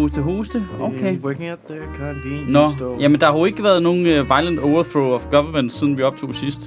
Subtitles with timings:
[0.00, 0.64] hoste, hoste.
[0.80, 1.18] Okay.
[1.24, 2.96] Working at the convenience Nå, store.
[3.00, 6.34] jamen der har jo ikke været nogen uh, violent overthrow of government, siden vi optog
[6.34, 6.60] sidst.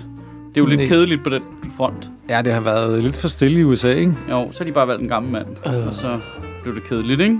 [0.50, 0.88] Det er jo lidt Nej.
[0.88, 1.42] kedeligt på den
[1.78, 2.10] front.
[2.30, 4.14] Ja, det har været lidt for stille i USA, ikke?
[4.30, 5.48] Jo, så har de bare valgt en gammel mand.
[5.68, 5.88] Øh.
[5.88, 6.20] Og så
[6.64, 7.40] blev det kedeligt, ikke?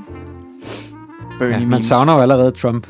[1.40, 1.86] Bernie Ja, man memes.
[1.86, 2.88] savner jo allerede Trump.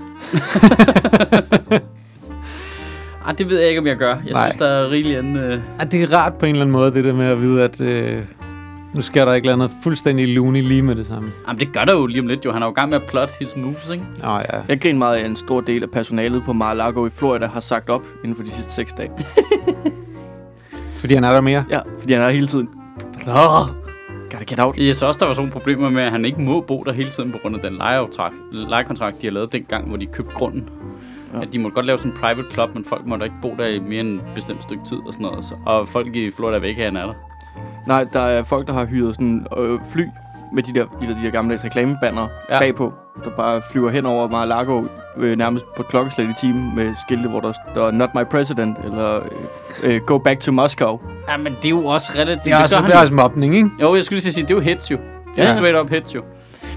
[3.26, 4.10] Ej, det ved jeg ikke, om jeg gør.
[4.26, 4.50] Jeg Nej.
[4.50, 5.36] synes, der er rigeligt anden...
[5.38, 5.60] Uh...
[5.80, 7.82] Ja, det er rart på en eller anden måde, det der med at vide, at
[7.82, 8.22] øh,
[8.94, 11.32] nu sker der ikke andet fuldstændig loony lige med det samme.
[11.48, 12.52] Jamen, det gør der jo lige om lidt, jo.
[12.52, 14.04] Han er jo i gang med at plot his moves, ikke?
[14.24, 14.60] Åh oh, ja.
[14.68, 17.60] Jeg griner meget af, at en stor del af personalet på Mar-a-Lago i Florida har
[17.60, 19.12] sagt op inden for de sidste seks dage.
[21.00, 21.66] Fordi han er der mere.
[21.70, 22.70] Ja, fordi han er der hele tiden.
[23.26, 23.34] Nå,
[24.32, 24.78] gotta get out.
[24.78, 26.92] Jeg så også, der var sådan nogle problemer med, at han ikke må bo der
[26.92, 30.32] hele tiden på grund af den lejekontrakt, lejekontrakt de har lavet dengang, hvor de købte
[30.32, 30.70] grunden.
[31.34, 31.42] Ja.
[31.42, 33.66] At de måtte godt lave sådan en private club, men folk måtte ikke bo der
[33.66, 35.58] i mere end et bestemt stykke tid og sådan noget.
[35.66, 37.33] Og folk i Florida vil ikke have, at han er der.
[37.88, 40.04] Nej, der er folk, der har hyret sådan øh, fly
[40.54, 42.60] med de der, de der, de der gamle reklamebanner ja.
[42.60, 44.84] Bagpå, der bare flyver hen over Mar-a-Lago
[45.18, 49.16] øh, nærmest på klokkeslæt i timen med skilte, hvor der står Not my president, eller
[49.84, 51.00] øh, øh, Go back to Moscow.
[51.30, 52.44] Ja, men det er jo også relativt.
[52.46, 53.70] Det er også, det er også mobning, ikke?
[53.82, 54.98] Jo, jeg skulle lige sige, det er jo hits jo.
[55.36, 55.56] Det er Ja.
[55.56, 56.22] straight up hits jo.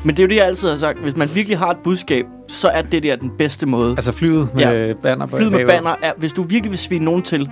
[0.04, 0.98] Men det er jo det, jeg altid har sagt.
[0.98, 3.90] Hvis man virkelig har et budskab, så er det der den bedste måde.
[3.90, 4.92] Altså flyet med Ja.
[5.02, 5.72] banner på Flyd med bagved.
[5.74, 7.50] banner er, hvis du virkelig vil svine nogen til,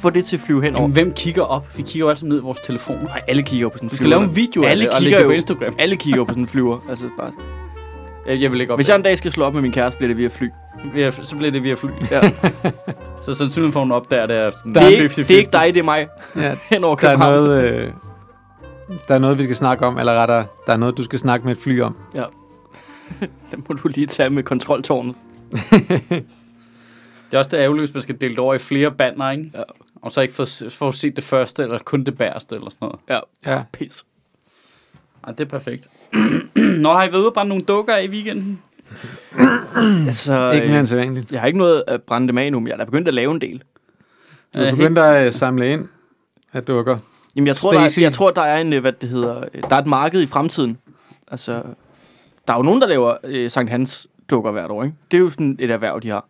[0.00, 0.82] få det til at flyve henover.
[0.82, 1.66] Jamen, hvem kigger op?
[1.76, 3.04] Vi kigger jo altid ned i vores telefoner.
[3.04, 5.02] Nej, alle kigger på sådan en Du skal lave en video af alle det og
[5.02, 5.74] lægge det på Instagram.
[5.78, 6.78] Alle kigger på sådan en flyver.
[6.90, 7.32] Altså, bare.
[8.26, 8.78] Jeg, jeg vil ikke op.
[8.78, 10.48] Hvis jeg en dag skal slå op med min kæreste, bliver det via fly.
[10.94, 11.88] via, så bliver det via fly.
[12.10, 12.20] Ja.
[13.22, 15.16] så sandsynligheden for, at hun opdager, det er sådan Det er, ikke, 50-50.
[15.16, 16.08] det er ikke dig, det er mig.
[16.36, 17.64] Ja, Henover der er noget...
[17.64, 17.90] Øh,
[19.08, 21.46] der er noget, vi skal snakke om, eller rettere, der er noget, du skal snakke
[21.46, 21.96] med et fly om.
[23.50, 25.14] Den må du lige tage med kontroltårnet.
[27.30, 29.50] Det er også det ærgerlige, hvis man skal dele det over i flere banner, ikke?
[29.54, 29.62] Ja.
[30.02, 33.00] Og så ikke få, få set det første, eller kun det bæreste, eller sådan noget.
[33.46, 33.62] Ja, Ja.
[33.72, 34.04] pis.
[35.26, 35.88] Ej, det er perfekt.
[36.82, 38.62] Nå, har I været ude og brænde nogle dukker af i weekenden?
[40.08, 41.32] Altså, Ikke mere end sædvanligt.
[41.32, 43.14] jeg har ikke noget at brænde dem af nu, men jeg er da begyndt at
[43.14, 43.62] lave en del.
[44.54, 45.88] Du er begyndt at øh, samle ind
[46.52, 46.98] af dukker.
[47.36, 48.00] Jamen, jeg tror, der er, Stacy.
[48.00, 50.26] jeg tror, der er en, øh, hvad det hedder, øh, der er et marked i
[50.26, 50.78] fremtiden.
[51.30, 51.62] Altså,
[52.48, 54.96] der er jo nogen, der laver øh, Sankt Hans dukker hvert år, ikke?
[55.10, 56.24] Det er jo sådan et erhverv, de har.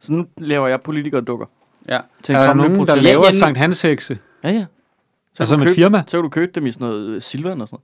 [0.00, 1.46] Så nu laver jeg politikere-dukker.
[1.88, 1.98] Ja.
[2.22, 3.02] Til en Er der nogen, der protest.
[3.02, 4.18] laver Ja, Sankt Hans hekse?
[4.44, 4.64] Ja, ja.
[5.34, 6.02] Så Altså med købe- firma?
[6.06, 7.82] Så kan du købe dem i sådan noget øh, silvan og sådan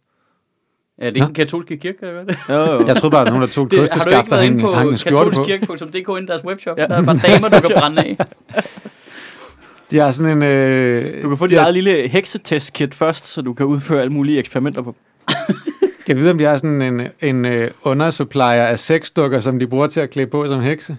[0.98, 2.38] Ja, det er ikke den katolske kirke, der gør det.
[2.48, 2.68] noget.
[2.68, 2.86] Jo, jo.
[2.86, 4.44] Jeg troede bare, at der nogen, der tog et det har du kosteskaft ikke været
[4.44, 5.44] inde hang, på hang en skjorte på.
[5.44, 6.78] katolskirke.dk inde i deres webshop?
[6.78, 6.86] Ja.
[6.86, 8.16] Der er bare damer, du kan brænde af.
[9.90, 10.42] De har sådan en...
[10.42, 14.12] Øh, Du kan få de dit eget lille heksetest-kit først, så du kan udføre alle
[14.12, 14.96] mulige eksperimenter på.
[16.06, 19.66] Kan jeg vide, om de har sådan en, en øh, undersupplier af sexdukker, som de
[19.66, 20.96] bruger til at klæde på som hekse?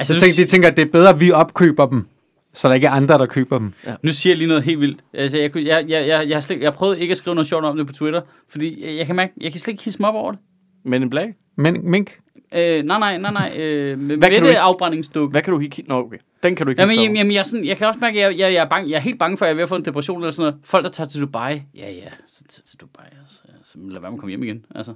[0.00, 2.06] Altså, Så nu, tænk, de tænker, at det er bedre, at vi opkøber dem,
[2.52, 3.72] så der ikke er andre, der køber dem.
[4.02, 5.00] nu siger jeg lige noget helt vildt.
[5.14, 7.64] Altså, jeg, jeg, jeg, jeg, jeg, har slet, jeg prøvede ikke at skrive noget sjovt
[7.64, 10.08] om det på Twitter, fordi jeg, jeg kan mærke, jeg kan slet ikke hisse mig
[10.08, 10.40] op over det.
[10.84, 11.34] Men en blag?
[11.56, 12.18] Men mink?
[12.54, 13.52] Øh, nej, nej, nej, nej.
[13.58, 15.30] Øh, med, Hvad kan med du det ikke- afbrændingsdukke.
[15.30, 15.84] Hvad kan du ikke...
[15.88, 16.16] Nå, okay.
[16.42, 18.38] Den kan du ikke Jamen, jamen, jamen, jeg, sådan, jeg kan også mærke, at jeg,
[18.38, 19.76] jeg, jeg, er bange, jeg er helt bange for, at jeg er ved at få
[19.76, 20.58] en depression eller sådan noget.
[20.64, 21.52] Folk, der tager til Dubai.
[21.74, 23.04] Ja, ja, så tager til Dubai.
[23.28, 24.64] Så, så lad være med at komme hjem igen.
[24.74, 24.94] Altså.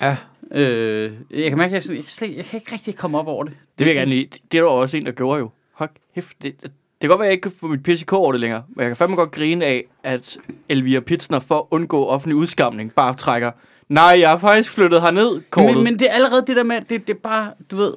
[0.00, 0.16] Ja.
[0.52, 3.18] Øh, jeg kan mærke, at jeg, sådan, jeg, kan slet, jeg kan ikke rigtig komme
[3.18, 3.52] op over det.
[3.78, 4.30] Det vil jeg gerne lige.
[4.52, 5.50] Det er der også en, der gjorde jo.
[5.72, 6.42] Hold kæft.
[6.42, 8.62] Det, det kan godt være, at jeg ikke kan få mit PCK over det længere.
[8.68, 10.38] Men jeg kan fandme godt grine af, at
[10.68, 13.50] Elvira Pitsner for at undgå offentlig udskamning bare trækker.
[13.88, 15.74] Nej, jeg har faktisk flyttet herned, kortet.
[15.74, 17.94] Men, men det er allerede det der med, det, det er bare, du ved...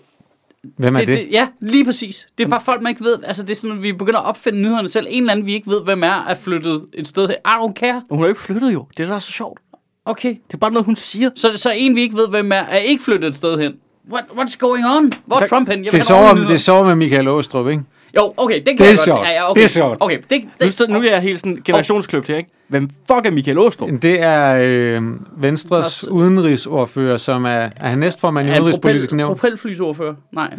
[0.77, 1.07] Hvem er det?
[1.07, 2.27] det, det ja, lige præcis.
[2.37, 3.23] Det er bare folk, man ikke ved.
[3.23, 5.07] Altså, det er sådan, at vi begynder at opfinde nyhederne selv.
[5.09, 7.35] En eller anden, vi ikke ved, hvem er, er flyttet et sted her.
[7.35, 8.03] I don't care.
[8.09, 8.87] Hun har jo ikke flyttet jo.
[8.97, 9.59] Det er da så sjovt.
[10.05, 10.29] Okay.
[10.47, 11.29] Det er bare noget, hun siger.
[11.35, 13.73] Så, så en, vi ikke ved, hvem er, er ikke flyttet et sted hen.
[14.11, 15.11] What, what's going on?
[15.25, 15.85] Hvor er Der- Trump hen?
[15.85, 17.83] Jeg Det sover, have nogle det sover med Michael Åstrup, ikke?
[18.15, 19.05] Jo, okay, det kan Det er jeg godt.
[19.05, 19.19] sjovt.
[19.27, 19.59] Ja, ja, okay.
[19.61, 19.97] Det er sjovt.
[19.99, 22.49] Okay, det, Nu, det, stod, nu er jeg helt sådan generationskløft her, ikke?
[22.67, 23.89] Hvem fuck er Michael Åstrup?
[24.01, 25.01] Det er øh,
[25.37, 29.27] Venstres Nå, så- udenrigsordfører, som er, er han næstformand i en udenrigspolitisk propel, nævn.
[29.27, 30.13] propelflysordfører?
[30.31, 30.53] Nej.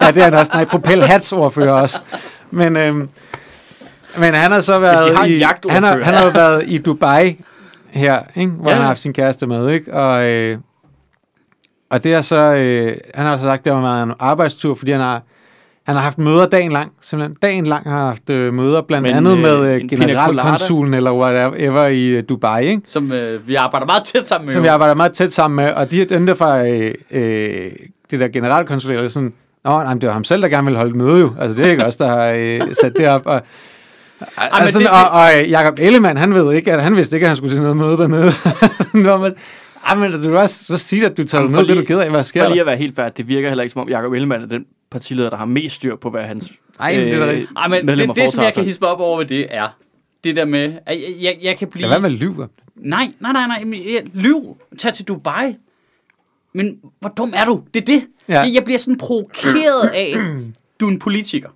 [0.00, 0.52] Ja, det er han også.
[0.54, 1.98] Nej, propelhatsordfører også.
[2.50, 5.38] Men, øh, men han har så været i,
[5.70, 7.36] han har, han har været i Dubai
[7.92, 8.52] her, ikke?
[8.52, 8.74] hvor Ja.
[8.74, 9.94] han har haft sin kæreste med, ikke?
[9.94, 10.58] Og, øh,
[11.90, 14.92] og det er så, øh, han har så sagt, det har været en arbejdstur, fordi
[14.92, 15.22] han har,
[15.86, 19.16] han har haft møder dagen lang, simpelthen dagen lang har haft øh, møder, blandt Men,
[19.16, 22.82] andet øh, med øh, generalkonsulen eller whatever i øh, Dubai, ikke?
[22.84, 24.52] Som øh, vi arbejder meget tæt sammen med.
[24.52, 24.62] som jo.
[24.62, 27.72] vi arbejder meget tæt sammen med, og de er dem der fra øh, øh,
[28.10, 29.32] det der generalkonsulat, er sådan,
[29.64, 31.32] Nå, nej, det var ham selv, der gerne ville holde møde jo.
[31.40, 33.22] Altså, det er ikke os, der har øh, sat det op.
[33.26, 33.42] Og,
[34.36, 37.28] altså, det- og, og øh, Jacob Ellemann, han ved ikke, at han vidste ikke, at
[37.28, 38.32] han skulle til noget møde dernede.
[39.06, 39.32] Nå, men,
[39.88, 41.86] ej, men du kan også så sige, at du tager Jamen, ned, det du lige-
[41.86, 43.82] ked af, hvad sker For lige at være helt færdig, det virker heller ikke som
[43.82, 47.06] om Jacob Ellemann er den partileder, der har mest styr på, hvad hans Ej, men
[47.06, 47.50] det er rigtigt.
[47.56, 49.68] Ej, men det, det, som jeg kan mig op over ved det, er
[50.24, 51.82] det der med, at jeg, jeg, jeg kan blive...
[51.82, 52.48] Lad være med at lyve.
[52.76, 53.78] Nej, nej, nej, nej.
[53.78, 54.56] ja, Lyv.
[54.78, 55.56] Tag til Dubai.
[56.54, 57.62] Men hvor dum er du?
[57.74, 58.06] Det er det.
[58.28, 58.40] Ja.
[58.40, 60.14] Jeg, jeg bliver sådan provokeret af,
[60.80, 61.48] du er en politiker.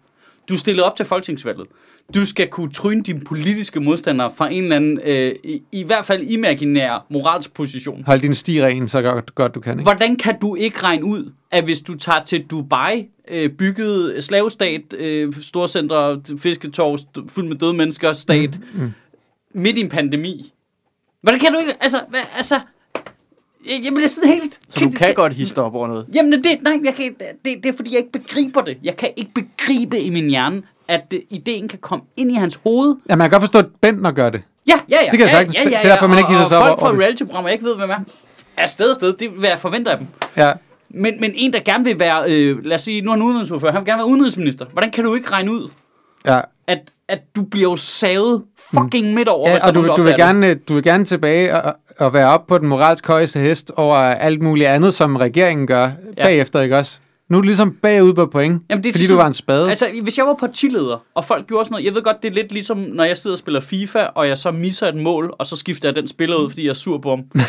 [0.49, 1.67] Du er stillet op til folketingsvalget.
[2.15, 6.05] Du skal kunne tryne dine politiske modstandere fra en eller anden, øh, i, i hvert
[6.05, 8.05] fald imaginær moralsk position.
[8.07, 9.83] Hold din sti ren, så godt, godt du kan, ikke?
[9.83, 14.95] Hvordan kan du ikke regne ud, at hvis du tager til Dubai, øh, bygget slavestat,
[14.99, 18.93] øh, storcenter, fisketår, st- fyldt med døde mennesker, stat, mm, mm.
[19.53, 20.53] midt i en pandemi.
[21.21, 22.61] Hvordan kan du ikke, altså, hvad, altså,
[23.67, 24.61] jeg, jeg bliver sådan helt...
[24.69, 26.07] Så du kan godt hisse op over noget.
[26.15, 27.15] Jamen, det, nej, jeg kan,
[27.45, 28.79] det, det er fordi, jeg ikke begriber det.
[28.83, 32.61] Jeg kan ikke begribe i min hjerne, at det, ideen kan komme ind i hans
[32.65, 32.97] hoved.
[33.11, 34.43] Ja, man kan godt forstå, at Bentner gør det.
[34.69, 35.11] Ja, ja, ja.
[35.11, 35.57] Det kan jeg ja, sagtens.
[35.57, 35.77] Ja, ja, ja.
[35.77, 37.91] Det er derfor, man ikke og, og sig folk fra reality-programmer, jeg ikke ved, hvem
[37.91, 37.99] er,
[38.57, 39.13] er sted og sted.
[39.13, 40.07] Det er, hvad jeg forventer af dem.
[40.37, 40.53] Ja.
[40.91, 43.73] Men, men en, der gerne vil være, øh, lad os sige, nu er han udenrigsordfører,
[43.73, 44.67] han vil gerne være udenrigsminister.
[44.73, 45.69] Hvordan kan du ikke regne ud,
[46.27, 46.41] ja.
[46.67, 46.79] at,
[47.09, 50.75] at du bliver jo savet fucking midt over, Ja, og du, du, vil gerne, du
[50.75, 54.69] vil gerne tilbage og, og være op på den moralsk højeste hest over alt muligt
[54.69, 56.25] andet, som regeringen gør ja.
[56.25, 56.99] bagefter, ikke også?
[57.29, 59.35] Nu er du ligesom bagud på point, Jamen, det er fordi sådan- du var en
[59.35, 59.69] spade.
[59.69, 62.35] Altså, hvis jeg var partileder, og folk gjorde sådan noget, jeg ved godt, det er
[62.35, 65.47] lidt ligesom, når jeg sidder og spiller FIFA, og jeg så misser et mål, og
[65.47, 67.25] så skifter jeg den spiller ud, fordi jeg er sur på ham.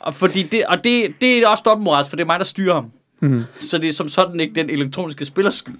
[0.00, 2.74] og fordi det, og det, det er også dobbeltmoralsk, for det er mig, der styrer
[2.74, 2.90] ham.
[3.20, 3.42] Mhm.
[3.60, 5.78] Så det er som sådan ikke den elektroniske spillers skyld.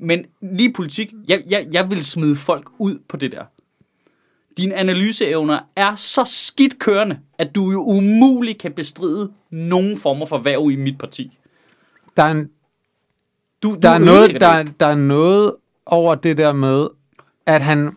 [0.00, 3.42] Men lige politik, jeg, jeg, jeg vil smide folk ud på det der.
[4.58, 10.38] Dine analyseevner er så skidt kørende, at du jo umuligt kan bestride nogen former for
[10.38, 11.38] værv i mit parti.
[12.16, 12.50] Der er, en,
[13.62, 15.54] Du, du der, er noget, der, der er noget
[15.86, 16.88] over det der med,
[17.46, 17.92] at han et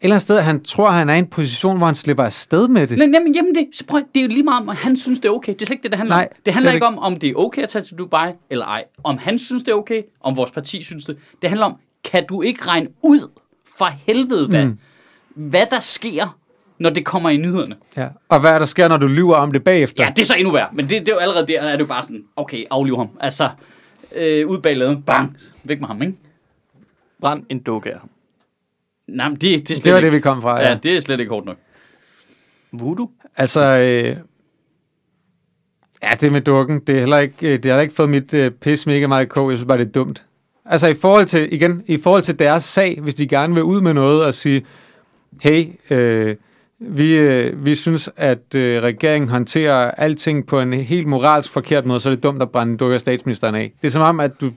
[0.00, 2.86] eller andet sted, han tror, han er i en position, hvor han slipper afsted med
[2.86, 2.98] det.
[2.98, 5.20] Nej, men jamen det, så prøv, det er jo lige meget om, at han synes,
[5.20, 5.52] det er okay.
[5.52, 6.36] Det er slet ikke det, det handler Nej, om.
[6.44, 8.84] Det handler det ikke om, om det er okay at tage til Dubai eller ej.
[9.04, 11.16] Om han synes, det er okay, om vores parti synes det.
[11.42, 13.28] Det handler om, kan du ikke regne ud
[13.78, 14.78] for helvede, hvad, mm.
[15.34, 16.38] Hvad der sker,
[16.78, 17.76] når det kommer i nyhederne.
[17.96, 18.08] Ja.
[18.28, 20.04] Og hvad er der sker, når du lyver om det bagefter?
[20.04, 20.68] Ja, det er så endnu værre.
[20.72, 23.08] Men det, det er jo allerede der, er det jo bare sådan, okay, afliv ham.
[23.20, 23.50] Altså,
[24.16, 26.14] øh, ud bag laden, bang, væk med ham, ikke?
[27.20, 28.10] Brænd en dukke af ham.
[29.08, 30.60] Nej, men det, det er slet det var ikke, det, vi kom fra.
[30.60, 30.70] ja.
[30.70, 30.78] Ja.
[30.82, 31.56] det er slet ikke hårdt nok.
[32.72, 33.10] Voodoo?
[33.36, 34.16] Altså, øh,
[36.02, 38.50] ja, det med dukken, det er heller ikke, øh, det har ikke fået mit øh,
[38.50, 39.50] pis mega meget i kog.
[39.50, 40.24] Jeg synes bare, det er dumt.
[40.64, 43.80] Altså, i forhold til, igen, i forhold til deres sag, hvis de gerne vil ud
[43.80, 44.64] med noget og sige,
[45.40, 46.36] hey, øh,
[46.78, 52.00] vi, øh, vi synes, at øh, regeringen håndterer alting på en helt moralsk forkert måde,
[52.00, 53.72] så er det dumt at brænde dukker statsministeren af.
[53.82, 54.50] Det er som om, at du,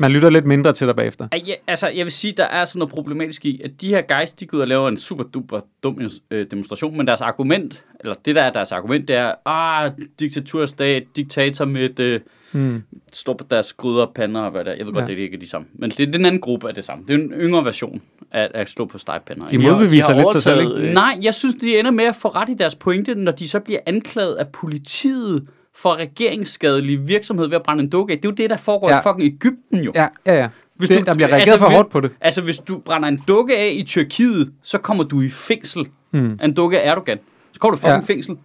[0.00, 1.28] man lytter lidt mindre til dig bagefter.
[1.46, 4.32] Ja, altså, jeg vil sige, der er sådan noget problematisk i, at de her guys,
[4.32, 6.00] de går ud og laver en super duper dum
[6.30, 11.02] øh, demonstration, men deres argument, eller det der er deres argument, det er, ah, diktaturstat,
[11.16, 12.20] diktator med øh,
[12.52, 12.82] Hmm.
[13.12, 14.72] står på deres gryder og pander og hvad der.
[14.74, 15.06] Jeg ved godt, Ja.
[15.06, 15.66] det er ikke de samme.
[15.74, 17.04] Men det er den anden gruppe af det samme.
[17.08, 18.02] Det er en yngre version
[18.32, 19.46] af at stå på stegpander.
[19.48, 20.88] De modbeviser lidt sig selv, ikke?
[20.88, 23.48] øh, Nej, jeg synes, de ender med at få ret i deres pointe, når de
[23.48, 28.18] så bliver anklaget af politiet for regeringsskadelig virksomhed ved at brænde en dukke af.
[28.18, 28.98] Det er jo det, der foregår ja.
[28.98, 29.92] I fucking Ægypten jo.
[29.94, 30.48] Ja, ja, ja.
[30.76, 32.10] Hvis det, du- der bliver reageret altså, for hårdt på det.
[32.20, 35.86] Altså, hvis du brænder en dukke af i Tyrkiet, så kommer du i fængsel.
[36.10, 36.38] Hmm.
[36.44, 37.18] En dukke af Erdogan.
[37.52, 38.14] Så kommer du i fucking Ja.
[38.14, 38.36] fængsel.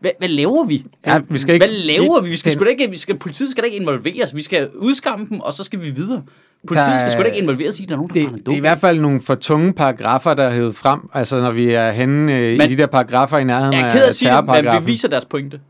[0.00, 0.84] Hvad, hvad laver vi?
[1.06, 1.66] Ja, vi skal ikke...
[1.66, 2.30] Hvad laver vi?
[2.30, 4.34] Vi skal sgu da ikke, vi skal, politiet skal da ikke involveres.
[4.36, 6.22] Vi skal udskamme dem, og så skal vi videre.
[6.68, 8.52] Politiet Der skal sgu da ikke involveres i, at der er nogen, der Det, det
[8.52, 11.70] er i hvert fald nogle for tunge paragrafer, der er hævet frem, altså når vi
[11.70, 14.06] er henne øh, i Men- de der paragrafer i nærheden Jeg er af ked af
[14.06, 14.82] at sige terrorparagrafen.
[14.84, 15.60] beviser deres pointe.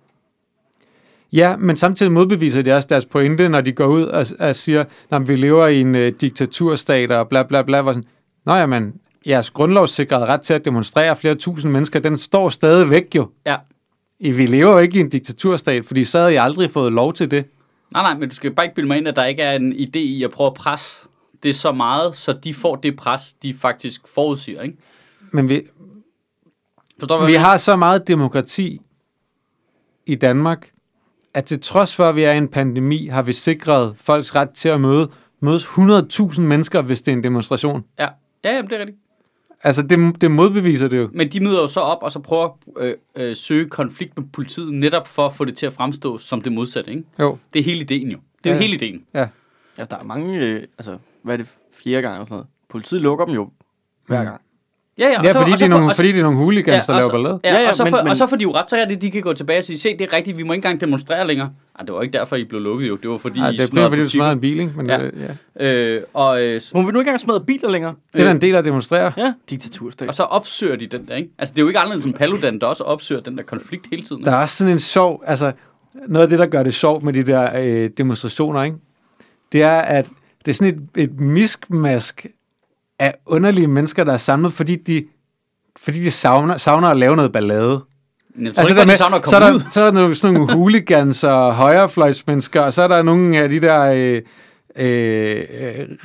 [1.32, 4.84] Ja, men samtidig modbeviser de også deres pointe, når de går ud og, og siger,
[5.10, 7.82] at vi lever i en øh, diktaturstat og bla bla bla.
[7.82, 8.08] Hvor sådan,
[8.44, 8.94] Nå jamen,
[9.26, 13.28] jeres grundlovssikrede ret til at demonstrere flere tusind mennesker, den står stadigvæk jo.
[13.46, 13.56] Ja.
[14.20, 17.12] I, vi lever jo ikke i en diktaturstat, fordi så havde I aldrig fået lov
[17.12, 17.44] til det.
[17.92, 19.72] Nej, nej, men du skal bare ikke bilde mig ind, at der ikke er en
[19.72, 21.08] idé i at prøve at presse
[21.42, 24.76] det så meget, så de får det pres, de faktisk forudsiger, ikke?
[25.30, 25.62] Men vi,
[26.98, 28.80] Forstår vi jeg har så meget demokrati
[30.06, 30.70] i Danmark,
[31.36, 34.50] at til trods for, at vi er i en pandemi, har vi sikret folks ret
[34.50, 37.84] til at møde, mødes 100.000 mennesker, hvis det er en demonstration.
[37.98, 38.08] Ja,
[38.44, 38.98] ja jamen, det er rigtigt.
[39.62, 41.08] Altså, det, det modbeviser det jo.
[41.12, 44.26] Men de møder jo så op, og så prøver at øh, øh, søge konflikt med
[44.32, 47.04] politiet, netop for at få det til at fremstå som det modsatte, ikke?
[47.20, 48.18] Jo, Det er hele ideen jo.
[48.44, 48.62] Det er jo Ja.
[48.66, 49.04] hele ideen.
[49.14, 49.28] ja.
[49.78, 51.46] Ja, der er mange, øh, altså, hvad er det,
[51.84, 52.46] fjerde gang eller sådan noget.
[52.68, 53.50] Politiet lukker dem jo
[54.06, 54.26] hver Mm.
[54.26, 54.40] gang.
[54.98, 56.08] Ja, ja, og Ja, så, fordi, og det så er får- nogle, og så- fordi
[56.12, 57.40] det er nogle hooligans, der og laver så- ballade.
[57.44, 58.76] Ja, Ja, ja, og, så men- får, men- og så får de jo ret, så
[58.76, 60.58] er det, de kan gå tilbage og sige, se, det er rigtigt, vi må ikke
[60.58, 61.50] engang demonstrere længere.
[61.78, 62.96] Ej, det var ikke derfor, I blev lukket jo.
[62.96, 64.72] Det var fordi, Ja, I det er primært, smadrede fordi du smadrede en bil, ikke?
[64.76, 64.98] Men Ja.
[65.00, 65.04] ja.
[65.06, 65.64] Det, ja.
[65.66, 67.94] Øh, og, øh, Må vi nu ikke engang smadre biler længere?
[68.12, 69.12] det er da en del af at demonstrere.
[69.16, 70.08] Ja, diktaturstat.
[70.08, 71.30] og så opsøger de den der, ikke?
[71.38, 74.02] Altså, det er jo ikke anderledes end Paludan, der også opsøger den der konflikt hele
[74.02, 74.24] tiden.
[74.24, 75.52] Der er også sådan en sjov, altså
[76.08, 77.50] noget af det, der gør det sjovt med de der
[77.84, 78.76] øh, demonstrationer, ikke?
[79.52, 80.06] det er, at
[80.44, 82.26] det er sådan et, et miskmask
[82.98, 85.04] af underlige mennesker, der er samlet, fordi de
[85.76, 87.80] fordi de savner, savner at lave noget ballade.
[88.40, 89.70] Jeg tror altså, ikke, at de savner at så, er komme der, ud.
[89.72, 93.48] så er der nogle, sådan nogle hooligans og højrefløjsmennesker, og så er der nogle af
[93.48, 94.22] de der øh,
[94.76, 95.42] øh,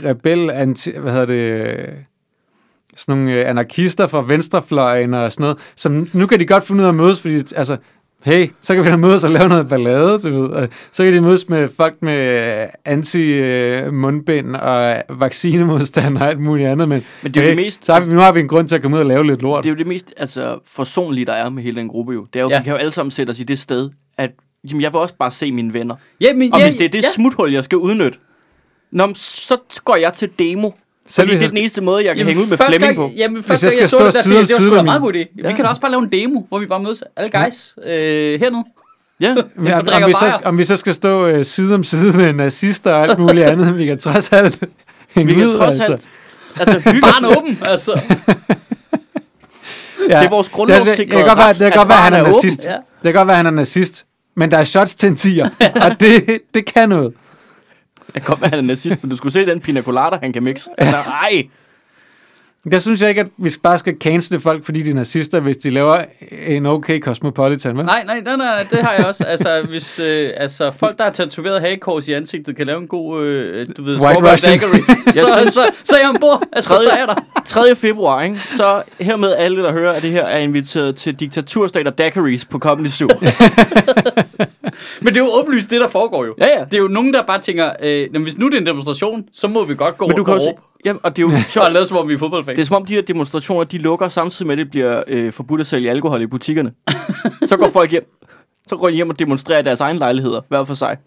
[0.05, 1.89] rebel, anti, hvad hedder det,
[2.95, 6.81] sådan nogle øh, anarkister fra venstrefløjen og sådan noget, som nu kan de godt finde
[6.81, 7.77] ud af at mødes, fordi altså,
[8.23, 10.67] hey, så kan vi da mødes og lave noget ballade, du ved.
[10.91, 16.89] Så kan de mødes med folk med øh, anti-mundbind og vaccinemodstand og alt muligt andet,
[16.89, 18.47] men, Men det er jo hey, det mest- så har vi, nu har vi en
[18.47, 19.63] grund til at komme ud og lave lidt lort.
[19.63, 22.25] Det er jo det mest altså, forsonlige, der er med hele den gruppe jo.
[22.33, 22.57] Det er jo, Ja.
[22.59, 24.31] vi kan jo alle sammen sætte os i det sted, at
[24.69, 25.95] jamen, jeg vil også bare se mine venner.
[26.21, 27.11] Ja, men, Og ja, hvis det er det ja.
[27.15, 28.17] smuthul, jeg skal udnytte,
[28.91, 30.69] Nå, så går jeg til demo.
[31.11, 33.11] Selv det er jeg- den eneste måde, jeg kan hænge ud med Flemming på.
[33.17, 34.61] Jamen, første jeg gang, jeg skal så det stå der, side om jeg, det var
[34.69, 35.17] sgu da meget god idé.
[35.17, 35.55] Vi Ja.
[35.55, 38.63] kan da også bare lave en demo, hvor vi bare mødes alle guys øh, hernede.
[39.21, 41.83] Ja, Ja, og om, drikker vi så, om vi så skal stå øh, side om
[41.83, 44.63] side med nazister og alt muligt andet, vi kan trods alt
[45.15, 45.91] hænge vi kan ud, trods altså.
[45.93, 46.09] alt
[46.59, 48.01] altså, hygge Barn åben, altså.
[50.09, 50.19] Ja.
[50.19, 52.17] Det er vores Det, grundlovssikrede det, kan godt være, det kan godt være, han er
[52.17, 52.65] er nazist.
[52.65, 52.71] Ja.
[52.71, 54.05] Det kan godt være, han er nazist.
[54.35, 57.13] Men der er shots til en tiger, og det, det kan noget.
[58.25, 60.69] Godt være, han er nazist, men du skulle se den pina colada, han kan mixe.
[60.77, 61.47] Altså, ej.
[62.71, 65.57] Der synes jeg ikke, at vi bare skal cancele folk, fordi de er nazister, hvis
[65.57, 66.01] de laver
[66.47, 67.85] en okay cosmopolitan, vel?
[67.85, 69.23] Nej, nej, nej, nej, det har jeg også.
[69.23, 73.23] Altså, hvis øh, altså, folk, der har tatoveret hagekors i ansigtet, kan lave en god,
[73.23, 74.59] øh, du ved, White Russian.
[74.59, 76.43] daiquiri, så, synes- så, så er jeg ombord.
[76.53, 77.41] Altså, Tredje- så er jeg der.
[77.45, 77.75] 3.
[77.75, 78.39] februar, ikke?
[78.55, 82.87] Så hermed alle, der hører, at det her er inviteret til diktaturstater daiquiris på Comedy
[82.89, 83.09] Zoo.
[85.01, 86.35] Men det er jo åbenlyst det, der foregår jo.
[86.37, 86.63] Ja, ja.
[86.65, 89.47] Det er jo nogen, der bare tænker, øh, hvis nu det er en demonstration, så
[89.47, 90.61] må vi godt gå Men du rundt kan og se, råbe.
[90.85, 91.73] Jamen, og det er jo sjovt.
[91.73, 92.55] lade som om vi er fodboldfans.
[92.55, 95.31] Det er som om de her demonstrationer, de lukker samtidig med, at det bliver øh,
[95.31, 96.71] forbudt at sælge alkohol i butikkerne.
[97.45, 98.03] så går folk hjem.
[98.67, 100.97] Så går de hjem og demonstrerer i deres egen lejligheder, hver for sig.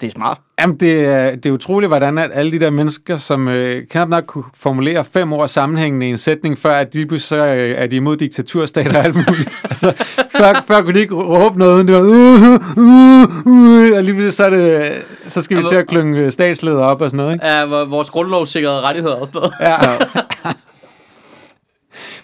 [0.00, 0.38] Det er smart.
[0.60, 4.08] Jamen, det er, det er utroligt, hvordan at alle de der mennesker, som øh, knap
[4.08, 7.86] nok kunne formulere fem ord sammenhængende i en sætning, før at de så øh, er
[7.86, 9.50] de imod diktaturstater og alt muligt.
[9.70, 10.04] altså,
[10.36, 12.08] før, før kunne de ikke råbe noget, uden det var uh,
[12.76, 14.92] uh, uh, og lige pludselig så, er det,
[15.28, 17.46] så skal vi til at klynge øh, statsleder op og sådan noget, ikke?
[17.46, 19.54] Ja, vores grundlovssikrede rettigheder og sådan noget.
[19.60, 19.76] Ja.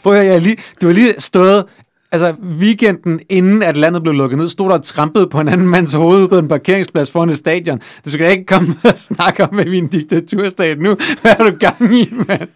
[0.03, 1.65] Prøv at høre, jeg er lige, du har lige stået,
[2.13, 5.69] altså weekenden inden at landet blev lukket ned, stod der og trampede på en anden
[5.69, 7.81] mands hoved på en parkeringsplads foran et stadion.
[8.05, 10.97] Du skal ikke komme og snakke om, at vi er en diktaturstat nu.
[11.23, 12.49] Hvad er du gang i, mand?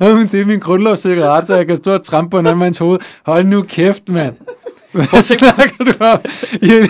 [0.00, 2.60] Jamen, det er min grundlovssikrede ret, så jeg kan stå og trampe på en anden
[2.60, 2.98] mands hoved.
[3.26, 4.34] Hold nu kæft, mand.
[4.92, 6.18] Hvad snakker du om?
[6.60, 6.88] Lige-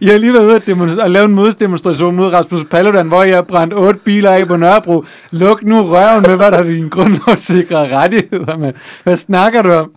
[0.00, 3.34] I har lige været ude at, at lave en moddemonstration mod Rasmus Paludan, hvor jeg
[3.34, 5.04] har brændt otte biler af på Nørrebro.
[5.30, 8.74] Luk nu røven med, hvad der er dine grundlovssikrede rettigheder, mand.
[9.04, 9.90] Hvad snakker du om?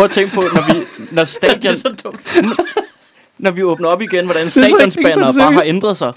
[0.00, 0.80] Prøv at tænke på, når, vi,
[1.16, 2.20] når, Det stadion, er så dumt.
[3.38, 6.12] når vi åbner op igen, hvordan stadionsbanner bare har ændret sig.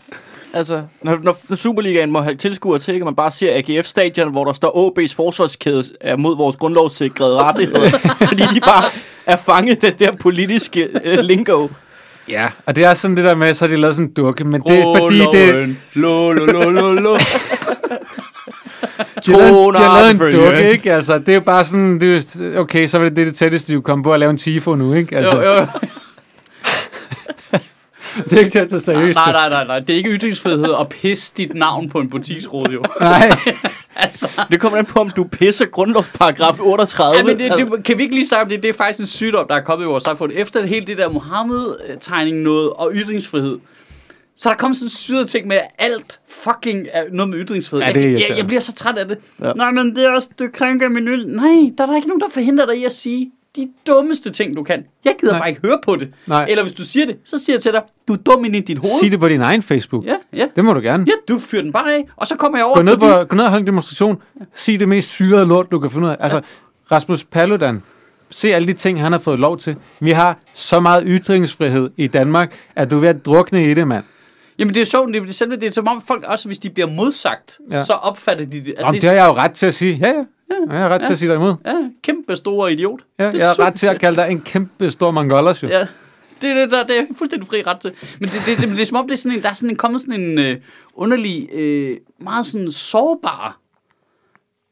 [0.54, 4.32] Altså, når, når når Superligaen må have tilskuere til, kan man bare se AGF stadion,
[4.32, 7.90] hvor der står AB's forsvarskæde er mod vores grundlovssikrede rettigheder,
[8.28, 8.84] fordi de bare
[9.26, 11.68] er fanget den der politiske uh, lingo.
[12.30, 14.44] Ja, og det er sådan det der med, så har de lavet sådan en dukke,
[14.44, 15.76] men det er fordi, det.
[15.94, 17.18] Lo, lo, lo, lo, lo.
[19.26, 20.94] De, har lavet, de har lavet en dukke, ikke?
[20.94, 23.82] Altså, det er bare sådan, det er, okay, så er det det, det tætteste, du
[23.82, 25.18] kommer på at lave en tifo nu, ikke?
[25.18, 25.60] Altså, Jo, jo.
[28.24, 29.16] det er ikke til at tage seriøst.
[29.16, 29.80] Nej, nej, nej, nej.
[29.80, 32.84] Det er ikke ytringsfrihed at pisse dit navn på en butiksråd, jo.
[33.00, 33.32] nej.
[33.96, 34.28] Altså.
[34.52, 37.18] Det kommer an på, om du pisser grundlovsparagraf 38.
[37.18, 38.64] Ja, men det, det, kan vi ikke lige snakke om det?
[38.64, 40.32] Det er faktisk en sygdom, der er kommet i vores samfund.
[40.36, 43.58] Efter hele det der Mohammed-tegning noget og ytringsfrihed,
[44.36, 47.46] så er der kommet sådan en syret ting med, at alt fucking er noget med
[47.46, 47.88] ytringsfrihed.
[47.88, 49.18] Ja, det er jeg, jeg, jeg bliver så træt af det.
[49.40, 49.48] Ja.
[49.48, 49.54] Ja.
[49.54, 51.26] Nej, men det er også, du krænker min yld.
[51.26, 54.58] Nej, der er der ikke nogen, der forhindrer dig i at sige de dummeste ting,
[54.58, 54.86] du kan.
[55.06, 55.40] Jeg gider Nej.
[55.42, 56.14] Bare ikke høre på det.
[56.28, 56.46] Nej.
[56.50, 58.60] Eller hvis du siger det, så siger jeg til dig, du er dum ind i
[58.60, 59.00] dit hoved.
[59.00, 60.06] Sig det på din egen Facebook.
[60.06, 60.48] Ja, ja.
[60.56, 61.06] Det må du gerne.
[61.08, 63.24] Ja, du fyrer den bare af, og så kommer jeg over Gå ned, på, på,
[63.24, 64.22] gå ned og hold en demonstration.
[64.54, 66.18] Sig det mest syrede lort, du kan finde ud af.
[66.20, 66.42] Altså,
[66.92, 67.84] Rasmus Paludan.
[68.30, 69.76] Se alle de ting, han har fået lov til.
[70.00, 73.88] Vi har så meget ytringsfrihed i Danmark, at du er ved at drukne i det,
[73.88, 74.04] mand.
[74.60, 76.58] Jamen det er sjovt, det er, det, selve, det er som om folk også, hvis
[76.60, 77.78] de bliver modsagt, Ja.
[77.78, 77.84] ja.
[77.84, 78.74] så opfatter de det.
[78.78, 79.96] At Om det, det har jeg jo ret til at sige.
[80.02, 80.14] Ja, ja.
[80.50, 81.54] ja jeg har ret til at sige dig imod.
[81.66, 83.00] Ja, kæmpe store idiot.
[83.20, 85.68] Ja, det jeg har ret til at kalde dig en kæmpe stor mongolos, jo.
[85.68, 85.88] Ja,
[86.42, 87.92] det er det, der, det er fuldstændig fri ret til.
[88.20, 89.70] Men det, det, det, det er som om, det er sådan en, der er sådan
[89.70, 90.58] en, kommet sådan en øh,
[90.94, 93.60] underlig, øh, meget sådan sårbar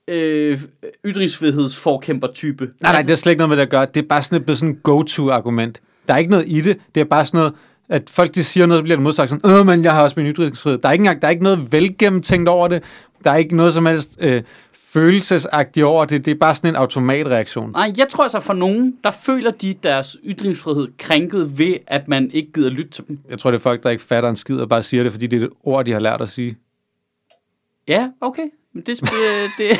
[0.07, 0.59] øh,
[1.05, 2.69] ytringsfrihedsforkæmper-type.
[2.81, 3.85] Nej, nej, det er slet ikke noget med det at gøre.
[3.85, 5.81] Det er bare sådan et, sådan go-to-argument.
[6.07, 6.77] Der er ikke noget i det.
[6.95, 7.53] Det er bare sådan noget,
[7.91, 10.19] at folk de siger noget, så bliver det modsagt sådan, øh, men jeg har også
[10.19, 10.79] min ytringsfrihed.
[10.79, 12.83] Der er ikke engang, der er ikke noget velgennemtænkt over det.
[13.23, 14.43] Der er ikke noget som helst øh,
[14.93, 16.25] følelsesagtigt over det.
[16.25, 17.71] Det er bare sådan en automatreaktion.
[17.71, 22.31] Nej, jeg tror altså for nogen, der føler de deres ytringsfrihed krænket ved, at man
[22.31, 23.19] ikke gider lytte til dem.
[23.29, 25.27] Jeg tror, det er folk, der ikke fatter en skid og bare siger det, fordi
[25.27, 26.57] det er et ord, de har lært at sige.
[27.87, 28.45] Ja, okay.
[28.73, 29.67] Men det, øh, det,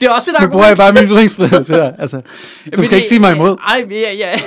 [0.00, 0.94] Det er også et Nu bruger jeg argument.
[0.96, 1.94] bare min ytringsfrihed til dig.
[1.98, 2.16] Altså,
[2.64, 3.56] du Men skal ikke sige mig imod.
[3.68, 4.40] Ej, jeg, jeg,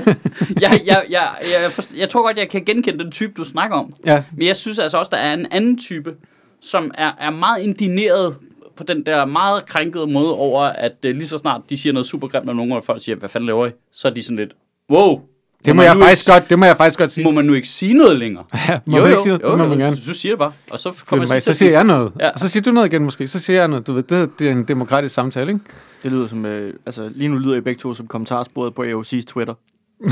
[0.62, 3.76] jeg, jeg, jeg, jeg, forst- jeg tror godt, jeg kan genkende den type, du snakker
[3.76, 3.92] om.
[4.06, 6.14] Ja, Men jeg synes altså også, der er en anden type,
[6.62, 8.34] som er, er meget indineret
[8.76, 12.06] på den der meget krænkede måde over, at uh, lige så snart de siger noget
[12.06, 13.70] super grimt om nogen, og folk siger, hvad fanden laver I?
[13.92, 14.50] Så er de sådan lidt,
[14.90, 15.20] wow.
[15.64, 17.24] Det må, man jeg faktisk godt, det må jeg faktisk godt sige.
[17.24, 18.44] Må man nu ikke sige noget længere?
[18.68, 19.42] Ja, må jo, ikke sige det?
[19.42, 19.96] Det må man gerne.
[20.06, 22.12] Du siger det bare, og så kommer jeg Så siger jeg noget.
[22.20, 22.30] Ja.
[22.30, 23.28] Og så siger du noget igen måske.
[23.28, 23.86] Så siger jeg noget.
[23.86, 25.64] Du ved, det, det er en demokratisk samtale, ikke?
[26.02, 29.24] Det lyder som, øh, altså lige nu lyder I begge to som kommentarsporet på AOC's
[29.24, 29.54] Twitter.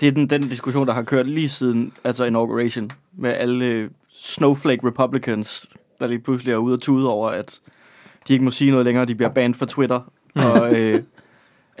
[0.00, 3.90] det er den, den diskussion, der har kørt lige siden altså inauguration, med alle øh,
[4.18, 5.66] snowflake republicans,
[5.98, 7.60] der lige pludselig er ude og tude over, at
[8.28, 10.00] de ikke må sige noget længere, de bliver banned fra Twitter.
[10.34, 11.02] og øh,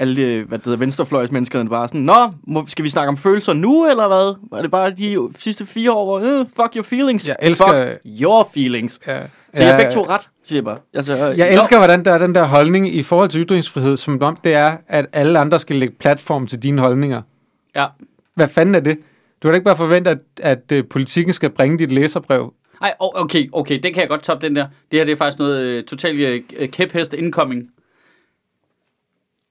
[0.00, 3.52] alle øh, hvad det hedder, venstrefløjsmenneskerne bare sådan, Nå, må, skal vi snakke om følelser
[3.52, 4.34] nu, eller hvad?
[4.50, 7.28] Var det bare de sidste fire år, hvor, øh, fuck your feelings?
[7.28, 9.00] Jeg elsker- Fuck your feelings.
[9.06, 9.18] Ja.
[9.54, 10.78] Så jeg er begge to ret, siger jeg bare.
[10.94, 14.22] Altså, øh, Jeg elsker, hvordan der er den der holdning i forhold til ytringsfrihed, som
[14.22, 17.22] om det er, at alle andre skal lægge platform til dine holdninger.
[17.76, 17.86] Ja.
[18.34, 18.96] Hvad fanden er det?
[19.42, 22.52] Du kan da ikke bare forvente, at, at uh, politikken skal bringe dit læserbrev.
[22.82, 24.66] Ej, o- okay, okay, det kan jeg godt toppe, den der.
[24.90, 27.62] Det her, det er faktisk noget uh, totalt uh, kæphest incoming.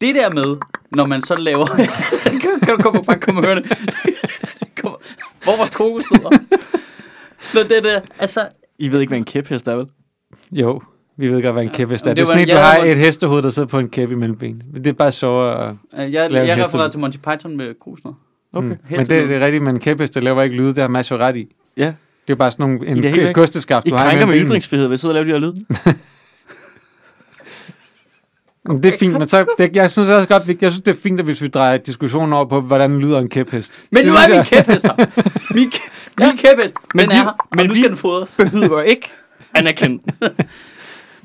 [0.01, 0.57] Det der med,
[0.91, 1.65] når man så laver...
[2.41, 3.71] kan, kan du komme, bare komme og høre det?
[4.81, 4.95] Kom,
[5.43, 6.29] hvor er vores kokosnødder?
[7.53, 8.47] Når det der, altså...
[8.79, 9.85] I ved ikke, hvad en kæphest er, vel?
[10.51, 10.81] Jo,
[11.17, 12.13] vi ved godt, hvad en kæphest er.
[12.13, 13.89] Det er det var sådan en- et, du har et hestehoved, der sidder på en
[13.89, 15.77] kæp i mellem Men det er bare sjovere.
[15.93, 18.17] at- Jeg, Lav en jeg refererer til Monty Python med kokosnødder.
[18.53, 18.67] Okay.
[18.67, 18.77] Mm.
[18.89, 21.11] Men det, det er rigtigt, men en kæphest, der laver ikke lyde, det har Mads
[21.11, 21.55] jo ret i.
[21.77, 21.93] Ja.
[22.27, 24.35] Det er bare sådan nogle, en, I et kosteskaft, I du har krænker imellem med
[24.35, 24.47] benene.
[24.49, 25.53] ytringsfrihed ved at sidde og lave de her lyd.
[28.69, 30.95] Men Det er fint, men så, det, jeg synes også godt, vi- jeg synes, det
[30.95, 33.81] er fint, at hvis vi drejer diskussionen over på, hvordan lyder en kæphest.
[33.91, 35.05] Men det nu er min jeg- kæphest her.
[35.53, 35.71] Min,
[36.19, 38.39] min kæphest, men vi- er her, men nu vi- skal den fodres.
[38.51, 39.09] Behøver ikke
[39.55, 39.99] anerkende.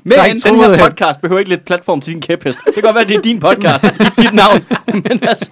[0.07, 2.59] Men Så Den her podcast behøver ikke lidt platform til din kæphest.
[2.65, 3.83] Det kan godt være, at det er din podcast.
[3.99, 4.61] Det dit navn.
[4.87, 5.49] Men altså,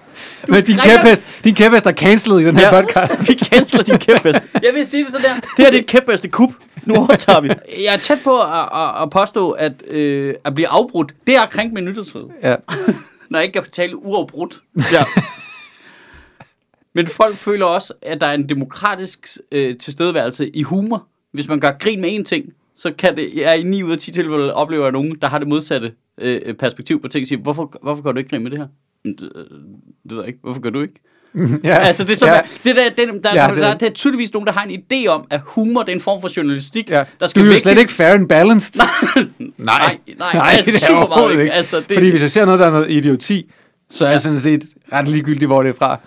[0.48, 2.80] Men din ringer- kæphest, din kæphest er cancelled i den her Ja.
[2.80, 3.28] podcast.
[3.28, 4.38] vi canceler din kæphest.
[4.62, 5.34] jeg vil sige det sådan der.
[5.34, 6.52] Det her det er et kæpheste kub.
[6.84, 7.48] Nu overtager vi.
[7.84, 11.40] Jeg er tæt på at, at, at påstå, at øh, at blive afbrudt, det er
[11.40, 12.28] at krænke min nyhedsfrihed.
[12.42, 12.54] Ja.
[13.30, 14.60] Når jeg ikke kan tale uafbrudt.
[14.92, 15.04] Ja.
[16.94, 21.04] Men folk føler også, at der er en demokratisk øh, tilstedeværelse i humor.
[21.32, 22.44] Hvis man gør grin med én ting,
[22.76, 25.28] så kan det, jeg er i 9 ud af 10 tilfælde oplever jeg nogen, der
[25.28, 28.42] har det modsatte øh, perspektiv på ting, og siger, hvorfor, hvorfor gør du ikke grin
[28.42, 28.66] med det her?
[29.04, 29.50] "Men Det, øh, det
[30.10, 30.38] ved jeg ikke.
[30.42, 30.94] Hvorfor gør du ikke?
[31.64, 31.78] ja.
[31.78, 32.34] Altså, det er, så, ja.
[32.34, 32.40] ja.
[32.64, 34.52] det der, den, der, Ja, ja, det der, er- der, der, er tydeligvis nogen, der
[34.52, 37.04] har en idé om, at humor det er en form for journalistik, Ja.
[37.20, 38.74] der skal du er jo slet ikke fair and balanced.
[38.84, 39.26] Nej,
[39.58, 41.42] nej, nej, Nej, altså, det er super meget ikke.
[41.42, 41.52] ikke.
[41.52, 43.52] Altså, det, Fordi hvis jeg ser noget, der er noget idioti,
[43.90, 46.00] så er jeg sådan set ret ligegyldig, hvor det er fra.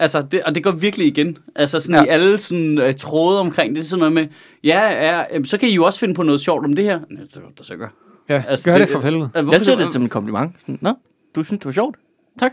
[0.00, 1.38] Altså, det, og det går virkelig igen.
[1.56, 2.00] Altså, sådan Ja.
[2.00, 2.06] ja.
[2.06, 3.80] i alle sådan, uh, tråde omkring det.
[3.80, 4.26] er sådan noget med,
[4.64, 6.98] ja, ja, så kan I jo også finde på noget sjovt om det her.
[7.10, 7.88] Nej, det er der så gør.
[8.28, 9.30] Ja, Altså, gør det, det- for helvede.
[9.34, 10.52] Altså, Jeg ser det som en kompliment.
[10.60, 10.92] Sådan, Nå,
[11.36, 11.96] du synes, det var sjovt?
[12.40, 12.52] Tak.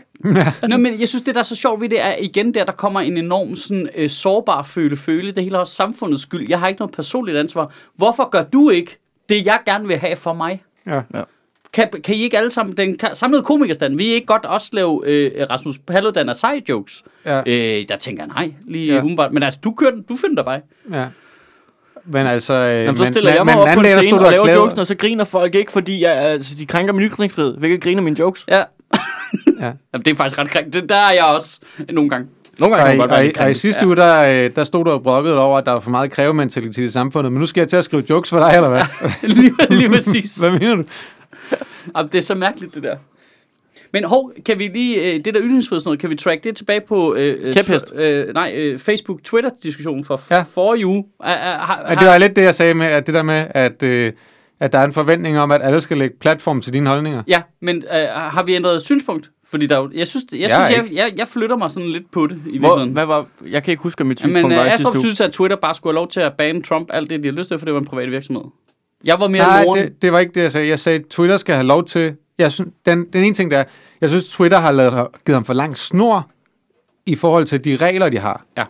[0.68, 2.72] Nå, men jeg synes, det der er så sjovt ved det, er igen der, der
[2.72, 5.32] kommer en enorm sådan, øh, sårbar føle-føle.
[5.32, 6.46] Det hele er også samfundets skyld.
[6.48, 7.72] Jeg har ikke noget personligt ansvar.
[7.96, 10.62] Hvorfor gør du ikke det, jeg gerne vil have for mig?
[10.86, 11.00] Ja.
[11.72, 15.02] Kan, kan I ikke alle sammen, den samlede komikerstand, vil I ikke godt også lave
[15.06, 17.04] øh, Rasmus Paludan og side jokes?
[17.26, 17.38] Ja.
[17.46, 18.94] Øh, der tænker jeg nej, lige Ja.
[18.94, 19.00] ja.
[19.00, 19.32] umiddelbart.
[19.32, 20.60] Men altså, du, kører den, du finder dig bare.
[21.00, 21.06] ja.
[22.04, 22.54] Men altså...
[22.54, 24.18] Øh, Jamen, så men- stiller jeg men- mig men op på anden en scene stod
[24.18, 26.92] du og laver klæder- jokesen, og så griner folk ikke, fordi jeg, altså, de krænker
[26.92, 27.56] min ytringsfrihed.
[27.58, 28.44] Hvilket griner mine jokes.
[28.48, 28.62] Ja.
[29.60, 29.64] Ja.
[29.92, 30.80] Jamen, det er faktisk ret krænkende.
[30.80, 31.60] Det, der er jeg også
[31.92, 32.26] nogle gange.
[32.58, 34.64] Nogle gange Og, kan godt og, være lidt og i sidste uge, der, øh, der
[34.64, 37.32] stod du og brokkede over, at der var for meget krævementalitet i samfundet.
[37.32, 38.82] Men nu skal jeg til at skrive jokes for dig, eller hvad?
[39.34, 40.36] lige, lige præcis.
[40.36, 40.84] hvad mener du?
[41.96, 42.96] Jamen, det er så mærkeligt, det der.
[43.92, 47.14] Men hov, kan vi lige, øh, det der ytringsfrihedsnød, kan vi track det tilbage på
[47.14, 50.36] øh, øh, tw- øh, nej, øh, Facebook-Twitter-diskussionen fra Ja.
[50.36, 50.44] ja.
[50.54, 51.04] forrige uge?
[51.24, 53.46] Er, er, har, Ja, det var lidt det, jeg sagde med, at det der med,
[53.50, 54.12] at, øh,
[54.60, 57.22] at der er en forventning om, at alle skal lægge platform til dine holdninger.
[57.28, 59.30] Ja, men øh, har vi ændret synspunkt?
[59.50, 61.88] Fordi der, er jo- jeg synes, jeg, Jeg synes jeg, jeg, jeg flytter mig sådan
[61.88, 64.52] lidt på det i Hvor, hvad var, jeg kan ikke huske, hvad mit Men synspunkt
[64.52, 65.00] øh, var i sidste uge.
[65.00, 67.32] synes, at Twitter bare skulle have lov til at bane Trump alt det, de har
[67.32, 68.42] lyst til, for det var en privat virksomhed.
[69.04, 69.84] Jeg var mere Nej, loren.
[69.84, 70.68] det, det var ikke det, jeg sagde.
[70.68, 72.16] Jeg sagde, Twitter skal have lov til...
[72.38, 73.64] Jeg synes, den, den ene ting, der er,
[74.00, 76.30] jeg synes, Twitter har lavet, givet ham for lang snor
[77.06, 78.44] i forhold til de regler, de har.
[78.56, 78.62] Ja.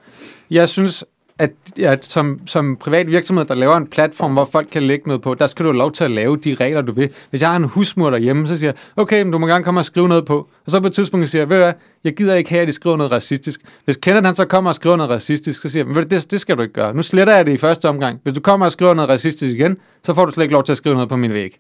[0.51, 1.05] Jeg synes,
[1.39, 1.51] at,
[1.83, 5.35] at som, som privat virksomhed, der laver en platform, hvor folk kan lægge noget på,
[5.35, 7.11] der skal du have lov til at lave de regler, du vil.
[7.31, 9.81] Hvis jeg har en husmor derhjemme, så siger jeg, okay, men du må gerne komme
[9.81, 10.49] og skrive noget på.
[10.65, 11.73] Og så på et tidspunkt siger jeg, ved du hvad,
[12.05, 13.61] jeg gider ikke have, at de skriver noget racistisk.
[13.85, 16.41] Hvis Kenneth han så kommer og skriver noget racistisk, så siger jeg, du, det, det
[16.41, 16.95] skal du ikke gøre.
[16.95, 18.21] Nu sletter jeg det i første omgang.
[18.23, 20.73] Hvis du kommer og skriver noget racistisk igen, så får du slet ikke lov til
[20.73, 21.59] at skrive noget på min væg.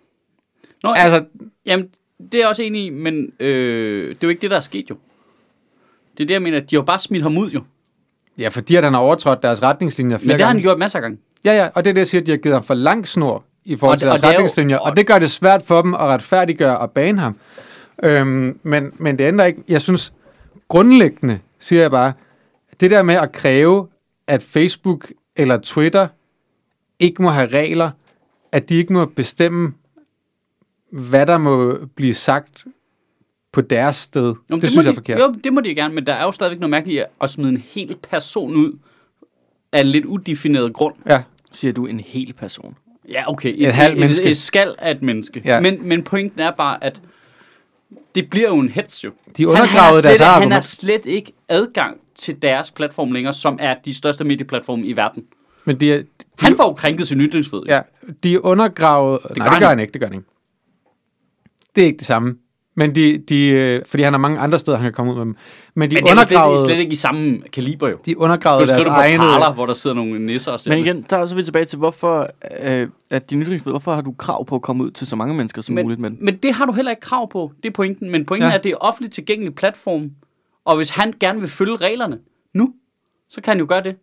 [0.82, 1.24] Nå, Altså,
[1.66, 1.88] Jamen,
[2.18, 4.60] det er jeg også enig i, men øh, det er jo ikke det, der er
[4.60, 4.96] sket jo.
[6.18, 6.60] Det er det, jeg mener.
[6.60, 7.62] De har bare smidt ham ud jo.
[8.38, 10.62] Men ja, fordi at han har overtrådt deres retningslinjer flere det har han gange.
[10.62, 11.18] gjort masser af gange.
[11.44, 13.08] Ja, ja, og det er det, jeg siger, at de har givet ham for lang
[13.08, 15.06] snor i forhold Og til det- deres og det er jo- retningslinjer, og, og- det
[15.06, 17.36] gør det svært for dem at retfærdiggøre og bane ham.
[18.02, 20.12] Øhm, men, men det ændrer ikke, jeg synes,
[20.68, 22.12] grundlæggende, siger jeg bare,
[22.80, 23.88] det der med at kræve,
[24.26, 26.08] at Facebook eller Twitter
[26.98, 27.90] ikke må have regler,
[28.52, 29.72] at de ikke må bestemme,
[30.90, 32.64] hvad der må blive sagt
[33.58, 35.20] på deres sted, Jo, det, det synes jeg er de, forkert.
[35.20, 37.48] Jo, det må de gerne, men der er jo stadigvæk noget mærkeligt i at smide
[37.48, 38.72] en hel person ud
[39.72, 40.94] af en lidt udefineret grund.
[41.06, 42.76] Ja, Siger du en hel person?
[43.08, 43.54] Ja, okay.
[43.56, 44.24] Et halvt menneske.
[44.24, 45.42] Et, et skal af et menneske.
[45.44, 45.60] Ja.
[45.60, 47.00] Men, men pointen er bare, at
[48.14, 49.10] det bliver jo en hets jo.
[49.36, 50.64] de undergravede har deres slet, han har argument.
[50.64, 55.24] slet ikke adgang til deres platform længere, som er de største medieplatforme i verden.
[55.64, 56.04] Men de, de,
[56.40, 57.66] Han får jo krænket sin ytringsfrihed.
[57.66, 57.80] Ja,
[58.22, 59.20] de er undergravet...
[59.22, 60.28] Det gør nej, det han gør han ikke, det gør han ikke.
[61.76, 62.36] Det er ikke det samme.
[62.78, 65.24] Men de, de, øh, fordi han har mange andre steder, han kan komme ud med
[65.24, 65.36] dem.
[65.74, 67.98] Men de Men det er jo slet, undergravede, slet ikke i samme kaliber jo.
[68.06, 69.18] de Du undergravede deres på egne...
[69.18, 71.78] parler, hvor der sidder nogle nisser og Men igen, der er så vi tilbage til,
[71.78, 72.30] hvorfor,
[72.62, 75.34] øh, at din ytringsfrihed, hvorfor har du krav på at komme ud til så mange
[75.34, 76.24] mennesker som muligt med men, den?
[76.24, 77.52] men det har du heller ikke krav på.
[77.62, 78.10] Det er pointen.
[78.10, 78.54] Men pointen ja.
[78.54, 80.10] er, at det er offentligt tilgængelig platform.
[80.64, 82.18] Og hvis han gerne vil følge reglerne
[82.54, 82.74] nu,
[83.30, 83.96] så kan han jo gøre det.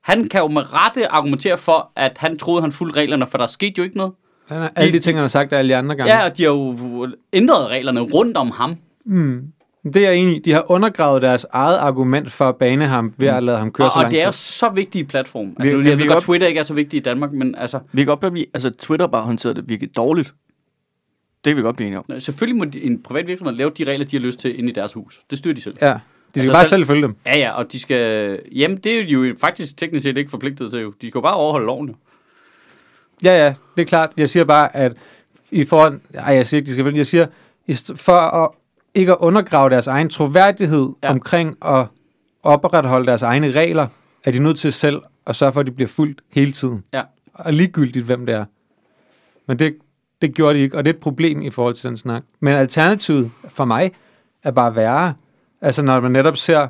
[0.00, 3.46] Han kan jo med rette argumentere for, at han troede, han fulgte reglerne, for der
[3.46, 4.12] skete jo ikke noget.
[4.48, 6.14] Han har, alle de ting, han har sagt alle de andre gange.
[6.14, 8.76] Ja, og de har jo ændret reglerne rundt om ham.
[9.04, 9.46] Mm.
[9.84, 10.38] Det er jeg enig i.
[10.38, 13.86] De har undergravet deres eget argument for at bane ham ved at lade ham køre
[13.86, 15.46] Og, så og lang det er så vigtig en platform.
[15.46, 16.96] Vi- Altså, vi- vi, jeg vi ved kan godt, godt- Twitter ikke er så vigtig
[16.96, 20.34] i Danmark, men altså, Vi kan godt blive, altså Twitter bare håndteret det virkelig dårligt.
[21.44, 22.20] Det kan vi godt blive enige om.
[22.20, 24.72] selvfølgelig må de, en privat virksomhed lave de regler, de har lyst til inde i
[24.72, 25.20] deres hus.
[25.30, 25.76] Det styrer de selv.
[25.80, 25.92] Ja, de
[26.32, 27.16] skal Altså bare selv- selv følge dem.
[27.26, 28.38] Ja, ja, og de skal...
[28.52, 30.80] Jamen, det er de jo faktisk teknisk set ikke forpligtet til.
[30.80, 30.90] Jo.
[31.02, 31.88] De skal jo bare overholde loven.
[31.88, 31.94] Jo.
[33.24, 34.10] Ja, ja, det er klart.
[34.16, 34.92] Jeg siger bare, at
[35.50, 36.00] i forhold...
[36.14, 37.26] Ej, jeg siger ikke, de skal følge Jeg siger,
[37.96, 38.50] for at
[38.94, 40.88] ikke at undergrave deres egen troværdighed.
[41.02, 41.10] Ja.
[41.10, 41.86] omkring at
[42.42, 43.86] opretholde deres egne regler,
[44.24, 46.84] er de nødt til selv at sørge for, at de bliver fuldt hele tiden.
[46.92, 47.02] Ja.
[47.34, 48.44] Og ligegyldigt, hvem det er.
[49.46, 49.76] Men det,
[50.22, 52.22] det gjorde de ikke, og det er et problem i forhold til den snak.
[52.40, 53.92] Men alternativet for mig
[54.42, 55.14] er bare værre.
[55.60, 56.68] Altså når man netop ser,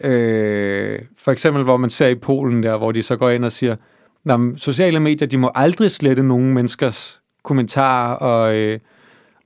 [0.00, 3.52] øh, for eksempel hvor man ser i Polen der, hvor de så går ind og
[3.52, 3.76] siger,
[4.24, 8.78] Nå, sociale medier, de må aldrig slette nogen menneskers kommentarer og, øh,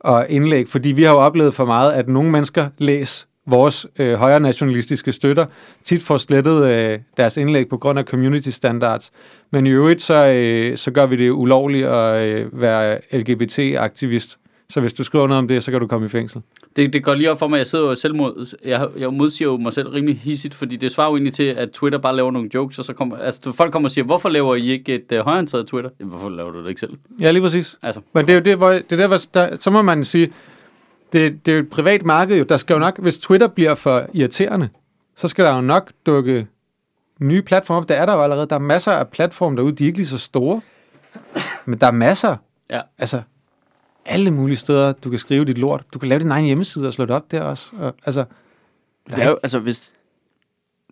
[0.01, 4.15] og indlæg, fordi vi har jo oplevet for meget, at nogle mennesker læser vores øh,
[4.15, 5.47] højre nationalistiske støtter,
[5.85, 9.13] tit får slettet øh, deres indlæg på grund af community standards.
[9.51, 14.39] Men i øvrigt, så, øh, så gør vi det ulovligt at øh, være LGBT-aktivist.
[14.73, 16.43] Så hvis du skriver noget om det, så kan du komme i fængsel.
[16.77, 19.51] Det, det går lige op for mig, jeg sidder jo selv mod, jeg, jeg modsiger
[19.51, 22.31] jo mig selv rimelig hissigt, fordi det svarer jo egentlig til, at Twitter bare laver
[22.31, 25.13] nogle jokes, og så kommer, altså folk kommer og siger, hvorfor laver I ikke et
[25.13, 25.91] uh, højreorienteret Twitter?
[26.01, 26.93] Jamen, hvorfor laver du det ikke selv?
[27.21, 27.79] Ja, lige præcis.
[27.83, 30.05] Altså, Men det er jo det, hvor, det er der, hvor der, så må man
[30.05, 30.33] sige,
[31.13, 32.45] det, det er jo et privat marked jo.
[32.45, 34.69] Der skal jo nok, hvis Twitter bliver for irriterende,
[35.17, 36.47] så skal der jo nok dukke
[37.21, 37.89] nye platforme op.
[37.89, 38.47] Der er der jo allerede.
[38.47, 40.61] Der er masser af platforme derude, de er ikke lige så store.
[41.67, 42.37] Men der er masser.
[42.71, 42.81] Ja.
[42.99, 43.23] Altså,
[44.05, 45.85] alle mulige steder, du kan skrive dit lort.
[45.95, 47.71] Du kan lave din egen hjemmeside og slå det op der også.
[47.79, 48.25] Og, altså,
[49.11, 49.93] Det er jo, altså hvis,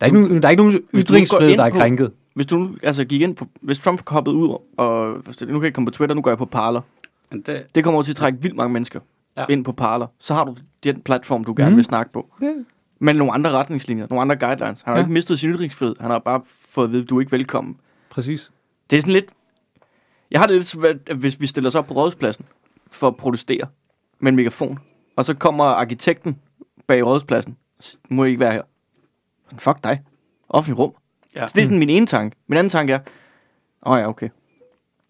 [0.00, 2.12] der er ikke nogen, der er ikke nogen ytringsfrihed, der er på- krænket.
[2.34, 5.64] hvis du nu altså, gik ind på, hvis Trump hoppede ud, og nu kan jeg
[5.64, 6.80] ikke komme på Twitter, nu går jeg på Parler.
[7.32, 9.00] det, Det kommer over til at trække vildt mange mennesker
[9.36, 9.44] Ja.
[9.48, 10.06] ind på Parler.
[10.18, 11.76] Så har du den platform, du gerne Mhm.
[11.76, 12.32] vil snakke på.
[12.42, 12.52] Ja.
[12.98, 14.82] Men nogle andre retningslinjer, nogle andre guidelines.
[14.82, 15.02] Han har Ja.
[15.04, 15.94] ikke mistet sin ytringsfrihed.
[16.00, 17.76] Han har bare fået at vide, at du er ikke velkommen.
[18.10, 18.50] Præcis.
[18.90, 19.24] Det er sådan lidt...
[20.30, 22.44] Jeg har det lidt at hvis vi stiller os op på rådspladsen
[22.90, 23.66] for at protestere
[24.20, 24.78] med en megafon,
[25.16, 26.38] og så kommer arkitekten
[26.88, 27.56] bag rådspladsen,
[28.08, 28.62] må I ikke være her.
[29.58, 30.00] Fuck dig.
[30.48, 30.92] Offentlig rum.
[31.36, 31.46] ja.
[31.46, 32.36] Så det er sådan min ene tanke.
[32.48, 32.98] Min anden tanke er,
[33.86, 34.28] åh oh ja, okay.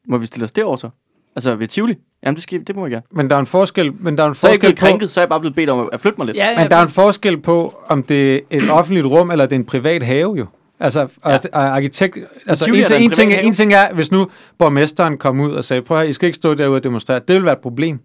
[0.06, 0.90] Må vi stille os derover så?
[1.36, 1.96] Altså ved Tivoli?
[2.22, 3.02] Jamen det, skal, det må jeg gerne.
[3.10, 4.78] Men der er en forskel, men der er en Så er jeg ikke forskel blevet
[4.78, 4.86] på...
[4.86, 6.36] krænket, så er jeg bare blevet bedt om at flytte mig lidt.
[6.36, 9.46] ja, ja, Men der er en forskel på, om det er et offentligt rum, eller
[9.46, 10.46] det er en privat have jo.
[10.80, 11.38] Altså, Ja.
[11.52, 12.18] og arkitekt...
[12.46, 15.52] Altså, Tivoli en, ting, en ting, er, en ting er, hvis nu borgmesteren kom ud
[15.52, 17.20] og sagde, prøv at I skal ikke stå derude og demonstrere.
[17.28, 17.98] Det vil være et problem.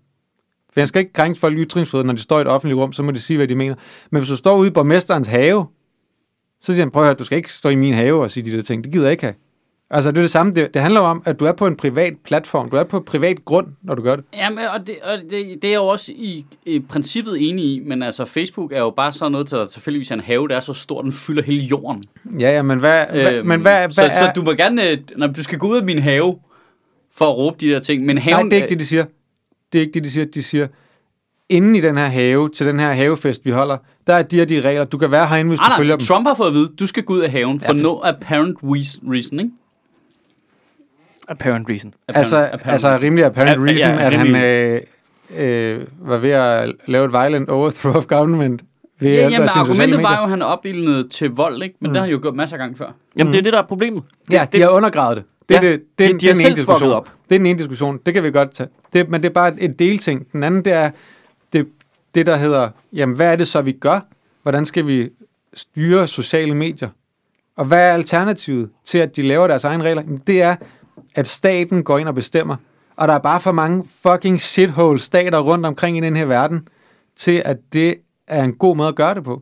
[0.73, 3.03] For jeg skal ikke krænke folk ytringsfrihed, når de står i et offentligt rum, så
[3.03, 3.75] må de sige, hvad de mener.
[4.11, 5.65] Men hvis du står ude i borgmesterens have,
[6.61, 8.51] så siger han, prøv at høre, du skal ikke stå i min have og sige
[8.51, 8.83] de der ting.
[8.83, 9.35] Det gider jeg ikke have.
[9.95, 10.53] Altså, det er det samme.
[10.53, 12.69] Det, det handler om, at du er på en privat platform.
[12.69, 14.25] Du er på privat grund, når du gør det.
[14.33, 17.79] Jamen, og, det, og det, det er jeg jo også i, i princippet enig i,
[17.85, 20.59] men altså Facebook er jo bare sådan noget til, at selvfølgelig en have, der er
[20.59, 22.03] så stor, den fylder hele jorden.
[22.39, 24.33] Ja, ja, men hvad, hvad, Øhm, men hvad, så, hvad så er...
[24.33, 26.39] du må gerne, øh, når du skal gå ud af min have,
[27.15, 28.51] for at råbe de der ting, men Nej, haven...
[28.51, 29.05] det er ikke det, de siger.
[29.73, 30.25] Det er ikke det, de siger.
[30.25, 30.67] De siger,
[31.49, 33.77] inden i den her have, til den her havefest, vi holder,
[34.07, 34.83] der er de her de regler.
[34.85, 36.05] Du kan være herinde, hvis Ah, du nej, følger dem.
[36.05, 38.57] Trump har fået at vide, du skal gå ud af haven for Ja, no apparent
[38.63, 39.51] reas- reason, ikke?
[41.27, 41.93] Apparent reason.
[42.07, 43.03] Apparent, Altså, apparent altså reason.
[43.05, 44.81] rimelig apparent Ja, ja, reason, at han rimelig.
[45.37, 48.61] øh, øh, var ved at lave et violent overthrow of government.
[48.99, 51.75] Ved Ja, jamen, argumentet var jo, at han opildnede til vold, ikke?
[51.79, 51.93] Men mm.
[51.93, 52.91] det har han jo gjort masser af gange før.
[53.17, 54.03] Jamen det er det, der er problemet.
[54.31, 55.23] Ja, de har undergravet det.
[55.49, 56.67] Det, er Ja, det, det, de- det, de har det er den ene selv fucket
[56.67, 56.91] diskussion.
[56.91, 57.11] op.
[57.29, 57.99] Det er den ene diskussion.
[58.05, 58.69] Det kan vi godt tage.
[58.93, 60.27] Det, men det er bare et, et delting.
[60.33, 60.91] Den anden, det er
[61.53, 61.67] det,
[62.15, 63.99] det, der hedder, jamen hvad er det så, vi gør?
[64.43, 65.09] Hvordan skal vi
[65.53, 66.89] styre sociale medier?
[67.57, 70.01] Og hvad er alternativet til, at de laver deres egne regler?
[70.01, 70.55] Jamen, det er,
[71.15, 72.55] at staten går ind og bestemmer.
[72.95, 76.67] Og der er bare for mange fucking shithole stater rundt omkring i den her verden,
[77.15, 77.95] til at det
[78.27, 79.41] er en god måde at gøre det på.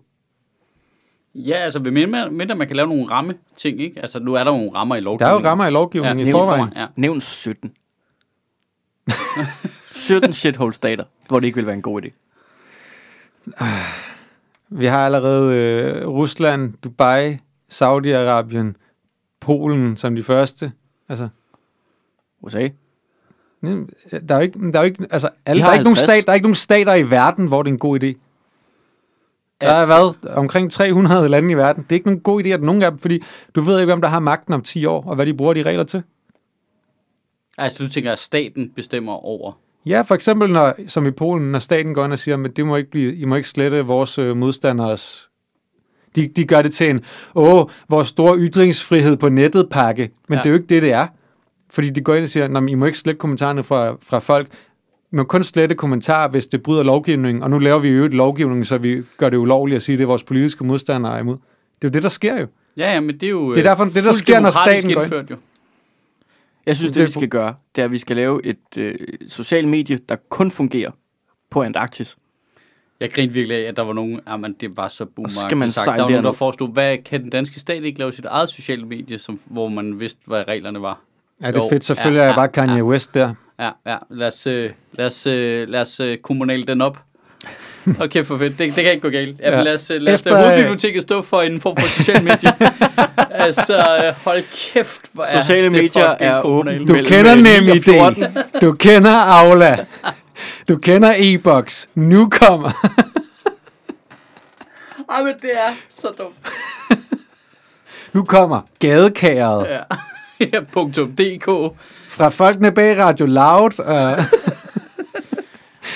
[1.36, 4.00] Ja, altså, ved mindre, mindre man kan lave nogle ramme ting, ikke?
[4.02, 5.38] Altså, nu er der jo nogle rammer i Der lovgivningen.
[5.38, 6.74] er jo rammer i lovgivningen Ja, i nævn forvejen.
[6.76, 6.88] Ja.
[6.96, 7.74] Nævn 17.
[9.96, 12.10] 17 shithole stater, hvor det ikke vil være en god idé.
[14.70, 17.38] Vi har allerede øh, Rusland, Dubai,
[17.74, 18.74] Saudi-Arabien,
[19.39, 20.72] Polen som de første.
[21.10, 21.30] Altså,
[22.44, 22.70] USA.
[24.28, 26.00] der er jo ikke, der er jo ikke, altså, alle, der, er ikke nogen 50.
[26.00, 28.14] stat, der er ikke nogen stater i verden, hvor det er en god idé.
[29.62, 31.84] Der er været omkring 300 lande i verden.
[31.84, 33.24] Det er ikke nogen god idé, at nogen af dem, fordi
[33.56, 35.64] du ved ikke, hvem der har magten om 10 år, og hvad de bruger de
[35.64, 36.04] regler til.
[37.58, 39.52] Altså, du tænker, at staten bestemmer over.
[39.86, 42.66] Ja, for eksempel når, som i Polen, når staten går ind og siger, at det
[42.66, 45.30] må ikke blive, I må ikke slette vores øh, modstanders...
[46.16, 50.12] De, de gør det til en, åh, vores store ytringsfrihed på nettet pakke.
[50.28, 50.44] Men ja.
[50.44, 51.08] det er jo ikke det, det er.
[51.74, 54.48] Fordi de går ind og siger, at I må ikke slette kommentarerne fra, fra folk.
[55.12, 57.44] I må kun slette kommentarer, hvis det bryder lovgivningen.
[57.44, 59.98] Og nu laver vi jo et lovgivning, så vi gør det ulovligt at sige, at
[59.98, 61.34] det er vores politiske modstandere er imod.
[61.36, 61.42] Det
[61.82, 62.48] er jo det, der sker jo.
[62.78, 65.02] Ja, ja, men det er jo Det er derfor- det, der sker, når staten går
[65.02, 65.04] ind.
[65.04, 65.36] indført, jo.
[66.66, 68.96] Jeg synes, Det det, vi skal gøre, det er, at vi skal lave et øh,
[69.28, 70.92] socialt medie, der kun fungerer
[71.50, 72.18] på Antarktis.
[73.00, 75.72] Jeg grinte virkelig af, at der var nogen, jamen det var så boomer skal man
[75.72, 75.86] sagt.
[75.86, 78.86] Der var nogen, der foreslog, hvad kan den danske stat ikke lave sit eget sociale
[78.86, 81.02] medie, som, hvor man vidste, hvad reglerne var?
[81.44, 81.86] Ja, det er Jo, fedt.
[81.86, 82.82] Selvfølgelig ja, er jeg bare Kanye ja.
[82.84, 83.34] West der.
[83.60, 86.98] Ja, ja, lad os, øh, lad os, øh, lad os øh, kommunale den op.
[88.00, 88.60] Okay, for fedt.
[88.60, 89.40] Det, det kan ikke gå galt.
[89.40, 89.62] Ja, Ja.
[89.62, 92.24] Lad os, øh, lad os Efter, lade øh, hovedbiblioteket stå for en form for social
[92.24, 92.52] medie.
[93.46, 96.88] altså, øh, hold kæft, hvor er Sociale det medier fucking er åbent.
[96.88, 97.82] Du kender øh, 9 og NemID.
[97.84, 98.26] 14.
[98.62, 99.86] Du kender Aula.
[100.68, 101.90] Du kender e-boks.
[101.96, 102.72] Nu kommer.
[105.10, 106.36] Ej, men det er så dumt.
[108.14, 109.80] Nu kommer gadekæret Ja.
[110.46, 111.46] DK.
[112.10, 114.16] fra folkene bag Radio Loud og,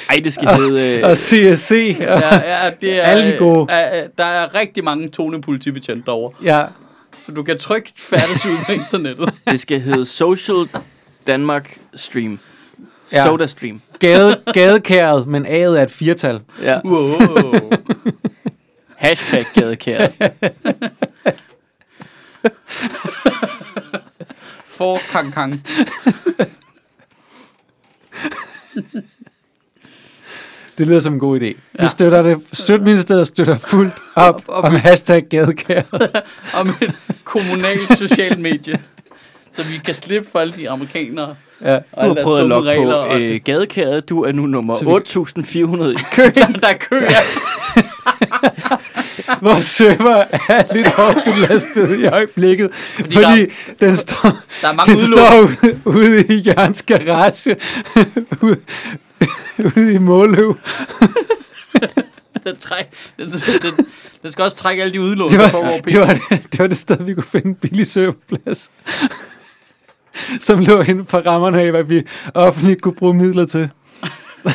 [0.09, 1.03] Ej, det skal hedde...
[1.03, 1.95] og Øh, CSC.
[1.99, 3.67] Og, Ja, ja, det er, Alle de gode.
[3.73, 6.33] Øh, øh, der er rigtig mange tonepolitibetjente derovre.
[6.43, 6.65] ja,
[7.25, 9.33] Så du kan trygt færdes ud på internettet.
[9.51, 10.67] det skal hedde Social
[11.27, 12.39] Danmark Stream.
[13.11, 13.25] Ja.
[13.25, 13.81] Soda Stream.
[13.99, 16.39] gade, gadekæret, men A'et er et firtal.
[16.61, 16.79] Ja.
[16.85, 17.13] Wow.
[18.97, 20.11] Hashtag gadekæret.
[24.77, 25.61] For kang kang.
[30.77, 31.43] Det lyder som en god idé.
[31.45, 31.87] Vi Ja.
[31.87, 32.37] støtter det.
[32.53, 36.11] Støtministeriet støtter fuldt op Op- op om med- hashtag gadekæret.
[36.59, 38.79] Om et kommunalt socialt medie.
[39.51, 41.35] Så vi kan slippe for alle de amerikanere.
[41.61, 41.77] Ja.
[41.91, 44.09] Og Du har prøvet at dumme logge regler, på og øh, gadekæret.
[44.09, 46.33] Du er nu nummer Så vi- 8400 i køen.
[46.61, 47.11] der er kø af.
[49.41, 53.45] Vores server er lidt hårdt belastet i øjeblikket, fordi, fordi
[53.79, 55.57] den står, Der er mange den udlån.
[55.83, 57.55] står ude, i Jørgens garage,
[58.41, 58.57] ude,
[59.75, 60.57] ude i Måløv.
[62.43, 62.85] Den, træk,
[63.17, 63.29] den,
[63.61, 63.85] den,
[64.23, 66.51] den, skal også trække alle de udlån, Det der var, foregår på det, var det,
[66.51, 68.71] det var det sted, vi kunne finde en billig serverplads,
[70.39, 73.69] som lå inden for rammerne af, hvad vi offentligt kunne bruge midler til.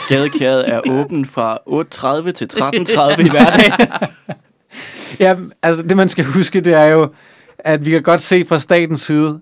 [0.08, 1.58] Gadekæret er åben fra
[2.26, 3.88] 8.30 til 13.30 i hverdagen.
[5.20, 7.08] Ja, altså det man skal huske, det er jo,
[7.58, 9.40] at vi kan godt se fra statens side,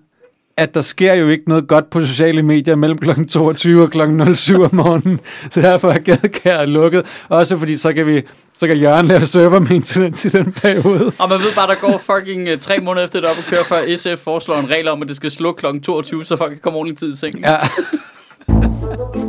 [0.57, 3.25] at der sker jo ikke noget godt på sociale medier mellem kl.
[3.25, 4.35] 22 og kl.
[4.35, 5.19] 07 om morgenen.
[5.49, 7.05] Så derfor er gadekæret lukket.
[7.29, 8.21] Også fordi så kan, vi,
[8.53, 11.11] så kan Jørgen lave server maintenance i den periode.
[11.17, 13.63] Og man ved bare, der går fucking uh, tre måneder efter det op og kører,
[13.63, 15.79] før SF foreslår en regel om, at det skal slukke kl.
[15.79, 17.39] 22, så folk kan komme ordentligt tid i seng.
[17.39, 17.57] Ja.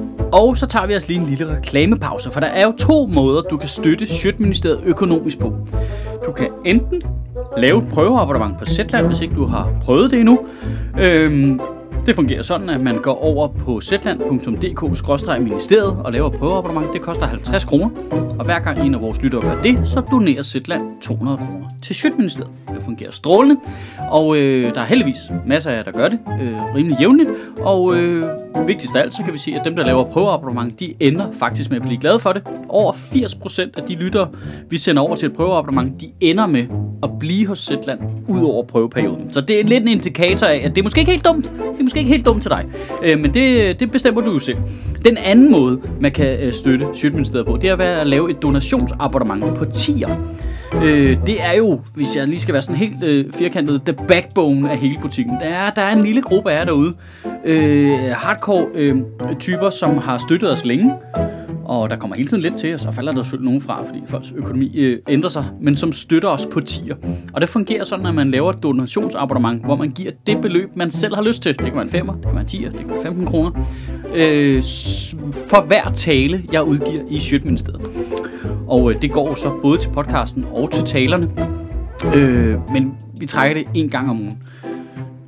[0.32, 3.42] Og så tager vi os lige en lille reklamepause, for der er jo to måder,
[3.42, 5.54] du kan støtte Sjøtministeriet økonomisk på.
[6.26, 7.02] Du kan enten
[7.56, 10.40] lave et prøveabonnement på Zetland, hvis ikke du har prøvet det endnu.
[11.00, 11.60] Øhm,
[12.06, 16.92] det fungerer sådan, at man går over på zland.dk-ministeriet og laver et prøveabonnement.
[16.92, 17.88] Det koster 50 kroner,
[18.38, 21.94] og hver gang en af vores lyttere gør det, så donerer Zetland 200 kroner til
[21.94, 22.50] Sjøtministeriet.
[22.68, 23.56] Det fungerer strålende,
[24.10, 27.30] og øh, der er heldigvis masser af jer, der gør det øh, rimelig jævnligt.
[27.60, 28.24] Og øh,
[28.66, 31.70] vigtigst af alt, så kan vi sige, at dem, der laver prøveabonnement, de ender faktisk
[31.70, 32.42] med at blive glade for det.
[32.68, 34.28] Over 80% af de lyttere,
[34.70, 36.66] vi sender over til et prøveabonnement, de ender med
[37.02, 39.32] at blive hos Zetland ud over prøveperioden.
[39.32, 41.52] Så det er lidt en indikator af, at det er måske ikke helt dumt.
[41.72, 42.64] Det er måske ikke helt dumt til dig.
[43.04, 44.56] Øh, men det, det bestemmer du jo selv.
[45.04, 48.42] Den anden måde, man kan øh, støtte Sjøtministeriet på, det er ved at lave et
[48.42, 50.08] donationsabonnement på tier.
[50.82, 54.70] Øh, det er jo, hvis jeg lige skal være sådan helt øh, firkantet, the backbone
[54.70, 55.34] af hele butikken.
[55.40, 56.92] Der er, der er en lille gruppe af jer derude.
[57.44, 58.96] Øh, hardcore øh,
[59.38, 60.92] typer, som har støttet os længe.
[61.64, 64.02] Og der kommer hele tiden lidt til, og så falder der selvfølgelig nogen fra, fordi
[64.06, 66.96] folks økonomi øh, ændrer sig, men som støtter os på tier.
[67.32, 70.90] Og det fungerer sådan, at man laver et donationsabonnement, hvor man giver det beløb, man
[70.90, 71.58] selv har lyst til.
[71.58, 73.50] Det kan være en femmer, det kan være en tier, det kan være 15 kroner.
[74.14, 74.62] Øh,
[75.46, 77.88] for hver tale, jeg udgiver i Sjøtministeriet.
[78.66, 81.28] Og øh, det går så både til podcasten og til talerne.
[82.14, 84.38] Øh, men vi trækker det en gang om ugen.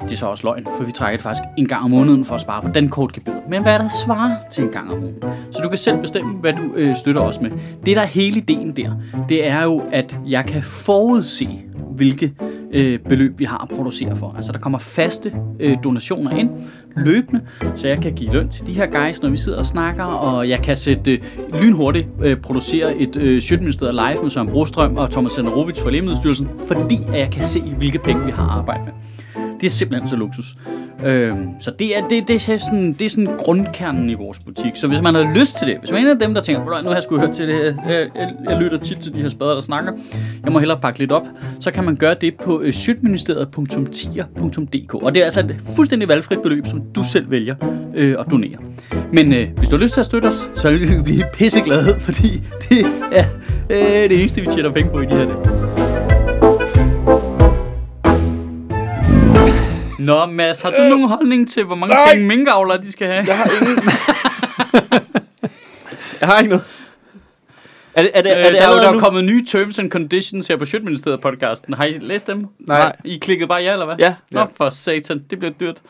[0.04, 2.34] Det er så også løgn, for vi trækker det faktisk en gang om måneden for
[2.34, 3.32] at spare på den kortgebyr.
[3.48, 5.22] Men hvad er der svarer til en gang om måneden?
[5.50, 7.50] Så du kan selv bestemme, hvad du øh, støtter os med.
[7.86, 8.92] Det der er hele ideen der,
[9.28, 11.48] det er jo, at jeg kan forudse,
[11.90, 12.32] hvilke
[12.70, 14.32] øh, beløb vi har at producere for.
[14.36, 16.50] Altså der kommer faste øh, donationer ind
[16.96, 17.40] løbende,
[17.74, 20.48] så jeg kan give løn til de her guys, når vi sidder og snakker, og
[20.48, 21.18] jeg kan sætte øh,
[21.62, 26.48] lynhurtigt øh, producere et øh, Sjøtministeriet live med Søren Brostrøm og Thomas Senderovic for Lægemiddelstyrelsen,
[26.66, 28.92] fordi at jeg kan se, hvilke penge vi har arbejdet med.
[29.64, 30.56] Det er simpelthen så luksus.
[31.04, 34.76] Øhm, så det er, det, det, er sådan, det er sådan grundkernen i vores butik.
[34.76, 36.82] Så hvis man har lyst til det, hvis man er en af dem, der tænker,
[36.82, 39.22] nu har jeg sgu hørt til det her, jeg, jeg, jeg lytter tit til de
[39.22, 39.92] her spader, der snakker,
[40.44, 41.26] jeg må hellere pakke lidt op,
[41.60, 44.94] så kan man gøre det på øh, sjøtministeriet.tier.dk.
[44.94, 47.54] Og det er altså et fuldstændig valgfrit beløb, som du selv vælger
[47.94, 48.56] øh, at donere.
[49.12, 52.00] Men øh, hvis du har lyst til at støtte os, så vil vi blive pisseglade,
[52.06, 53.24] fordi det er
[53.70, 55.73] øh, det eneste, vi tjener penge på i de her dage.
[59.98, 62.12] Nå, Mads, har du øh, nogen holdning til, hvor mange nej.
[62.12, 63.24] penge minkavlere de skal have?
[63.26, 63.76] Jeg har ingen...
[66.20, 66.64] jeg har ikke noget.
[67.94, 69.78] Er det, er det, Øh, er det der, er jo, der er kommet nye terms
[69.78, 71.74] and conditions her på Sjøtministeriet podcasten.
[71.74, 72.46] Har I læst dem?
[72.58, 72.96] Nej.
[73.04, 73.96] I klikkede bare ja, eller hvad?
[73.98, 74.14] Ja.
[74.30, 75.82] Nå, for satan, det bliver dyrt.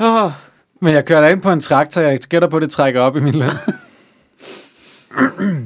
[0.00, 0.30] Oh,
[0.82, 3.16] Men jeg kører da ind på en traktor, jeg gætter på, at det trækker op
[3.16, 3.50] i min løn.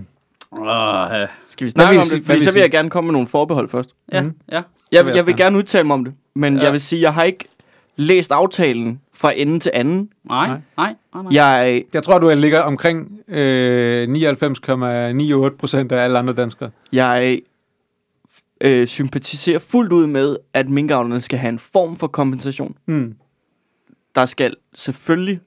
[0.61, 1.27] Åh, ja.
[1.49, 2.27] skal vi snakke vil om sige- det?
[2.27, 3.91] Fordi vil så vil jeg gerne komme med nogle forbehold først.
[4.13, 4.35] Ja, Mhm.
[4.53, 4.63] ja.
[4.93, 6.63] Jeg, vil jeg jeg vil gerne udtale mig om det, men Ja.
[6.63, 7.45] jeg vil sige, jeg har ikke
[7.97, 10.09] læst aftalen fra ende til anden.
[10.25, 10.59] Nej, Nej.
[10.77, 11.23] nej, nej.
[11.33, 16.71] Jeg, Jeg tror, du ligger omkring øh, 99,98 procent af alle andre danskere.
[16.93, 17.41] jeg
[18.61, 22.77] øh, sympatiserer fuldt ud med, at minkavlerne skal have en form for kompensation.
[22.87, 23.15] Mm.
[24.15, 25.41] Der skal selvfølgelig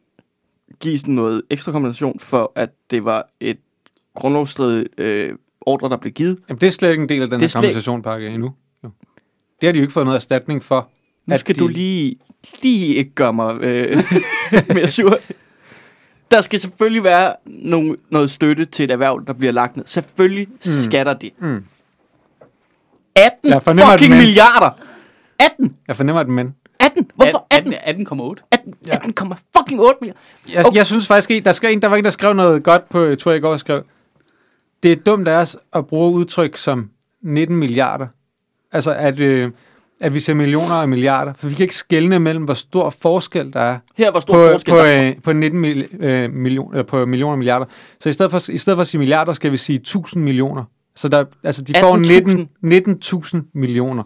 [0.79, 3.57] gives dem noget ekstra kompensation for, at det var et
[4.17, 6.37] grundlovsstridigt øh, ordre, der blev givet.
[6.49, 8.53] Jamen, det er slet ikke en del af den her er slet- kompensationspakke endnu.
[8.83, 8.89] Jo.
[9.61, 10.89] Det har de jo ikke fået noget erstatning for.
[11.25, 12.15] Nu skal de- du lige,
[12.61, 14.03] lige ikke gøre mig øh,
[14.75, 15.19] mere sur.
[16.31, 19.85] Der skal selvfølgelig være nogle, noget støtte til et erhverv, der bliver lagt ned.
[19.87, 20.57] Selvfølgelig mm.
[20.63, 21.31] skal der det.
[21.39, 21.63] Mm.
[23.15, 24.25] 18 Jeg fornemmer fucking et men.
[24.25, 24.69] milliarder!
[25.39, 25.75] 18!
[25.87, 26.55] Jeg fornemmer et men.
[26.79, 27.11] 18!
[27.15, 27.73] Hvorfor 18?
[27.73, 28.47] 18,8.
[28.51, 29.13] 18, 18,
[29.57, 30.19] fucking 8 milliarder.
[30.53, 30.77] Jeg, Okay.
[30.77, 33.19] jeg synes faktisk der, skal en, der var en, der skrev noget godt på, jeg
[33.19, 33.83] tror jeg i går skrev,
[34.83, 36.89] det er dumt af os at bruge udtryk som
[37.21, 38.07] 19 milliarder.
[38.71, 39.51] Altså, at, øh,
[40.01, 41.33] at vi ser millioner og milliarder.
[41.37, 44.51] For vi kan ikke skelne mellem, hvor stor forskel der er Her var stor på,
[44.51, 44.71] forskel.
[44.71, 45.07] på, der er.
[45.09, 47.65] øh, på 19 mil, øh, million, øh, på millioner og milliarder.
[48.01, 50.63] Så i stedet, for, i stedet for at sige milliarder, skal vi sige 1000 millioner.
[50.95, 52.47] Så der, altså, de får 18.000.
[52.63, 54.03] 19 19.000 millioner.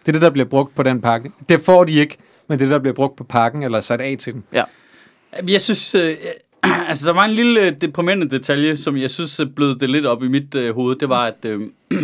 [0.00, 1.30] Det er det, der bliver brugt på den pakke.
[1.48, 2.16] Det får de ikke,
[2.48, 4.44] men det er det, der bliver brugt på pakken, eller sat af til den.
[4.52, 6.16] Jamen, Jeg synes, øh,
[6.88, 10.06] altså der var en lille øh, deprimerende detalje, som jeg synes øh, blød det lidt
[10.06, 10.96] op i mit øh, hoved.
[10.96, 11.60] Det var, at øh,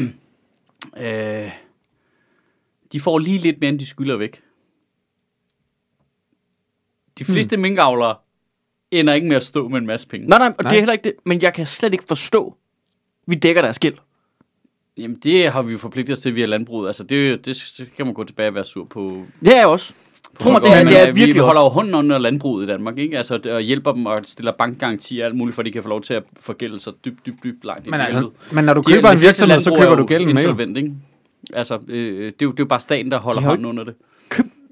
[1.02, 1.50] øh,
[2.92, 4.42] de får lige lidt mere, end de skylder væk.
[7.18, 7.62] De fleste hmm.
[7.62, 8.16] minkavlere
[8.90, 10.26] ender ikke med at stå med en masse penge.
[10.26, 10.70] Nej, nej, og Nej.
[10.70, 11.14] det er heller ikke det.
[11.24, 12.56] Men jeg kan slet ikke forstå,
[13.26, 13.94] vi dækker deres gæld.
[14.96, 16.86] Jamen, det har vi jo forpligtet os til via landbruget.
[16.86, 19.26] Altså, det, det, det kan man gå tilbage og være sur på.
[19.40, 19.92] Det er jeg også.
[20.40, 21.70] Tro mig, det er, det er vi, virkelig vi holder også.
[21.72, 23.16] jo hånden under landbruget i Danmark, ikke?
[23.18, 25.82] Altså, det- og hjælper dem og stiller bankgarantier og alt muligt, for at de kan
[25.82, 27.90] få lov til at forgælde sig dybt, dybt, dybt langt.
[27.90, 30.26] Men, i altså, men når du De- køber en virksomhed, så køber er du gælden
[30.34, 30.92] med insolvent, ikke?
[31.52, 33.84] Altså, øh, det, er jo, det er jo bare staten, der holder De hånden under
[33.84, 33.94] det.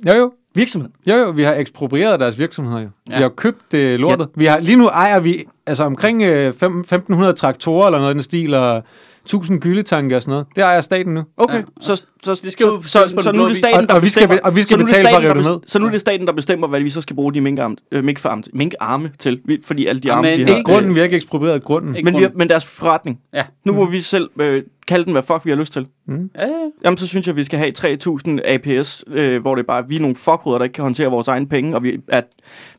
[0.09, 0.33] Jo, jo.
[0.55, 0.88] Virksomhed.
[1.07, 2.88] Jo, jo, vi har eksproprieret deres virksomheder jo.
[3.09, 3.12] Ja.
[3.12, 3.16] Ja.
[3.16, 4.29] Vi har købt øh, lortet.
[4.35, 8.15] Vi har, lige nu ejer vi altså omkring øh, fem- 1500 traktorer eller noget i
[8.15, 8.83] den stil, og
[9.27, 10.46] 1000 gyldetanke og sådan noget.
[10.56, 11.22] Det ejer staten nu.
[11.37, 13.56] Okay, Ja, ja, så, så, det skal så, så, på så den nu er det
[13.56, 15.16] staten, Og- der og vi skal og vi skal så nu er det betale for
[15.16, 16.90] at staten, rive der det bes- Så nu er det staten, der bestemmer, hvad vi
[16.90, 18.04] så skal bruge de minkarme, øh,
[18.52, 20.58] minkarme til, Vi- fordi alle de arme, de ikke har.
[20.58, 21.96] Ikke grunden, vi har ikke eksproprieret grunden.
[21.96, 22.38] Ikke Men, vi har, grunden.
[22.38, 23.20] men deres forretning.
[23.35, 23.42] Ja.
[23.64, 25.87] Nu må vi selv øh, kalde den, hvad fuck vi har lyst til.
[26.08, 26.46] Ja, ja.
[26.85, 29.96] Jamen, så synes jeg, vi skal have 3000 APS, øh, hvor det er bare, vi
[29.96, 32.24] er nogle fuckhoveder, der ikke kan håndtere vores egne penge, og vi, at,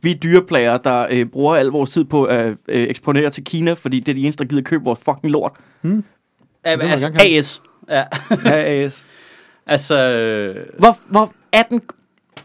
[0.02, 3.74] vi er dyreplager, der øh, bruger al vores tid på at øh, eksponere til Kina,
[3.74, 5.52] fordi det er de eneste, der gider købe vores fucking lort.
[6.72, 7.12] Ja, jeg altså.
[7.20, 7.62] AS.
[7.90, 8.04] ja.
[8.46, 9.06] Ja, AS.
[9.68, 11.82] altså øh, Hvor, hvor 18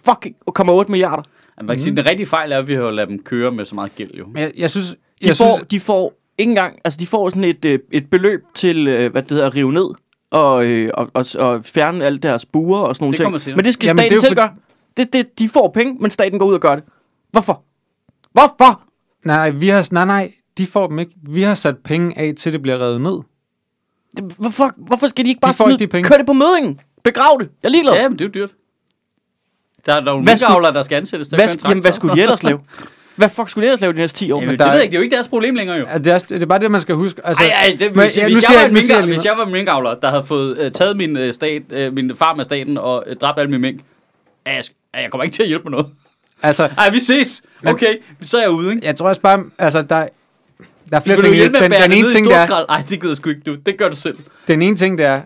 [0.05, 1.23] fucking 8 milliarder.
[1.63, 3.75] man kan sige, den rigtige fejl er, at vi har ladet dem køre med så
[3.75, 4.27] meget gæld, jo.
[4.27, 4.89] Men jeg, jeg synes...
[4.91, 4.97] De,
[5.29, 8.41] Jeg får, synes, de får ikke engang, altså de får sådan et, øh, et beløb
[8.55, 9.87] til, øh, hvad det hedder, at rive ned
[10.31, 13.57] og, øh, og, og, og fjerne alle deres buer og sådan kommer ting.
[13.57, 14.55] Men det skal Jamen, staten det selv for- gøre.
[14.97, 16.85] Det, det, de får penge, men staten går ud og gør det.
[17.31, 17.63] Hvorfor?
[18.33, 18.83] Hvorfor?
[19.25, 21.13] Nej, nej, vi har, nej, nej, de får dem ikke.
[21.23, 23.19] Vi har sat penge af til, det bliver revet ned.
[24.39, 26.09] Hvorfor, hvorfor skal de ikke bare ikke smide- de penge.
[26.09, 26.81] køre det på mødingen?
[27.05, 27.49] Begrav det.
[27.63, 27.95] Jeg er ligeglad.
[27.95, 28.51] Ja, men det er jo dyrt.
[29.87, 31.29] Der er nogle minkavlere, der skal ansættes.
[31.29, 32.61] Der hvad, en jamen, hvad skulle de ellers lave?
[33.17, 34.37] Hvad fuck skulle de ellers lave de næste 10 år?
[34.37, 34.91] Jamen, Men det der ved jeg ikke.
[34.91, 35.87] Det er jo ikke deres problem længere, jo.
[35.93, 37.27] Ja, Det er, det er bare det, man skal huske.
[37.27, 39.15] Altså, Ej, ej, det, men- hvis, ja, hvis, nu jeg var jeg- jeg minkavler, lige
[39.17, 42.17] hvis jeg var en minkavler, der havde fået øh, taget min, øh, stat, øh, min
[42.17, 43.81] farm af staten og øh, dræbt alle mine mink,
[44.45, 45.87] er jeg, sk- er jeg kommer ikke til at hjælpe med noget.
[46.43, 47.43] Altså, Ej, vi ses.
[47.63, 48.87] Men- Okay, så er jeg ude, ikke?
[48.87, 50.07] jeg tror også bare, altså, der,
[50.93, 51.35] der er flere ting.
[51.35, 52.65] Den, den, det ene ting, der, er-?
[52.69, 53.55] Ej, det gider sgu ikke, du.
[53.55, 54.19] Det gør du selv.
[54.49, 55.23] den ene ting, der er,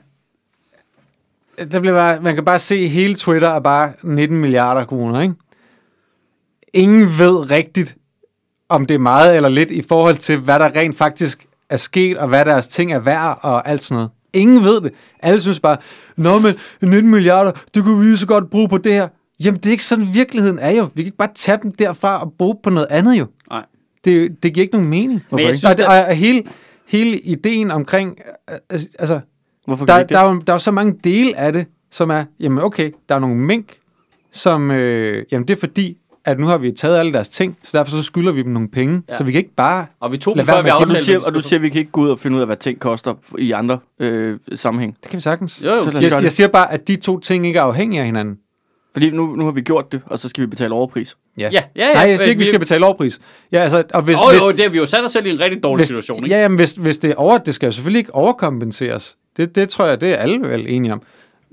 [1.64, 5.35] der bliver bare, man kan bare se, hele Twitter er bare 19 milliarder kroner, ikke?
[6.73, 7.97] Ingen ved rigtigt,
[8.69, 12.19] om det er meget eller lidt i forhold til, hvad der rent faktisk er sket,
[12.19, 14.11] og hvad deres ting er værd, og alt sådan noget.
[14.33, 14.93] Ingen ved det.
[15.21, 15.77] Alle synes bare,
[16.17, 19.09] Nå, men 19 milliarder, det kunne vi så godt bruge på det her.
[19.41, 20.83] Jamen, det er ikke sådan, virkeligheden er jo.
[20.95, 23.27] Vi kan ikke bare tage dem derfra og bruge på noget andet jo.
[23.51, 23.64] Nej.
[24.07, 25.23] Det, det giver ikke nogen mening.
[25.31, 26.43] Men jeg Og synes, det, der- og, og hele,
[26.89, 28.19] hele ideen omkring,
[28.73, 29.21] øh, altså,
[29.67, 30.29] Hvorfor kan der, de ikke der, det?
[30.29, 33.15] er jo, der er jo så mange dele af det, som er, jamen okay, der
[33.15, 33.73] er nogle mink,
[34.33, 37.79] som, øh, jamen det er fordi, at nu har vi taget alle deres ting, så
[37.79, 39.17] derfor så skylder vi dem nogle penge, Ja.
[39.17, 41.21] så vi kan ikke bare, Og vi tog Lad dem før, vi Og du, siger,
[41.21, 42.81] og du siger, at vi kan ikke gå ud og finde ud af, hvad ting
[42.81, 44.97] koster i andre øh, sammenhæng.
[45.03, 45.63] det kan vi sagtens.
[45.65, 45.85] Jo, jo.
[45.85, 46.33] Så Jeg, jeg det.
[46.33, 48.39] siger bare, at de to ting ikke er afhængige af hinanden.
[48.97, 51.17] Fordi nu, nu har vi gjort det, og så skal vi betale overpris.
[51.39, 51.93] Ja, ja, ja.
[51.93, 53.21] Nej, jeg siger ikke, vi vi- skal betale overpris.
[53.53, 55.31] Ja, altså, og hvis, Åh, hvis, jo, det har vi jo sat os selv i
[55.31, 56.37] en rigtig dårlig hvis, situation, ikke?
[56.37, 59.17] Ja, jamen, hvis, hvis det er over, det skal jo selvfølgelig ikke overkompenseres.
[59.37, 61.03] Det, det tror jeg, det er alle vel enige om.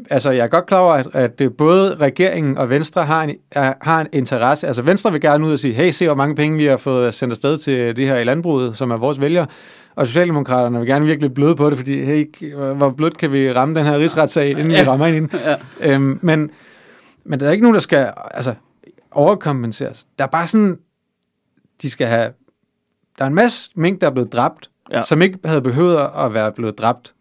[0.09, 3.35] Altså, jeg er godt klar over, at, at det både regeringen og Venstre har en,
[3.51, 4.67] er, har en interesse.
[4.67, 7.13] Altså, Venstre vil gerne ud og sige, hey, se hvor mange penge vi har fået
[7.13, 9.45] sendt afsted til det her i landbruget, som er vores vælgere.
[9.95, 12.29] Og Socialdemokraterne vil gerne virkelig bløde på det, fordi, hey,
[12.75, 14.83] hvor blødt kan vi ramme den her rigsretssag, inden vi Ja.
[14.87, 15.29] rammer ind i den.
[15.81, 15.93] Ja.
[15.93, 16.51] Øhm, men,
[17.23, 18.55] men der er ikke nogen, der skal altså,
[19.11, 20.07] overkompenseres.
[20.19, 20.79] Der er bare sådan,
[21.81, 22.33] de skal have...
[23.19, 25.01] Der er en masse mink, der er blevet dræbt, Ja.
[25.01, 27.13] som ikke havde behøvet at være blevet dræbt.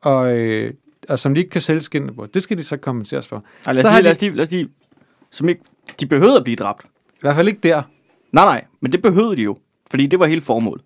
[0.00, 0.74] Og, øh,
[1.08, 2.26] og som de ikke kan sælge skinnet på.
[2.26, 3.44] Det skal de så kompenseres for.
[3.66, 4.68] Ej, lad, Så os har lige, lad, de- os lige, lad os lige,
[5.30, 5.60] som ikke,
[6.00, 6.84] de behøvede at blive dræbt.
[7.14, 7.82] I hvert fald ikke der.
[8.32, 9.58] Nej, nej, men det behøvede de jo.
[9.90, 10.84] Fordi det var hele formålet.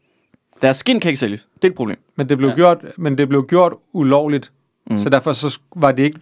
[0.62, 1.48] Deres skin kan ikke sælges.
[1.56, 1.98] Det er et problem.
[2.16, 2.54] Men det blev, Ja.
[2.54, 4.52] gjort, men det blev gjort ulovligt.
[4.90, 4.98] Mm.
[4.98, 6.20] Så derfor så var det ikke...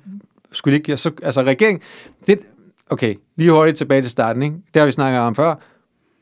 [0.53, 1.83] Skulle det ikke så, altså regeringen...
[2.27, 2.41] Det,
[2.91, 4.43] okay, lige hurtigt tilbage til starten.
[4.43, 4.57] Ikke?
[4.75, 5.55] Det har vi snakket om før.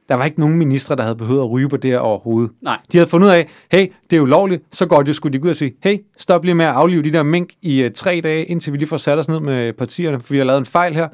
[0.08, 2.50] Der var ikke nogen ministre, der havde behøvet at ryge på det her overhovedet.
[2.60, 2.78] Nej.
[2.92, 5.50] De havde fundet ud af, hey, det er ulovligt, så går de, skulle de ud
[5.50, 8.44] og sige, hey, stop lige med at aflive de der mink i uh, tre dage,
[8.44, 10.94] indtil vi lige får sat os ned med partierne, for vi har lavet en fejl
[10.94, 11.08] her.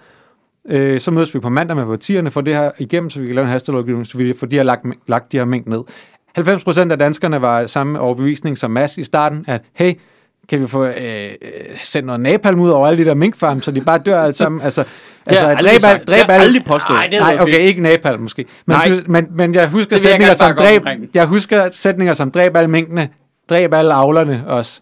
[0.68, 3.34] Øh, så mødes vi på mandag med partierne, for det her igennem, så vi kan
[3.34, 5.82] lave en hastelovgivning, så vi får de her lagt, lagt de her mink ned.
[6.38, 9.92] 90% af danskerne var samme overbevisning som Mads i starten, at hey,
[10.48, 11.30] kan vi få øh, øh,
[11.84, 14.60] sendt noget napalm ud over alle de der minkfarme, så de bare dør alle sammen.
[14.60, 14.80] Altså,
[15.26, 16.96] altså har jeg aldrig dræb, dræb Det har jeg alle, aldrig påstået.
[16.96, 18.44] Ej, det Nej, havde okay, ikke napalm måske.
[18.66, 18.88] Men, Nej.
[19.06, 20.82] men, men jeg husker Det jeg sætninger som dræb,
[21.14, 23.08] jeg husker sætninger som dræb alle minkene,
[23.50, 24.80] dræb alle avlerne også.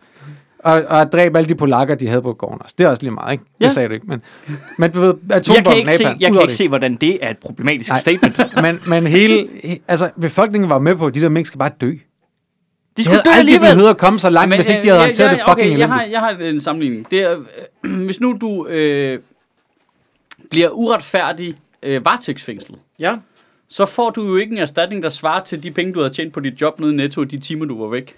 [0.64, 2.74] Og, og dræb alle de polakker, de havde på gården også.
[2.78, 3.44] Det er også lige meget, ikke?
[3.58, 3.70] Det Ja.
[3.70, 4.22] sagde du ikke, men,
[4.78, 6.56] men du ved, Jeg atombomben, kan ikke, se, napalm, jeg kan ikke det.
[6.56, 7.98] se, hvordan det er et problematisk Nej.
[7.98, 8.40] statement.
[8.62, 11.70] Men, men hele, he, altså befolkningen var med på, at de der mink skal bare
[11.80, 11.92] dø.
[12.96, 13.70] De skulle havde dø aldrig alligevel.
[13.74, 15.70] behøvet at komme så langt, Men, hvis ikke de havde jeg- håndteret jeg- det fucking
[15.72, 17.10] okay, jeg har, jeg har en sammenligning.
[17.10, 17.36] Det er,
[17.84, 19.18] øh, hvis nu du øh,
[20.50, 23.16] bliver uretfærdig øh, varetægtsfængslet, Ja.
[23.68, 26.32] så får du jo ikke en erstatning, der svarer til de penge, du havde tjent
[26.32, 28.14] på dit job nede i Netto i de timer, du var væk.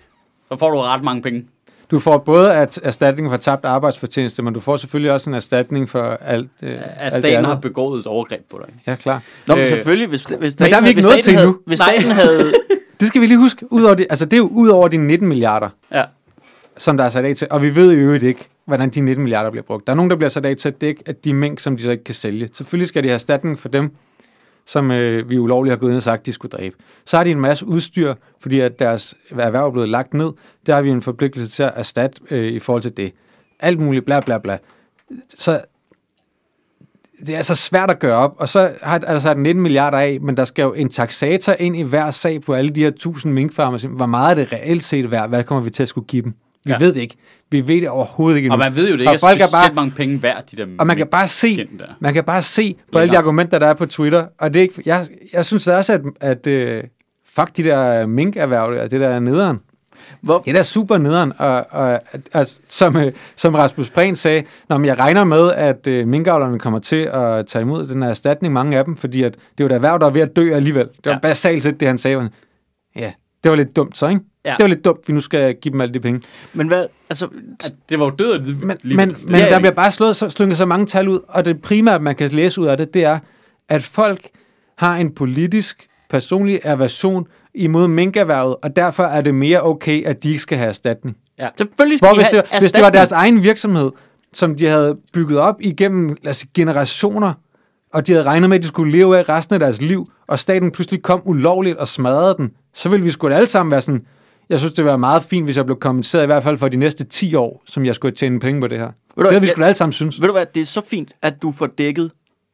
[0.49, 1.47] Så får du ret mange penge.
[1.91, 5.91] Du får både at erstatning for tabt arbejdsfortjeneste, men du får selvfølgelig også en erstatning
[5.91, 7.47] for alt, øh, At alt det staten andet.
[7.55, 8.75] har begået et overgreb på dig.
[8.87, 9.23] Ja, klar.
[9.47, 11.61] Nå, men Øh, selvfølgelig, hvis, hvis der er vi ikke hvis staten til havde, endnu.
[11.67, 12.53] Hvis staten havde...
[13.05, 13.73] Det skal vi lige huske.
[13.73, 16.05] Udover det, altså det er jo ud over de 19 milliarder, Ja.
[16.79, 17.49] som der er sat af til.
[17.51, 19.87] Og vi ved i øvrigt ikke, hvordan de 19 milliarder bliver brugt.
[19.87, 21.83] Der er nogen, der bliver sat af til at dække at de mink, som de
[21.83, 22.49] så ikke kan sælge.
[22.53, 23.91] Selvfølgelig skal de have erstatning for dem,
[24.67, 26.77] som øh, vi ulovligt har gået ind og sagt, de skulle dræbe.
[27.05, 30.31] Så har de en masse udstyr, fordi at deres erhverv er blevet lagt ned.
[30.67, 33.13] Der har vi en forpligtelse til at erstatte øh, i forhold til det.
[33.61, 34.59] Alt muligt, bla bla bla.
[35.39, 35.61] Så
[37.27, 39.99] det er så svært at gøre op, og så har er der sat 19 milliarder
[39.99, 42.89] af, men der skal jo en taxator ind i hver sag på alle de her
[42.89, 43.89] 1000 minkfarmer.
[43.89, 45.29] Hvor meget er det reelt set værd?
[45.29, 46.35] Hvad kommer vi til at skulle give dem?
[46.65, 46.79] Vi Ja.
[46.79, 47.15] ved det ikke.
[47.51, 49.91] Vi ved det overhovedet ikke Og man ved jo, det ikke folk er bare- mange
[49.91, 51.69] penge værd, de der Og man kan bare se,
[52.01, 54.27] man kan bare se på alle de argumenter, der er på Twitter.
[54.39, 56.89] Og det er ikke, jeg, jeg synes også, at, at uh,
[57.35, 59.59] fuck de der minkerhverv, det der er nederen.
[60.21, 61.33] Hvor, Det er da super nederen.
[61.39, 62.01] Og, og
[62.33, 66.59] at, som, øh, som Rasmus Prehn sagde, Nå, men jeg regner med, at uh, minkavlerne
[66.59, 69.65] kommer til at tage imod den her erstatning, mange af dem, fordi at det er
[69.65, 70.85] jo et erhverv, der er ved at dø alligevel.
[70.87, 71.19] Det var Ja.
[71.19, 72.31] basalt set, det han sagde.
[72.97, 73.13] Ja,
[73.45, 74.21] Det var lidt dumt så, ikke?
[74.45, 74.51] Ja.
[74.59, 76.23] Det var lidt dumt, vi nu skal give dem alle de penge.
[76.53, 77.29] Men hvad, altså,
[77.65, 78.39] At det var jo død.
[78.41, 79.51] Men, men, men Ja, ja.
[79.51, 82.31] der bliver bare slået, så, slynget så mange tal ud, og det primære, man kan
[82.31, 83.19] læse ud af det, det er,
[83.69, 84.29] at folk
[84.79, 90.29] har en politisk, personlig aversion imod minkerhvervet, og derfor er det mere okay, at de
[90.29, 91.17] ikke skal have erstatning.
[91.59, 92.95] selvfølgelig skal Hvor de hvis det, hvis det var erstatning.
[92.95, 93.91] deres egen virksomhed,
[94.33, 97.33] som de havde bygget op igennem altså generationer,
[97.93, 100.39] og de havde regnet med, at de skulle leve af resten af deres liv, og
[100.39, 103.81] staten pludselig kom ulovligt og smadrede den, så ville vi sgu da alle sammen være
[103.81, 104.07] sådan,
[104.49, 106.69] jeg synes, det ville være meget fint, hvis jeg blev kompenseret i hvert fald for
[106.69, 108.87] de næste 10 år, som jeg skulle tjene penge på det her.
[108.87, 110.21] Det du, havde vi sgu da alle sammen synes.
[110.21, 112.11] Ved du hvad, det er så fint, at du får dækket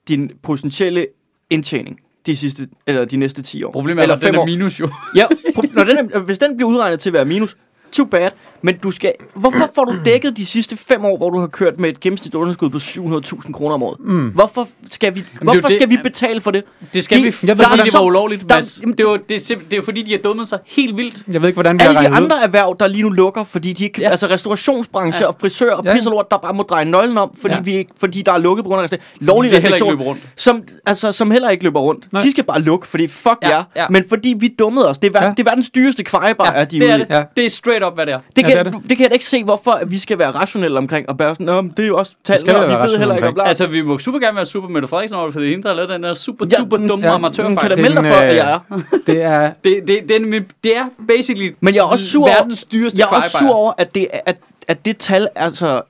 [0.08, 1.06] din potentielle
[1.50, 3.72] indtjening de, sidste, eller de næste 10 år.
[3.72, 4.46] Problemet er, eller at den er år.
[4.46, 4.88] minus jo.
[5.16, 7.56] Ja, pro- når den er, hvis den bliver udregnet til at være minus,
[7.92, 8.30] too bad.
[8.62, 11.78] Men du skal, hvorfor får du dækket de sidste fem år, hvor du har kørt
[11.80, 13.96] med et gennemsnitligt underskud på 700.000 kroner om året?
[14.00, 14.28] Mm.
[14.28, 16.64] Hvorfor, skal vi, hvorfor det- skal vi betale for det?
[16.92, 18.74] Det skal De- vi, jeg ved, det hvordan- var ulovligt, der- Mads.
[18.74, 21.22] Det er jo det er simp- det er fordi, de har dummet sig helt vildt.
[21.32, 23.72] Jeg ved ikke, hvordan vi har Alle de andre erhverv, der lige nu lukker, fordi
[23.72, 24.10] de ikke, Ja.
[24.10, 25.26] altså restaurationsbranche Ja.
[25.28, 25.94] og frisør og Ja.
[25.94, 27.60] pis og lort, der bare må dreje nøglen om, fordi, Ja.
[27.60, 31.12] vi ikke, fordi der er lukket på grund af resta- lovlige ikke restriktioner, som, altså,
[31.12, 32.12] som heller ikke løber rundt.
[32.12, 32.22] Nej.
[32.22, 33.62] De skal bare lukke, fordi fuck Ja, jer.
[33.76, 33.86] ja.
[33.90, 34.98] Men fordi vi dummede os.
[34.98, 35.30] Det er, ver- Ja.
[35.30, 37.06] det er verdens dyreste kvejebar, Ja, er de det er ude det.
[37.10, 37.22] Ja.
[37.36, 38.20] Det er straight up, hvad det er.
[38.36, 39.98] Det kan, Ja, det det, er det kan jeg da ikke se, hvorfor at vi
[39.98, 42.68] skal være rationelle omkring og bare sådan, Nå, det er jo også tallene, vi og
[42.68, 43.44] vi ved heller ikke, og bla.
[43.48, 45.62] Altså, vi må super gerne være super Mette Frederiksen over, det, for det er hende,
[45.62, 47.56] der har lavet den der super, Ja, super mm, dumme ja, amatørfejl.
[47.56, 48.80] kan da Det melde dig for, at øh, jeg er.
[49.06, 52.30] Det er, Det, det, det, er, det er basically Men jeg er også sur over,
[52.34, 54.36] verdens dyreste jeg er også sur over at, det, at,
[54.68, 55.82] at det tal, altså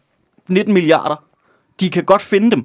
[0.49, 1.23] 19 milliarder,
[1.81, 2.65] de kan godt finde dem.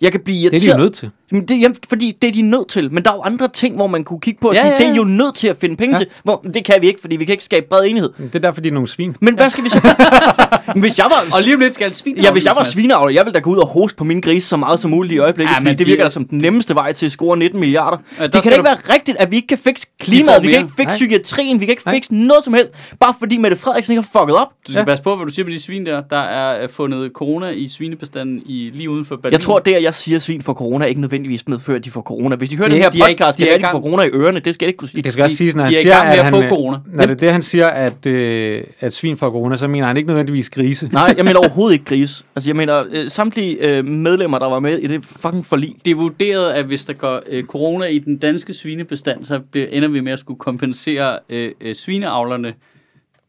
[0.00, 0.76] Jeg kan blive det er irriteret.
[0.76, 1.10] de jo nødt til.
[1.32, 2.92] Jamen, det, jamen, fordi det er de nødt til.
[2.92, 4.78] Men der er jo andre ting, hvor man kunne kigge på og Ja, sige, ja,
[4.78, 4.96] det er ja.
[4.96, 5.98] jo nødt til at finde penge Ja.
[5.98, 6.06] til.
[6.24, 8.10] Hvor, det kan vi ikke, fordi vi kan ikke skabe bred enighed.
[8.18, 9.16] Det er derfor, de er nogle svin.
[9.20, 9.80] Men hvad skal vi så...
[10.74, 11.24] Men hvis jeg var...
[11.36, 12.16] Og lige om lidt skal svin.
[12.16, 14.48] Ja, hvis jeg var svineavler, jeg ville da gå ud og hoste på min grise
[14.48, 16.38] så meget som muligt i øjeblikket, Ja, ja, men det de- virker da som den
[16.38, 17.96] nemmeste vej til at score 19 milliarder.
[18.18, 20.46] Ja, det kan da ikke du- være rigtigt, at vi ikke kan fikse klimaet, vi
[20.52, 20.94] kan ikke fikse Nej.
[20.96, 21.94] psykiatrien, vi kan ikke Nej.
[21.94, 24.48] fikse noget som helst, bare fordi Mette Frederiksen ikke har fucket op.
[24.66, 24.84] Du skal Ja.
[24.84, 26.02] passe på, hvad du siger med de svin der.
[26.10, 29.32] Der er øh, fundet corona i svinebestanden i, lige uden for Berlin.
[29.32, 31.90] Jeg tror, det, at jeg siger at svin for corona, ikke nødvendigvis medfører, at de
[31.90, 32.36] får corona.
[32.36, 33.62] Hvis de hører De- den her de er ikke- podcast, de er kan det i
[33.62, 33.84] være, at de gang.
[33.84, 34.40] får corona i ørerne.
[34.40, 35.02] Det skal jeg ikke kunne sige.
[35.02, 36.76] Det skal også siges, når de han er siger, at han, corona.
[36.86, 39.96] når det er det, han siger, at, øh, at svin får corona, så mener han
[39.96, 40.88] ikke nødvendigvis grise.
[40.92, 42.24] Nej, jeg mener overhovedet ikke gris.
[42.36, 45.90] Altså, jeg mener, øh, samtlige øh, medlemmer, der var med i det fucking forlig, Det
[45.90, 49.88] er vurderet, at hvis der går øh, corona i den danske svinebestand, så bliver, ender
[49.88, 52.54] vi med at skulle kompensere øh, øh, svineavlerne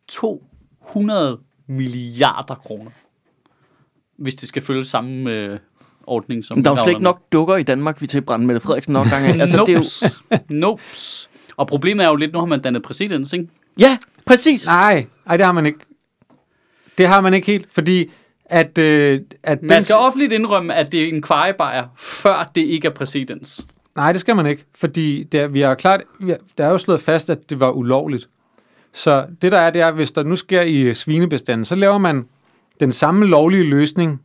[0.08, 1.38] 200
[1.68, 2.92] milliarder kroner.
[4.18, 5.60] Hvis det skal følge samme øh,
[6.12, 8.62] ordning som Men der er jo slet ikke nok dukker i Danmark, vi tilbrænder Mette
[8.62, 9.28] Frederiksen nok gange.
[9.42, 10.24] altså, det er jo, Nopes.
[10.50, 11.30] Nopes.
[11.58, 13.48] Og problemet er jo lidt, nu har man dannet præsidens, ikke?
[13.80, 14.66] ja, præcis.
[14.66, 15.80] Nej, nej, det har man ikke.
[16.98, 18.10] Det har man ikke helt, fordi
[18.46, 22.88] at, øh, at Man skal offentligt indrømme, at det er en kvejebajer, før det ikke
[22.88, 23.66] er præsidens.
[23.96, 26.70] Nej, det skal man ikke, fordi det er, vi har klart, vi har, der er
[26.70, 28.30] jo slået fast, at det var ulovligt.
[28.94, 32.26] Så det der er, det er, hvis der nu sker i svinebestanden, så laver man
[32.80, 34.22] den samme lovlige løsning,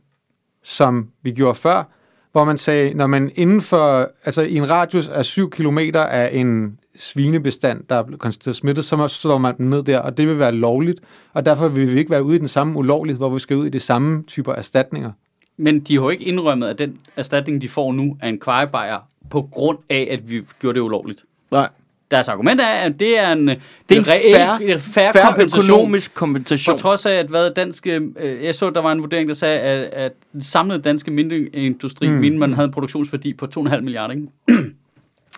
[0.67, 1.83] som vi gjorde før,
[2.31, 6.29] hvor man sagde, når man inden for, altså i en radius af 7 km af
[6.33, 10.27] en svinebestand, der er blevet konstateret smittet, så slår man den ned der, og det
[10.27, 10.99] vil være lovligt,
[11.33, 13.65] og derfor vil vi ikke være ude i den samme ulovlighed, hvor vi skal ud
[13.65, 15.11] i de samme typer erstatninger.
[15.57, 18.99] Men de har jo ikke indrømmet, at den erstatning, de får nu, er en kvejebajer
[19.29, 21.23] på grund af, at vi gjorde det ulovligt.
[21.51, 21.69] Nej.
[22.11, 23.57] Deres argument er, at det er en, Det
[23.89, 25.69] er en fair- en fair, Færre kompensation.
[25.75, 26.77] økonomisk kompensation.
[26.77, 29.81] trods af, at hvad danske, øh, jeg så, der var en vurdering, der sagde, at,
[29.93, 32.13] at den samlede danske mindreindustri, mm.
[32.13, 34.27] Mente man havde en produktionsværdi på 2,5 milliarder ikke?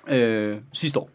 [0.18, 1.10] øh, sidste år.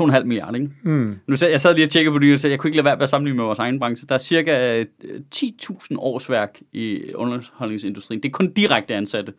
[0.00, 0.70] 2,5 milliarder, ikke?
[0.82, 1.18] Mm.
[1.26, 2.96] Nu jeg sad lige og tjekkede på det, og sagde, jeg kunne ikke lade være
[2.96, 4.06] med at sammenligne med vores egen branche.
[4.08, 4.86] Der er cirka øh,
[5.34, 8.22] 10.000 årsværk i underholdningsindustrien.
[8.22, 9.32] Det er kun direkte ansatte.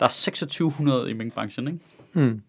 [0.00, 1.78] Der er 2600 i minkbranchen, ikke?
[2.18, 2.40] Mm.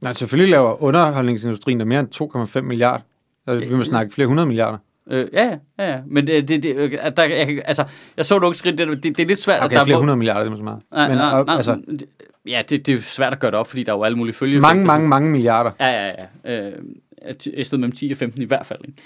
[0.00, 3.04] Nej, selvfølgelig laver underholdningsindustrien der mere end 2,5 milliarder.
[3.46, 4.78] Altså, vi må snakke flere hundrede milliarder.
[5.10, 6.00] Øh, ja, ja, ja.
[6.06, 7.84] Men det, det, det øh, at der, jeg, altså,
[8.16, 10.00] jeg så ikke skridt, det, det, det er lidt svært, Okay, at der flere er...
[10.00, 10.82] hundrede milliarder, det er måske meget.
[10.92, 11.82] Nej, Men nej, nej, altså,
[12.46, 14.34] Ja, det, det er svært at gøre det op, fordi der er jo alle mulige
[14.34, 14.60] følge.
[14.60, 15.70] mange, mange, mange milliarder.
[15.80, 16.12] Ja, ja,
[16.44, 16.68] ja.
[16.68, 16.72] Øh,
[17.54, 18.78] et sted mellem 10 og 15 i hvert fald.
[18.84, 19.02] Ikke?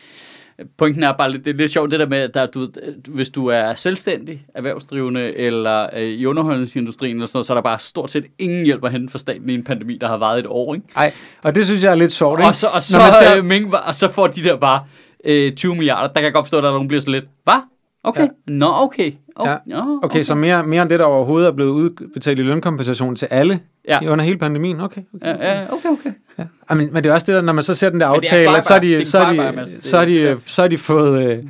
[0.79, 2.69] Pointen er bare lidt, det er lidt sjovt det der med, at der, du,
[3.09, 7.63] hvis du er selvstændig, erhvervsdrivende eller øh, i underholdningsindustrien eller sådan noget, så er der
[7.63, 10.39] bare stort set ingen hjælp at hente fra staten i en pandemi, der har varet
[10.39, 10.75] et år.
[10.75, 10.87] Ikke?
[10.97, 12.49] Nej, og det synes jeg er lidt sjovt, ikke?
[12.49, 14.85] Og så, og så, Når man ser- øh, mink, og så får de der bare
[15.25, 16.07] øh, 20 milliarder.
[16.09, 17.61] Der kan jeg godt forstå, at der er nogen, der bliver så lidt, hvad?
[18.05, 18.23] Okay.
[18.23, 18.29] Ja.
[18.47, 19.13] Nå, okay.
[19.37, 19.57] Oh, Ja.
[19.77, 19.83] ja.
[20.03, 23.61] Okay, så mere, mere end det, der overhovedet er blevet udbetalt i lønkompensation til alle
[23.89, 23.99] Ja.
[24.13, 24.81] under hele pandemien.
[24.81, 25.27] Okay, okay.
[25.27, 26.13] Ja, ja, okay, okay.
[26.71, 26.75] Ja.
[26.75, 28.57] Ej, men, det er også det, der, når man så ser den der er aftale,
[28.59, 28.79] at så.
[28.79, 30.37] Det de, så kvajebajer, de, så det de, der.
[30.47, 31.45] så er de fået, øh,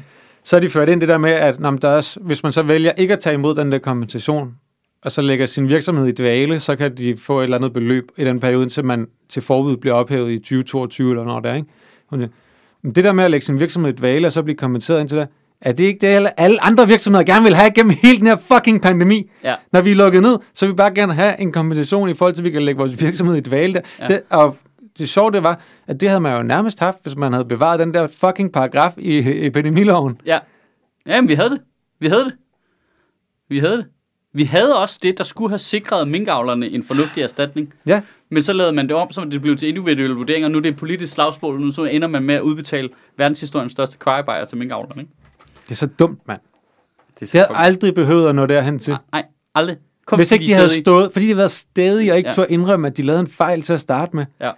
[0.45, 2.53] så er de ført ind det der med, at når der er, også- hvis man
[2.53, 4.55] så vælger ikke at tage imod den der kompensation,
[5.03, 8.05] og så lægger sin virksomhed i dvale, så kan de få et eller andet beløb
[8.17, 11.55] i den periode, indtil man til forbud bliver ophævet i 2022 eller når det er,
[11.55, 11.69] ikke?
[12.83, 15.19] Men det der med at lægge sin virksomhed i dvale, og så blive kompenseret indtil
[15.19, 15.29] det,
[15.61, 18.83] er det ikke det, alle- andre virksomheder gerne vil have gennem hele den her fucking
[18.83, 19.31] pandemi?
[19.45, 19.55] Ja.
[19.73, 22.35] Når vi er lukket ned, så vil vi bare gerne have en kompensation i forhold
[22.35, 23.81] til, at vi kan lægge vores virksomhed i dvale der.
[24.01, 24.07] Ja.
[24.07, 24.57] Det, og
[24.99, 27.79] det sjove det var, at det havde man jo nærmest haft, hvis man havde bevaret
[27.81, 30.21] den der fucking paragraf i epidemiloven.
[30.27, 30.39] Ja.
[31.07, 31.61] Jamen, vi havde det.
[31.99, 32.33] Vi havde det.
[33.49, 33.87] Vi havde det.
[34.33, 37.75] Vi havde også det, der skulle have sikret minkavlerne en fornuftig erstatning.
[37.87, 40.49] Ja, Men så lavede man det om, så det blev til individuelle vurderinger.
[40.49, 43.73] Nu er det et politisk slagsmål, og nu så ender man med at udbetale verdenshistoriens
[43.73, 45.03] største kvarebajer til minkavlerne.
[45.03, 45.13] Ikke?
[45.65, 46.41] det er så dumt, mand.
[47.21, 48.91] Det er Det havde aldrig behøvet at nå derhen til.
[48.93, 49.25] Nej, nej,
[49.55, 49.77] aldrig.
[50.07, 52.35] Kun Hvis ikke de havde stadig- stået, fordi de havde været stedige og ikke ja.
[52.35, 54.27] turde indrømme, at de lavede en fejl til at starte med.
[54.41, 54.51] Ja.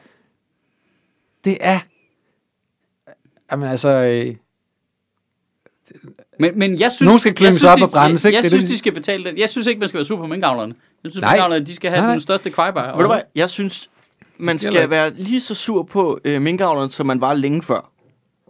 [1.46, 1.78] Det er...
[3.52, 3.88] Jamen altså...
[3.88, 4.34] Øh,
[6.40, 8.34] Men, men jeg synes, Nogen skal jeg klemmes op de- og Jeg, ikke?
[8.34, 9.38] jeg Det synes, det, de skal betale den.
[9.38, 10.74] Jeg synes ikke, man skal være sur på minkavlerne.
[11.04, 11.32] Jeg synes, Nej.
[11.34, 12.12] minkavlerne, de skal have Nej, nej.
[12.14, 12.96] den største kvarebajer.
[12.96, 13.90] Ved du hvad, jeg synes,
[14.38, 14.90] man skal ikke.
[14.90, 17.90] være lige så sur på øh, minkavlerne, som man var længe før.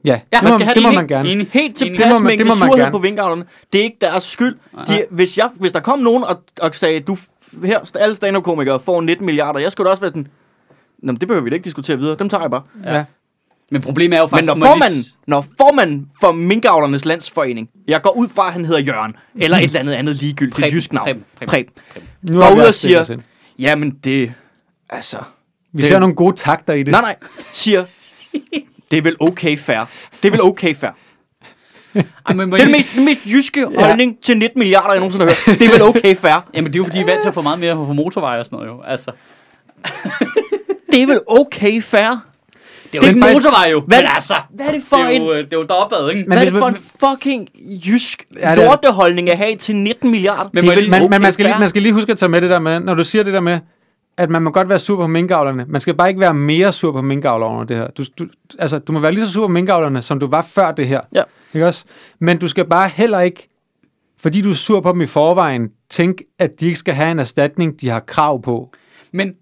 [0.05, 1.28] ja, Ja, det man må, skal have det må enig- man gerne.
[1.28, 1.49] enig.
[1.53, 2.92] Helt tilpas Det mængde det må man surhed gerne.
[2.92, 3.44] på minkavlerne.
[3.72, 4.57] Det er ikke deres skyld.
[4.88, 7.16] De, hvis, jeg, hvis der kom nogen og, og sagde, du
[7.64, 10.28] her, alle stand-up-komikere får 19 milliarder, jeg skulle da også være sådan,
[11.03, 12.16] Nå, men det behøver vi da ikke diskutere videre.
[12.18, 12.62] Dem tager jeg bare.
[12.84, 13.05] Ja.
[13.70, 14.47] Men problemet er jo Men faktisk...
[14.49, 18.64] når må de- formanden, når formanden for Minkavlernes Landsforening, jeg går ud fra, at han
[18.64, 21.24] hedder Jørgen, eller et eller andet andet ligegyldigt Preben, jysk navn.
[21.47, 21.72] Preben.
[22.30, 23.18] Nu Går ud og siger-.
[23.59, 24.32] Jamen det,
[24.90, 25.18] altså...
[25.72, 26.92] Vi det- ser nogle gode takter i det.
[26.92, 27.16] Nej, nej,
[27.53, 27.84] siger,
[28.90, 29.88] det er vel okay fair.
[30.22, 30.90] Det er vel okay fair.
[32.26, 35.26] Ej, men, Det er den mest, den mest jyske holdning til 19 milliarder, jeg nogensinde
[35.26, 35.59] har hørt.
[35.61, 36.49] Det er vel okay fair.
[36.55, 38.38] Jamen, det er jo fordi, I er vant til at få meget mere på motorveje
[38.40, 38.82] og sådan noget jo.
[38.82, 39.12] Altså,
[40.97, 42.01] Det er vel okay fair.
[42.92, 43.80] det er jo ikke faktisk- motorvej jo.
[43.80, 45.22] Hvad- men altså, Hvad er det det for er en...
[45.22, 46.20] jo, øh, det er jo deropad, ikke?
[46.20, 47.49] Men Hvad er det for man- en fucking
[47.86, 50.51] jysk Ja, det lorteholdning at have til 19 milliarder?
[50.53, 52.18] Men det er vel lige- Men, men man, skal lige, man skal lige huske at
[52.18, 53.59] tage med det der med, når du siger det der med,
[54.16, 55.64] at man må godt være sur på minkavlerne.
[55.68, 57.86] Man skal bare ikke være mere sur på minkavlerne over det her.
[57.86, 58.26] Du, du,
[58.59, 61.01] altså, du må være lige så sur på minkavlerne, som du var før det her.
[61.14, 61.22] Ja.
[61.55, 61.84] Ikke også?
[62.18, 63.49] Men du skal bare heller ikke,
[64.20, 67.18] fordi du er sur på dem i forvejen, tænke, at de ikke skal have en
[67.18, 68.72] erstatning, de har krav på.
[69.12, 69.32] Men,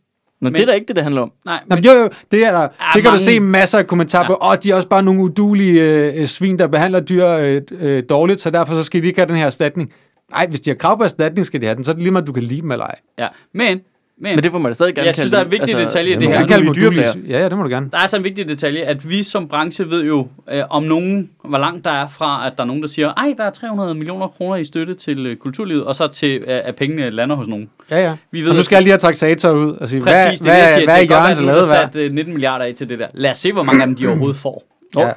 [0.41, 1.33] Nå, Men- det er da ikke det, det handler om.
[1.45, 2.61] nej, men, men jo, jo, det er der.
[2.61, 4.31] Ja, det kan mange- du se masser af kommentarer Ja.
[4.31, 4.35] ja.
[4.35, 4.39] på.
[4.41, 5.83] Og de er også bare nogle udulige
[6.13, 9.29] øh, svin, der behandler dyr øh, øh, dårligt, så derfor så skal de ikke have
[9.29, 9.93] den her erstatning.
[10.31, 11.85] Nej, hvis de har krav på erstatning, skal de have den.
[11.85, 12.95] Så er det lige meget, du kan lide dem eller ej.
[13.19, 13.81] ja, men,
[14.19, 16.13] men, Men det får man da stadig gerne Jeg synes, der er en vigtig detalje
[16.13, 16.41] i Det her.
[16.41, 17.13] du kalde dyrebær.
[17.29, 17.89] Ja, ja, det må du gerne.
[17.91, 21.31] der er så en vigtig detalje, at vi som branche ved jo, øh, om nogen,
[21.45, 23.95] hvor langt der er fra, at der er nogen, der siger, ej, der er 300
[23.95, 27.47] millioner kroner i støtte til øh, kulturlivet, og så til, øh, at pengene lander hos
[27.49, 27.71] nogen.
[27.91, 28.17] Ja, ja.
[28.31, 30.53] Vi ved, og nu at- skal jeg lige have taxator ud og sige, Præcis, hvad,
[30.53, 30.87] det er hvad, siger.
[30.87, 31.93] hvad det er Jørgens lavet værd?
[31.93, 33.07] sat øh, 19 milliarder af til det der.
[33.15, 34.65] Lad os se, hvor mange af dem de overhovedet får.
[34.99, 35.11] Ja.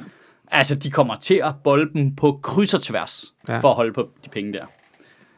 [0.50, 3.24] Altså, de kommer til at bolde dem på kryds og tværs.
[3.48, 3.58] Ja.
[3.58, 4.64] for at holde på de penge der.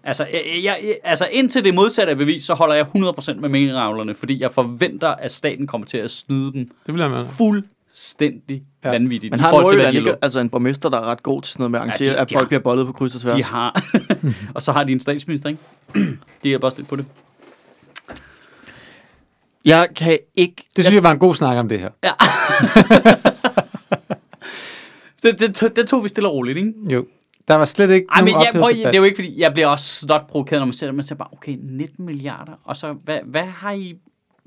[0.05, 3.49] Altså, jeg, jeg, jeg, altså indtil det modsatte er bevis, så holder jeg 100% med
[3.49, 7.27] minkavlerne, fordi jeg forventer, at staten kommer til at snyde dem Det vil jeg med.
[7.29, 8.89] fuldstændig ja.
[8.89, 8.93] Ja.
[8.95, 9.31] vanvittigt.
[9.31, 11.53] Men har forhold til, hvad Nordjylland ikke altså en borgmester, der er ret god til
[11.53, 13.21] sådan noget med at Ja, arrangere, de- at folk har- bliver bollet på kryds og
[13.21, 13.35] tværs?
[13.35, 13.83] De har.
[14.55, 15.61] og så har de en statsminister, ikke?
[16.43, 17.05] De hjælper også lidt på det.
[19.65, 20.65] Jeg kan ikke...
[20.77, 21.91] Det synes jeg var en god snak om det her.
[22.05, 22.13] Ja.
[25.23, 26.73] det, det, tog- det tog vi stille og roligt, ikke?
[26.91, 27.07] Jo.
[27.51, 29.67] Der var slet ikke Ej, men jeg, prøv, det er jo ikke fordi, jeg bliver
[29.69, 32.93] også snot provokeret, når man ser det, man siger bare, okay, 19 milliarder, og så,
[33.05, 33.95] hvad, hvad har I,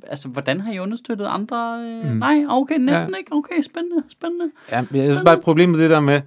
[0.08, 1.80] altså, hvordan har I understøttet andre?
[2.04, 2.18] Øh, mm.
[2.18, 3.18] Nej, okay, næsten ja.
[3.18, 4.45] Ikke, okay, spændende, spændende.
[4.72, 6.22] Ja, men jeg synes bare, at problemet er det der med,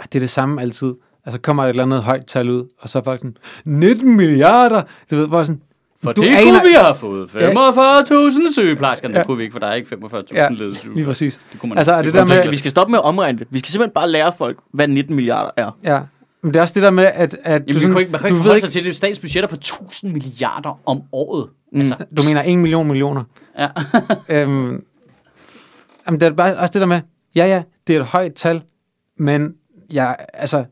[0.00, 0.94] at det er det samme altid.
[1.26, 4.16] Altså kommer der et eller andet højt tal ud, og så er folk sådan, 19
[4.16, 4.82] milliarder!
[5.10, 5.60] Du ved, bare sådan,
[6.02, 9.12] For du det aner- kunne vi have fået 45.000 sygeplejersker, ja.
[9.14, 9.18] Ja.
[9.18, 11.40] det kunne vi ikke, for der er ikke 45.000 Ja, ledede lige præcis.
[11.52, 12.98] Det kunne man Altså, er det kunne der med- Vi skal, vi skal stoppe med
[12.98, 13.46] at omregne det.
[13.50, 15.70] Vi skal simpelthen bare lære folk, hvad 19 milliarder er.
[15.84, 16.00] Ja,
[16.42, 18.28] men det er også det der med, at, at Jamen, du, kunne ikke, man kan
[18.30, 21.48] du ikke forholde ikke, sig til det statsbudgetter på 1000 milliarder om året.
[21.72, 21.78] Mm.
[21.78, 23.24] Altså, du mener 1 million millioner.
[23.58, 23.68] ja.
[24.42, 24.84] øhm,
[26.06, 27.00] jamen, det er bare også det der med,
[27.34, 28.62] ja ja, det er et højt tal,
[29.18, 29.54] men
[29.92, 30.64] jeg, altså,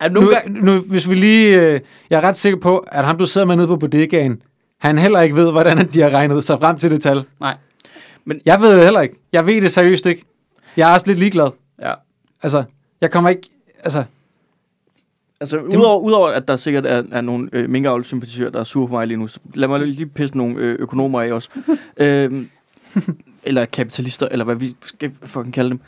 [0.00, 1.80] Er nu, gange, nu, hvis vi lige, øh,
[2.10, 4.42] jeg er ret sikker på, at ham, du sidder med nede på bodegaen,
[4.80, 7.24] han heller ikke ved, hvordan de har regnet sig frem til det tal.
[7.40, 7.56] nej,
[8.46, 9.14] Jeg ved det heller ikke.
[9.32, 10.24] Jeg ved det seriøst ikke.
[10.76, 11.50] Jeg er også lidt ligeglad.
[11.82, 11.94] ja.
[12.42, 12.64] Altså,
[13.00, 13.50] jeg kommer ikke,
[13.84, 14.04] altså,
[15.52, 18.92] Altså, udover, udover at der sikkert er, er nogle øh, minkavlsympatisører, der er sure på
[18.94, 21.48] mig lige nu, så lad mig lige pisse nogle øh, økonomer af også.
[21.96, 22.48] øhm,
[23.44, 25.80] eller kapitalister, eller hvad vi skal fucking kalde dem.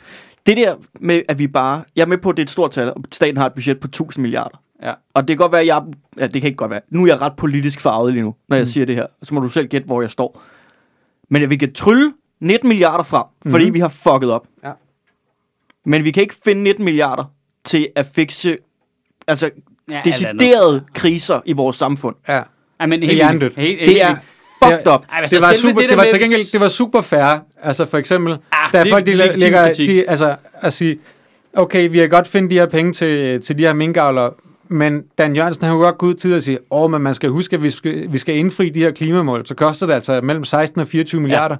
[0.45, 1.83] Det der med, at vi bare...
[1.95, 3.79] Jeg er med på, at det er et stort tal, og staten har et budget
[3.79, 4.57] på 1000 milliarder.
[4.83, 4.93] Ja.
[5.13, 5.81] Og det kan godt være, at jeg...
[6.17, 6.81] Ja, det kan ikke godt være.
[6.89, 8.67] Nu er jeg ret politisk farvet lige nu, når jeg Mm.
[8.67, 9.05] siger det her.
[9.23, 10.41] Så må du selv gætte, hvor jeg står.
[11.29, 13.73] Men at vi kan trylle 19 milliarder frem, fordi Mhm.
[13.73, 14.47] vi har fucket op.
[14.63, 14.71] Ja.
[15.85, 17.23] Men vi kan ikke finde 19 milliarder
[17.65, 18.57] til at fikse
[19.27, 19.49] altså
[19.91, 22.15] ja deciderede kriser i vores samfund.
[22.27, 22.41] ja.
[22.79, 23.53] Ej, men Det er helt hjernedødt.
[23.55, 24.15] Helt, helt, Det er
[24.63, 25.01] fucked up.
[25.11, 27.39] Ej, altså, det var super, det, det, var til gengæld, det var super fair.
[27.63, 30.99] Altså for eksempel, Ah, der er er folk, de lægger, de, altså at sige,
[31.53, 34.31] okay, vi kan godt finde de her penge til, til de her minkavlere,
[34.67, 37.13] men Dan Jørgensen har jo godt gået ud tid og sige, åh, oh, men man
[37.13, 40.21] skal huske, at vi skal, vi skal indfri de her klimamål, så koster det altså
[40.21, 41.55] mellem 16 og 24 milliarder.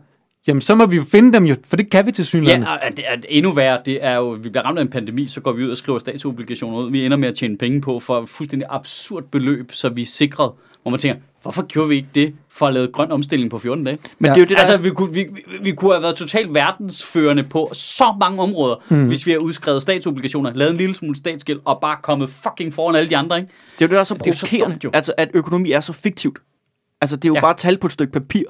[0.47, 2.63] Jamen, så må vi jo finde dem jo, for det kan vi til synligheden.
[2.63, 5.41] Ja, at, at endnu værre, det er jo, vi bliver ramt af en pandemi, så
[5.41, 6.91] går vi ud og skriver statsobligationer ud.
[6.91, 10.05] Vi ender med at tjene penge på for et fuldstændig absurd beløb, så vi er
[10.05, 10.51] sikret.
[10.81, 13.83] Hvor man tænker, hvorfor gjorde vi ikke det for at lave grøn omstilling på 14
[13.83, 13.97] dage?
[14.19, 14.33] Men Ja.
[14.33, 16.53] det er jo det, der altså, vi kunne, vi, vi, vi kunne have været totalt
[16.53, 19.07] verdensførende på så mange områder, mm.
[19.07, 22.95] hvis vi havde udskrevet statsobligationer, lavet en lille smule statsgæld, og bare kommet fucking foran
[22.95, 23.51] alle de andre, ikke?
[23.79, 24.73] Det er jo det, der er så Det er jo så provokerende.
[24.75, 24.89] dumt, jo.
[24.93, 26.37] altså, at økonomi er så fiktivt.
[27.01, 27.41] Altså, det er jo ja.
[27.41, 28.43] bare tal på et stykke papir.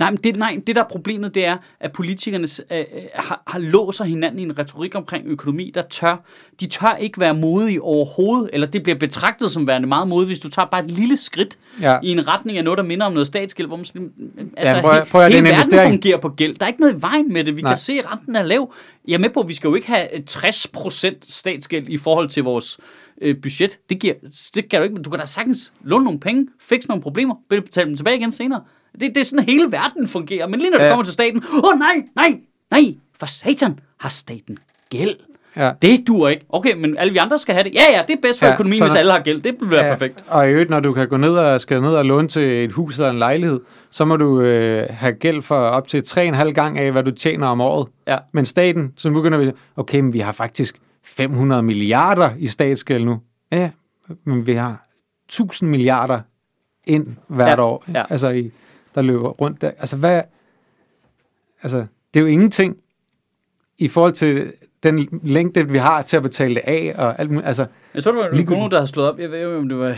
[0.00, 3.42] Nej, men det, nej, det der er problemet, det er, at politikerne øh, øh, har,
[3.46, 6.16] har låser hinanden i en retorik omkring økonomi, der tør,
[6.60, 10.40] de tør ikke være modige overhovedet, eller det bliver betragtet som værende meget modigt, hvis
[10.40, 11.98] du tager bare et lille skridt Ja.
[12.02, 14.12] i en retning af noget, der minder om noget statsgæld, hvor man sådan,
[14.56, 16.54] altså, prøv at- he- prøv det er hele en verden fungerer på gæld.
[16.56, 17.56] Der er ikke noget i vejen med det.
[17.56, 17.70] Vi Nej.
[17.72, 18.74] kan se, at renten er lav.
[19.08, 22.28] Jeg er med på, at vi skal jo ikke have øh, 60% statsgæld i forhold
[22.28, 22.78] til vores
[23.20, 23.78] øh, budget.
[23.88, 24.14] Det, giver,
[24.54, 27.34] det kan du ikke, men du kan da sagtens låne nogle penge, fikse nogle problemer,
[27.48, 28.62] betale dem tilbage igen senere.
[28.92, 30.46] Det, det er sådan, hele verden fungerer.
[30.46, 30.88] Men lige når Ja.
[30.88, 32.40] kommer til staten, åh oh, nej, nej,
[32.70, 34.58] nej, for satan har staten
[34.90, 35.14] gæld.
[35.56, 35.70] Ja.
[35.82, 36.44] Det duer ikke.
[36.48, 37.74] Okay, men alle vi andre skal have det.
[37.74, 39.42] Ja, ja, det er bedst for Ja, økonomien, hvis alle har gæld.
[39.42, 39.90] Det vil være ja.
[39.92, 40.24] perfekt.
[40.28, 42.72] Og i øvrigt, når du kan gå ned og skal ned og låne til et
[42.72, 46.78] hus eller en lejlighed, så må du øh, have gæld for op til 3,5 gang
[46.78, 47.88] af, hvad du tjener om året.
[48.06, 48.18] Ja.
[48.32, 53.20] Men staten, så begynder vi, okay, men vi har faktisk 500 milliarder i statsgæld nu.
[53.52, 53.70] Ja,
[54.24, 54.84] men vi har
[55.28, 56.20] 1000 milliarder
[56.86, 58.02] ind hvert Ja, år, ja.
[58.10, 58.50] altså i,
[58.94, 59.68] der løber rundt der.
[59.78, 60.22] Altså hvad,
[61.62, 61.76] altså
[62.14, 62.76] det er jo ingenting
[63.78, 67.46] i forhold til den længde, vi har til at betale det af og alt muligt.
[67.46, 68.48] Altså, Jeg så, der var en Ligegyldigt.
[68.52, 69.96] økonom, der har slået op, jeg ved ikke, om det var,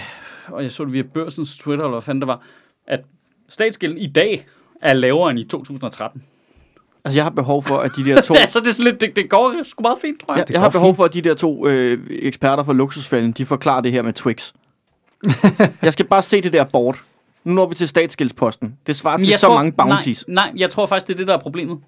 [0.49, 2.43] og jeg så det via børsens Twitter, eller hvad fanden det var,
[2.87, 3.01] at
[3.49, 4.47] statsgælden i dag
[4.83, 6.23] er lavere end i 2013.
[7.05, 8.35] Altså, jeg har behov for, at de der to...
[8.35, 10.45] Det, altså, det, er sådan lidt, det, det går sgu meget fint, tror jeg.
[10.49, 13.81] jeg, jeg har behov for, at de der to øh, eksperter fra luksusfælden, de forklarer
[13.81, 14.53] det her med Twix.
[15.83, 16.99] jeg skal bare se det der board.
[17.45, 18.75] Nu når vi til statsgældsposten.
[18.87, 20.25] Det svarer til jeg så tror- mange bounties.
[20.29, 21.79] Nej, nej, jeg tror faktisk, det er det, der er problemet.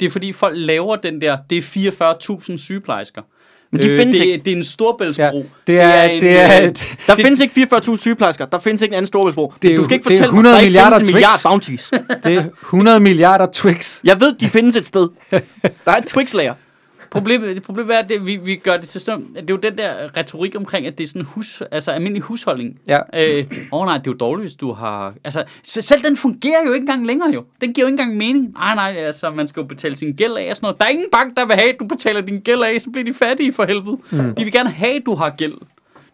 [0.00, 3.22] Det er fordi folk laver den der, det er 44.000 sygeplejersker.
[3.70, 4.44] Men de findes det, ikke.
[4.44, 5.46] Det er en storbæltsbro.
[5.68, 8.44] ja, det er, en, det er, øh, et, Der findes ikke 44.000 sygeplejersker.
[8.46, 9.52] Der findes ikke en anden storbæltsbro.
[9.62, 11.06] Det er Du skal ikke det er fortælle mig, 100 at der ikke milliarder en
[11.06, 11.42] milliard Twix.
[11.42, 11.90] bounties.
[12.24, 14.00] det er 100 milliarder Twix.
[14.04, 15.08] Jeg ved, de findes et sted.
[15.30, 15.38] Der
[15.92, 16.54] er et Twix-lager.
[17.14, 19.56] Problemet, det problemet er, at det, vi, vi gør det til sådan, det er jo
[19.56, 22.80] den der retorik omkring, at det er sådan hus, altså almindelig husholdning.
[22.88, 22.98] Ja.
[23.14, 25.14] Øh, åh nej, det er jo dårligt, hvis du har...
[25.24, 27.44] Altså, se- selv den fungerer jo ikke engang længere jo.
[27.60, 28.52] Den giver jo ikke engang mening.
[28.52, 30.78] Nej, nej, altså, man skal jo betale sin gæld af og sådan noget.
[30.78, 33.04] Der er ingen bank, der vil have, at du betaler din gæld af, så bliver
[33.04, 33.98] de fattige for helvede.
[34.10, 34.34] Mm.
[34.34, 35.54] De vil gerne have, at du har gæld.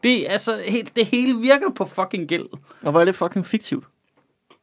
[0.02, 2.44] Det, er altså, helt, det hele virker på fucking gæld.
[2.82, 3.84] Og hvor er det fucking fiktivt.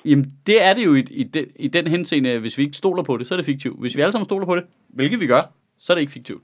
[0.05, 3.03] Jamen, det er det jo i, i, den, i den henseende, hvis vi ikke stoler
[3.03, 3.79] på det, så er det fiktivt.
[3.79, 5.41] Hvis vi alle sammen stoler på det, hvilket vi gør,
[5.79, 6.43] så er det ikke fiktivt.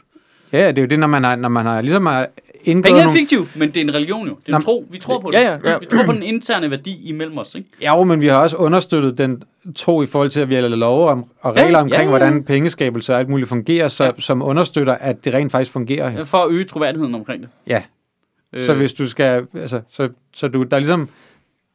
[0.54, 2.28] Ja, det er jo det, når man har, når man har ligesom har
[2.64, 3.20] indgået Penge er nogle...
[3.20, 4.38] fiktivt, men det er en religion jo.
[4.46, 4.88] Det er en tro.
[4.92, 5.38] Vi tror på det.
[5.38, 5.78] ja, ja, ja.
[5.78, 7.70] Vi tror på den interne værdi imellem os, ikke?
[7.82, 9.44] Ja, jo, men vi har også understøttet den
[9.76, 12.04] tro i forhold til, at vi har lavet love om, og Ja, regler ja, omkring,
[12.04, 12.10] ja.
[12.10, 14.12] hvordan pengeskabelse og alt muligt fungerer, så, Ja.
[14.20, 16.24] som understøtter, at det rent faktisk fungerer.
[16.24, 17.50] For at øge troværdigheden omkring det.
[17.68, 17.84] Ja.
[18.60, 21.10] Så Øh, hvis du skal, altså, så, så du, der er ligesom,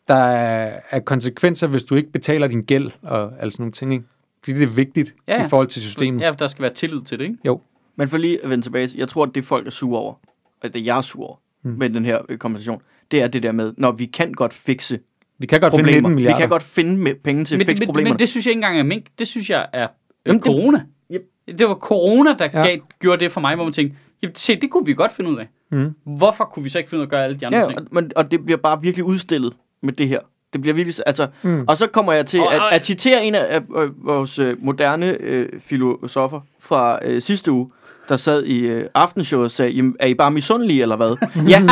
[0.09, 3.93] der er, er konsekvenser, hvis du ikke betaler din gæld og alt sådan nogle ting,
[3.93, 4.05] ikke?
[4.45, 5.47] Fordi det er vigtigt Ja, ja.
[5.47, 6.21] i forhold til systemet.
[6.21, 7.37] Ja, for der skal være tillid til det, ikke?
[7.45, 7.61] Jo.
[7.97, 10.15] Men for lige at vende tilbage, til- jeg tror, at det folk er sure over,
[10.63, 11.71] at det jeg er sur over mm.
[11.71, 14.99] med den her øh, kompensation, det er det der med, når vi kan godt fikse
[15.39, 16.01] Vi kan godt finde problemer.
[16.01, 16.39] 19 Vi milliarder.
[16.39, 18.13] kan godt finde penge til at fikse men, problemerne.
[18.15, 19.07] men det synes jeg ikke engang er mink.
[19.19, 19.89] Det synes jeg er øh,
[20.27, 20.85] Jamen, det- corona.
[21.13, 21.23] Yep.
[21.59, 22.67] Det var corona, der ja.
[22.67, 25.31] gav, gjorde det for mig, hvor man tænkte, jamen, se, det kunne vi godt finde
[25.31, 25.49] ud af.
[25.71, 25.95] Mm.
[26.05, 27.79] Hvorfor kunne vi så ikke finde ud af at gøre alle de andre Ja, ting?
[27.79, 30.21] og, men, og det bliver bare virkelig udstillet med det her.
[30.53, 31.65] Det bliver virkelig, altså, Mm.
[31.69, 34.57] og så kommer jeg til Og- at, at citere en af, af, af vores øh,
[34.65, 37.71] moderne øh, filosofer fra øh, sidste uge,
[38.09, 41.17] der sad i øh, aftenshowet og sagde, "Jamen, er I bare misundelige, eller hvad?
[41.53, 41.63] ja.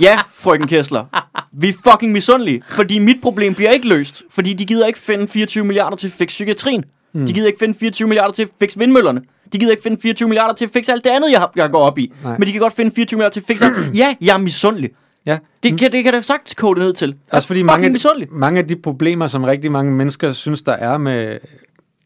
[0.00, 1.04] ja, frøken Kessler.
[1.52, 5.28] Vi er fucking misundelige, fordi mit problem bliver ikke løst, fordi de gider ikke finde
[5.28, 6.84] 24 milliarder til at fikse psykiatrien.
[7.12, 7.26] Mm.
[7.26, 9.22] De gider ikke finde 24 milliarder til at fikse vindmøllerne.
[9.52, 11.70] De gider ikke finde 24 milliarder til at fikse alt det andet, jeg, har, jeg
[11.70, 12.12] går op i.
[12.24, 12.38] Nej.
[12.38, 13.94] Men de kan godt finde 24 milliarder til at fikse alt.
[13.98, 14.90] Ja, jeg er misundelig.
[15.26, 15.38] Ja.
[15.62, 17.14] Det kan, det kan da sagtens koge det ned til.
[17.32, 20.98] Også fordi fucking mange, mange af de problemer, som rigtig mange mennesker synes, der er
[20.98, 21.38] med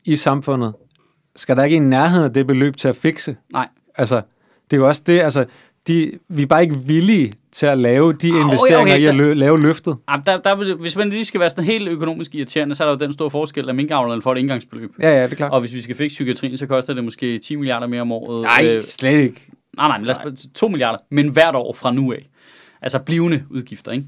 [0.04, 0.74] i samfundet,
[1.36, 3.36] skal der ikke i nærheden af det beløb til at fikse.
[3.52, 3.68] Nej.
[3.94, 4.16] Altså,
[4.70, 5.44] det er jo også det, altså,
[5.88, 9.14] de, vi er bare ikke villige til at lave de okay, investeringer okay, i at
[9.14, 9.96] lø, lave løftet.
[10.10, 12.94] Jamen, der, der, hvis man lige skal være sådan helt økonomisk irriterende, så er der
[12.94, 14.90] jo den store forskel, at minkavlerne får et indgangsbeløb.
[15.02, 15.52] Ja, ja, det er klart.
[15.52, 18.42] Og hvis vi skal fikse psykiatrien, så koster det måske 10 milliarder mere om året.
[18.42, 19.46] Nej, Øh, slet ikke.
[19.76, 22.26] nej, nej, men lad os, 2 milliarder, men hvert år fra nu af.
[22.86, 24.06] Altså blivende udgifter, ikke?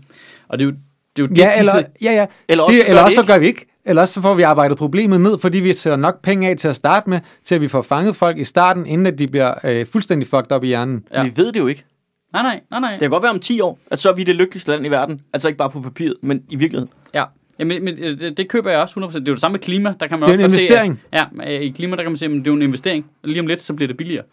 [0.48, 0.74] Og det er jo
[1.16, 2.26] Det er jo det, Ja, eller, disse, ja, ja.
[2.48, 3.32] Eller også det, gør eller det også så ikke.
[3.32, 3.66] gør vi ikke.
[3.84, 6.68] Eller også så får vi arbejdet problemet ned, fordi vi sætter nok penge af til
[6.68, 9.54] at starte med, til at vi får fanget folk i starten, inden at de bliver
[9.64, 11.04] øh, fuldstændig fucked op i hjernen.
[11.12, 11.22] Ja.
[11.24, 11.84] Vi ved det jo ikke.
[12.32, 12.90] nej, nej, nej, nej.
[12.92, 14.88] Det kan godt være om 10 år, at så er vi det lykkeligste land i
[14.88, 15.20] verden.
[15.32, 16.92] Altså ikke bare på papiret, men i virkeligheden.
[17.14, 17.24] Ja,
[17.58, 19.06] Jamen, men øh, det, det køber jeg også 100%.
[19.06, 19.94] Det er jo det samme med klima.
[20.00, 21.00] Der kan man Det er også en investering.
[21.00, 22.62] Se, at, ja, øh, i klima, der kan man se, at det er jo en
[22.62, 23.06] investering.
[23.24, 24.24] Lige om lidt, så bliver det billigere.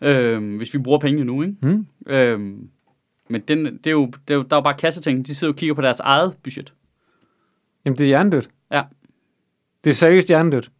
[0.00, 1.54] Øh, hvis vi bruger pengene nu, ikke?
[1.62, 1.86] Hmm?
[2.06, 2.40] Øh,
[3.32, 5.26] men den, det er jo, det er jo, der er jo bare kasseting.
[5.26, 6.72] De sidder og kigger på deres eget budget.
[7.84, 8.48] Jamen, det er hjernedødt.
[8.72, 8.82] Ja.
[9.84, 10.70] Det er seriøst hjernedødt.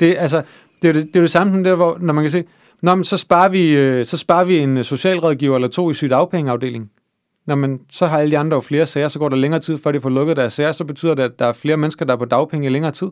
[0.00, 0.42] Det, altså,
[0.82, 2.44] det, er det, det er det samme som der, hvor, når man kan se,
[2.84, 5.94] Nå, men så sparer vi, øh, så sparer vi en øh, socialrådgiver eller to i
[5.94, 6.90] sygdagpengeafdelingen.
[7.46, 9.78] Nå, men så har alle de andre jo flere sager, så går der længere tid,
[9.78, 12.12] før de får lukket deres sager, så betyder det, at der er flere mennesker, der
[12.12, 13.08] er på dagpenge i længere tid.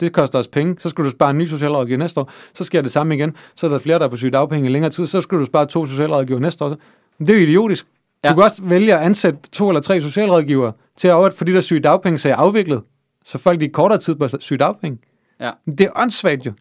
[0.00, 0.76] Det koster os penge.
[0.78, 2.32] Så skal du spare en ny socialrådgiver næste år.
[2.54, 3.36] Så sker det samme igen.
[3.54, 5.06] Så er der flere, der er på sygdagpenge i længere tid.
[5.06, 6.76] Så skal du spare to socialrådgiver næste år.
[7.18, 7.86] Det er jo idiotisk.
[8.24, 8.28] Ja.
[8.28, 11.60] Du kan også vælge at ansætte to eller tre socialrådgivere til at overvære, fordi der
[11.60, 12.82] sygedagpengesager er afviklet.
[13.24, 14.98] Så folk de er kortere tid på sygedagpenge.
[15.40, 15.50] Ja.
[15.66, 16.52] Det er åndssvagt jo.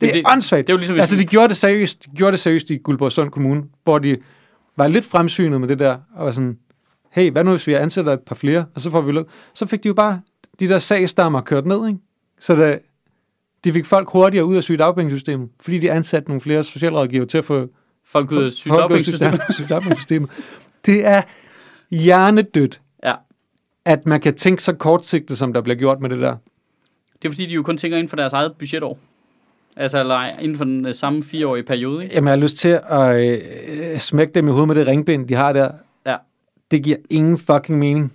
[0.00, 0.66] Det er det- åndssvagt.
[0.66, 2.04] det er jo ligesom, altså, de gjorde det seriøst.
[2.04, 4.16] De gjorde det seriøst i Guldborgsund Kommune, hvor de
[4.76, 6.58] var lidt fremsynet med det der, og var sådan,
[7.12, 9.26] hey, hvad nu hvis vi ansætter et par flere, og så får vi luk.
[9.54, 10.20] Så fik de jo bare
[10.60, 11.98] de der sagstammer kørt ned, ikke?
[12.40, 12.78] Så det,
[13.64, 17.44] de fik folk hurtigere ud af sygedagpengesystemet, fordi de ansatte nogle flere socialrådgiver til at
[17.44, 17.66] få
[18.06, 19.40] Folk ud af sygedagpengesystemet.
[19.40, 20.30] sygedagpenge- sygedagpengesystemet.
[20.86, 21.22] Det er
[21.90, 23.14] hjernedødt, Ja.
[23.84, 26.36] at man kan tænke så kortsigtet, som der bliver gjort med det der.
[27.22, 28.98] Det er fordi, de jo kun tænker inden for deres eget budgetår.
[29.76, 32.14] Altså, eller inden for den øh, samme fireårige periode, ikke?
[32.14, 33.40] Jamen, jeg har lyst til at
[33.92, 35.70] øh, smække dem i hovedet med det ringbind, de har der.
[36.06, 36.16] Ja.
[36.70, 38.12] Det giver ingen fucking mening.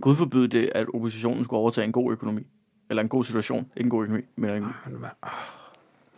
[0.00, 2.42] Gud forbyde det, at oppositionen skulle overtage en god økonomi.
[2.90, 3.66] Eller en god situation.
[3.76, 4.64] Ikke en god økonomi, men en...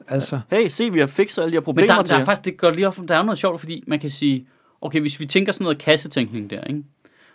[0.08, 2.24] Altså, Hey, se, vi har fikset alle de her Men problemer der, til der er
[2.24, 4.46] faktisk, det går lige op, der er noget sjovt, fordi man kan sige,
[4.80, 6.82] okay, hvis vi tænker sådan noget kassetænkning der, ikke?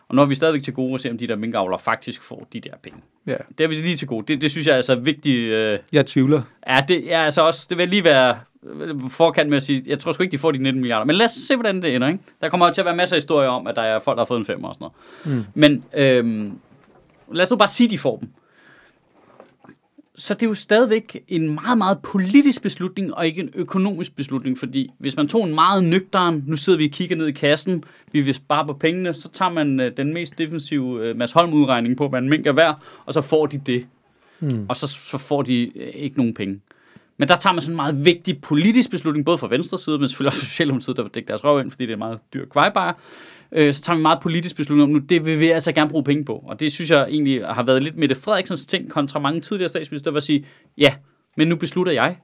[0.09, 2.47] Og nu er vi stadigvæk til gode at se, om de der minkavlere faktisk får
[2.53, 2.99] de der penge.
[3.27, 3.35] ja.
[3.57, 4.25] Det er vi lige til gode.
[4.33, 5.51] Det, det synes jeg er altså vigtigt.
[5.51, 6.41] Øh, Jeg tvivler.
[6.67, 9.99] ja, det er altså også, det vil lige være øh, forkant med at sige, jeg
[9.99, 11.05] tror sgu ikke, de får de 19 milliarder.
[11.05, 12.19] Men lad os se, hvordan det ender, ikke?
[12.41, 14.21] Der kommer jo til at være masser af historier om, at der er folk, der
[14.21, 14.87] har fået en femmer og sådan
[15.25, 15.37] noget.
[15.39, 15.45] Mm.
[15.53, 16.51] Men øhm,
[17.33, 18.29] lad os nu bare sige, de får dem.
[20.19, 24.57] Så det er jo stadigvæk en meget, meget politisk beslutning, og ikke en økonomisk beslutning,
[24.59, 27.83] fordi hvis man tog en meget nøgteren, nu sidder vi og kigger ned i kassen,
[28.11, 31.53] vi vil spare på pengene, så tager man øh, den mest defensive øh, Mads Holm
[31.53, 33.85] udregning på, hvad en mink er værd, og så får de det.
[34.39, 34.65] Hmm.
[34.69, 36.59] Og så, så får de øh, ikke nogen penge.
[37.17, 40.09] Men der tager man sådan en meget vigtig politisk beslutning, både fra venstre side, men
[40.09, 42.19] selvfølgelig også fra Socialdemokratiet, der vil dække deres røv ind, fordi det er en meget
[42.33, 42.93] dyr kvejbajer.
[43.51, 46.03] Øh, så tager vi meget politisk beslutning om, nu det vil vi altså gerne bruge
[46.03, 46.43] penge på.
[46.47, 50.11] Og det synes jeg egentlig har været lidt Mette Frederiksens ting kontra mange tidligere statsminister,
[50.11, 50.45] at sige,
[50.77, 50.93] ja,
[51.37, 52.17] men nu beslutter jeg,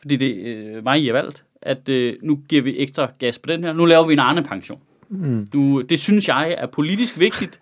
[0.00, 3.38] fordi det er øh, mig, I har valgt, at øh, nu giver vi ekstra gas
[3.38, 3.72] på den her.
[3.72, 4.80] Nu laver vi en Arne-pension.
[5.08, 5.48] Mm.
[5.54, 7.60] Nu, det synes jeg er politisk vigtigt,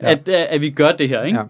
[0.00, 0.08] Ja.
[0.08, 0.12] ja.
[0.12, 1.38] at, øh, at vi gør det her, ikke?
[1.38, 1.44] Ja.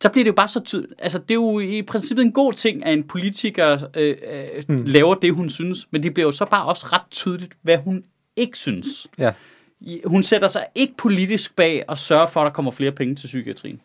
[0.00, 0.92] Så bliver det jo bare så tydeligt.
[0.98, 4.84] Altså, det er jo i princippet en god ting, at en politiker øh, øh, mm.
[4.86, 8.04] laver det, hun synes, men det bliver jo så bare også ret tydeligt, hvad hun
[8.36, 9.06] ikke synes.
[9.18, 9.32] Ja.
[10.04, 13.26] Hun sætter sig ikke politisk bag og sørger for, at der kommer flere penge til
[13.26, 13.80] psykiatrien.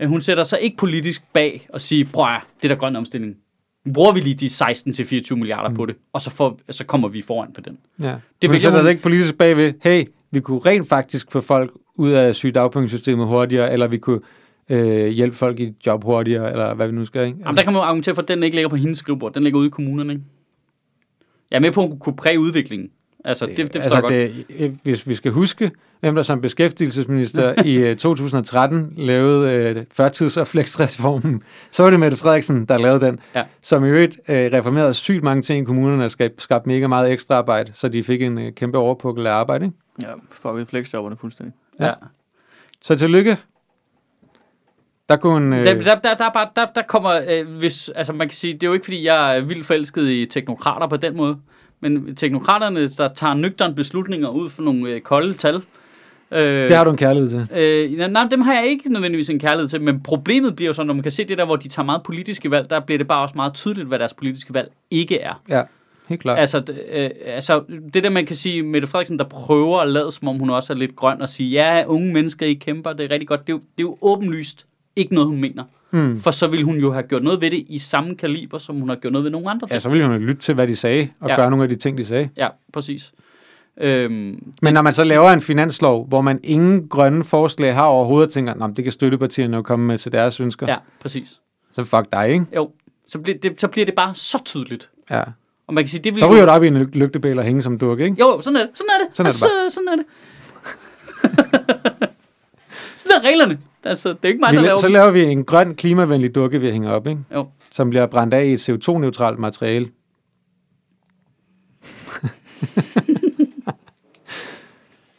[0.00, 2.96] Øh, Hun sætter sig ikke politisk bag og siger, prøv at, det er der grøn
[2.96, 3.36] omstilling.
[3.84, 5.76] Nu bruger vi lige de 16-24 milliarder mm.
[5.76, 7.78] på det, og så, får, så kommer vi foran på den.
[8.02, 8.06] Ja.
[8.08, 11.40] Det vil vi sætter hun- sig ikke politisk bagved, hey, vi kunne rent faktisk få
[11.40, 14.20] folk ud af sygedagpengesystemet hurtigere, eller vi kunne
[14.68, 17.34] øh, hjælpe folk i job hurtigere, eller hvad vi nu skal, ikke?
[17.34, 19.32] Altså, Jamen, der kan man jo argumentere for, at den ikke ligger på hendes skrivebord.
[19.34, 20.24] Den ligger ude i kommunerne, ikke?
[21.50, 22.90] Jeg er med på, at hun kunne præge udviklingen.
[23.28, 24.12] Altså, det, det, det altså, godt.
[24.12, 25.70] det, øh, hvis vi skal huske,
[26.00, 32.00] hvem der som beskæftigelsesminister i øh, 2013 lavede øh, førtids- og flexreformen, så var det
[32.00, 33.42] Mette Frederiksen, der lavede den, Ja.
[33.62, 37.12] som i øvrigt øh, reformerede sygt mange ting i kommunerne og skab, skabte mega meget
[37.12, 39.64] ekstra arbejde, så de fik en øh, kæmpe overpukkel af arbejde.
[39.64, 39.76] Ikke?
[40.02, 41.54] Ja, fucket flexjobberne fuldstændig.
[41.80, 41.86] Ja.
[41.86, 41.92] Ja.
[42.80, 43.36] Så tillykke.
[45.08, 48.12] Der kunne øh, Der, der, der, der, er bare, der, der kommer, øh, hvis, altså
[48.12, 50.96] man kan sige, det er jo ikke fordi, jeg er vildt forelsket i teknokrater på
[50.96, 51.36] den måde,
[51.80, 55.62] men teknokraterne, der tager nøgterne beslutninger ud for nogle øh, kolde tal.
[56.32, 57.58] Øh, det har du en kærlighed til.
[57.58, 60.86] Øh, nej, dem har jeg ikke nødvendigvis en kærlighed til, men problemet bliver jo sådan,
[60.86, 63.08] når man kan se det der, hvor de tager meget politiske valg, der bliver det
[63.08, 65.42] bare også meget tydeligt, hvad deres politiske valg ikke er.
[65.48, 65.62] Ja,
[66.08, 66.38] helt klart.
[66.38, 66.62] Altså,
[66.92, 67.62] øh, altså,
[67.94, 70.72] det der man kan sige, Mette Frederiksen, der prøver at lade, som om hun også
[70.72, 73.46] er lidt grøn, og sige, ja, unge mennesker, I kæmper, det er rigtig godt.
[73.46, 74.66] Det er jo, det er jo åbenlyst
[74.96, 75.64] ikke noget, hun mener.
[75.90, 76.20] Mm.
[76.20, 78.88] For så ville hun jo have gjort noget ved det i samme kaliber, som hun
[78.88, 79.72] har gjort noget ved nogle andre ting.
[79.72, 81.36] Ja, så ville hun jo lytte til, hvad de sagde, og ja.
[81.36, 82.28] Gøre nogle af de ting, de sagde.
[82.36, 83.12] Ja, præcis.
[83.80, 88.26] Øhm, Men når man så laver en finanslov, hvor man ingen grønne forslag har overhovedet,
[88.26, 91.40] og tænker, at det kan støttepartierne jo komme med til deres ønsker, ja, præcis.
[91.72, 92.44] så fuck dig, ikke?
[92.56, 92.70] Jo,
[93.06, 94.90] så, bliver det, så bliver det bare så tydeligt.
[95.10, 95.22] Ja.
[95.66, 97.38] Og man kan sige, det vil Så jo- ryger du op i en lyg- lygtebæl
[97.38, 98.16] og hænge som duk, ikke?
[98.20, 98.70] Jo, jo, sådan er det.
[98.78, 99.16] Sådan er det.
[99.16, 100.04] Sådan er det altså, sådan er det.
[102.96, 103.58] Sådan er reglerne.
[103.84, 106.34] Altså, det er ikke mig, Vi, der laver la- så laver vi en grøn, klimavenlig
[106.34, 107.20] dukke, vi hænger op, ikke?
[107.34, 107.48] Jo.
[107.70, 109.88] som bliver brændt af i et CO2-neutralt materiale.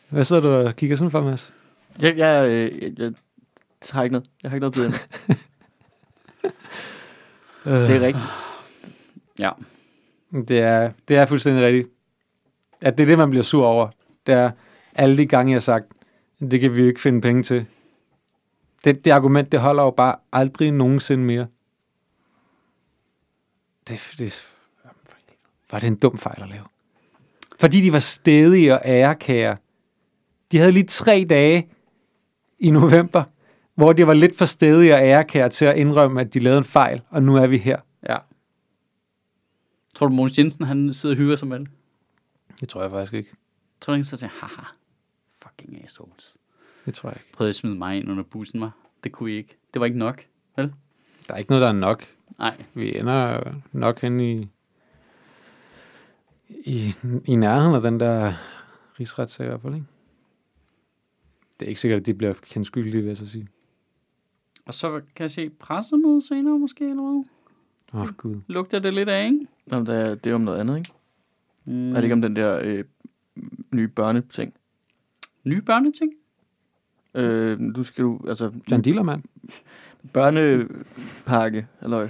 [0.10, 1.54] Hvad sidder du og kigger sådan for, Mads?
[2.02, 3.12] Jeg, jeg, øh, jeg, jeg
[3.92, 4.28] har ikke noget.
[4.44, 4.96] Jeg har ikke noget blevet ind.
[7.66, 8.26] Det er rigtigt.
[9.40, 9.50] Ja.
[10.48, 11.88] Det er, det er fuldstændig rigtigt.
[12.82, 13.90] At det er det, man bliver sur over.
[14.28, 14.52] Det er
[14.96, 15.86] alle de gange, jeg har sagt,
[16.52, 17.66] det kan vi jo ikke finde penge til.
[18.84, 21.48] Det, det argument, det holder jo bare aldrig nogensinde mere.
[23.88, 24.44] Det, det
[25.72, 26.66] var det en dum fejl at lave.
[27.60, 29.58] Fordi de var stedige og ærekære.
[30.52, 31.70] De havde lige tre dage
[32.60, 33.24] i november,
[33.76, 36.64] hvor de var lidt for stedige og ærekære til at indrømme, at de lavede en
[36.64, 37.80] fejl, og nu er vi her.
[38.10, 38.18] ja.
[39.96, 41.68] Tror du, Mogens Jensen, han sidder og hygger sig med det?
[42.60, 43.32] Det tror jeg faktisk ikke.
[43.82, 44.62] Tror du ikke, så siger, haha,
[45.44, 46.38] fucking assholes.
[46.86, 47.32] Det tror jeg ikke.
[47.34, 48.72] Prøvede at smide mig ind under bussen, var.
[49.04, 49.58] Det kunne I ikke.
[49.74, 50.26] Det var ikke nok.
[50.56, 50.74] Vel?
[51.28, 52.06] Der er ikke noget, der er nok.
[52.40, 52.64] Nej.
[52.74, 54.48] Vi ender nok hen i,
[56.50, 56.94] i,
[57.26, 58.34] i nærheden af den der
[59.00, 59.86] rigsretssag i hvert fald, ikke?
[61.60, 63.48] Det er ikke sikkert, at de bliver kendt skyldige, vil jeg så sige.
[64.66, 67.24] Og så kan jeg se pressemøde senere måske, eller hvad?
[67.94, 68.42] Åh, oh, gud.
[68.48, 69.48] Lugter det lidt af, ikke?
[69.66, 70.92] Nå, det, er, det er om noget andet, ikke?
[71.66, 71.90] Mm.
[71.90, 72.84] Er det ikke om den der øh,
[73.72, 74.54] nye børneting?
[75.44, 76.14] Nye børneting?
[77.16, 79.24] Øh, nu skal du, altså, John Dillermand.
[80.14, 82.08] børnepakke, eller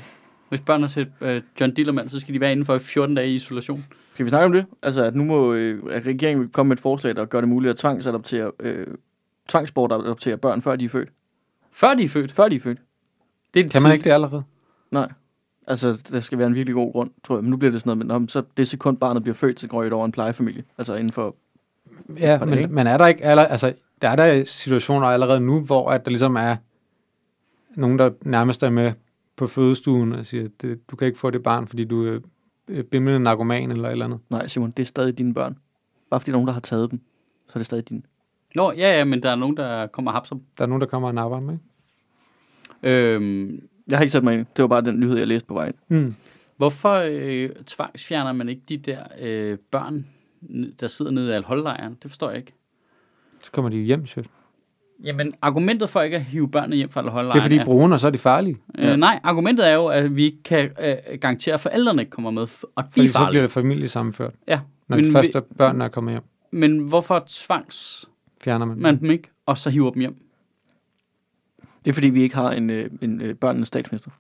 [0.50, 1.28] Hvis børn har set uh,
[1.60, 3.86] John Dillermand, så skal de være inden for 14 dage i isolation.
[4.14, 4.66] Skal vi snakke om det?
[4.82, 7.50] Altså, at nu må øh, at regeringen vil komme med et forslag, der gør det
[7.50, 8.88] muligt at tvangsadoptere, øh,
[9.48, 11.10] tvangsbortadoptere børn, før de er født.
[11.72, 12.32] Før de er født.
[12.32, 12.80] Før de er født?
[13.54, 14.44] Det er Kan man ikke det allerede?
[14.92, 15.12] Nej.
[15.68, 17.44] Altså, der skal være en virkelig god grund, tror jeg.
[17.44, 19.68] Men nu bliver det sådan noget, men om, så det sekund barnet bliver født, så
[19.68, 20.64] går det over en plejefamilie.
[20.78, 21.36] Altså inden for...
[22.20, 25.40] Ja, Var det men, men er der ikke aller, altså, der er der situationer allerede
[25.40, 26.56] nu, hvor at der ligesom er
[27.76, 28.94] nogen, der nærmest er med
[29.36, 32.20] på fødestuen og siger, at det, du kan ikke få det barn, fordi du er
[32.92, 34.20] bimlende narkoman eller et eller andet.
[34.30, 35.58] Nej, Simon, det er stadig dine børn.
[36.10, 37.02] Bare fordi der er nogen, der har taget dem,
[37.48, 38.02] så er det stadig dine.
[38.56, 40.44] Nå, ja, ja, men der er nogen, der kommer og hapser dem.
[40.58, 41.58] Der er nogen, der kommer og napper med.
[42.84, 44.46] Øhm, Jeg har ikke sat mig ind.
[44.56, 45.74] Det var bare den nyhed, jeg læste på vejen.
[45.88, 46.16] Mm.
[46.58, 50.06] hvorfor øh, tvangsfjerner man ikke de der øh, børn,
[50.80, 51.98] der sidder nede i alholdlejren?
[52.04, 52.54] Det forstår jeg ikke.
[53.44, 54.28] Så kommer de jo hjem, sødt.
[55.04, 58.00] Jamen, argumentet for ikke at hive børnene hjem fra alholdlejren Det er fordi brune, og
[58.00, 58.58] så er de farlige.
[58.78, 62.32] Øh, nej, argumentet er jo, at vi ikke kan øh, garantere, at forældrene ikke kommer
[62.32, 63.42] med, og de Fordi er så bliver farlige.
[63.42, 64.34] det familiesammenført.
[64.48, 68.10] Ja, Når men, de vi, første børn er kommet hjem, men hvorfor tvangs
[68.42, 68.80] fjerner man.
[68.80, 70.16] man dem ikke, og så hiver dem hjem?
[71.86, 74.12] Det er fordi, vi ikke har en, øh, en øh, børnenes statsminister.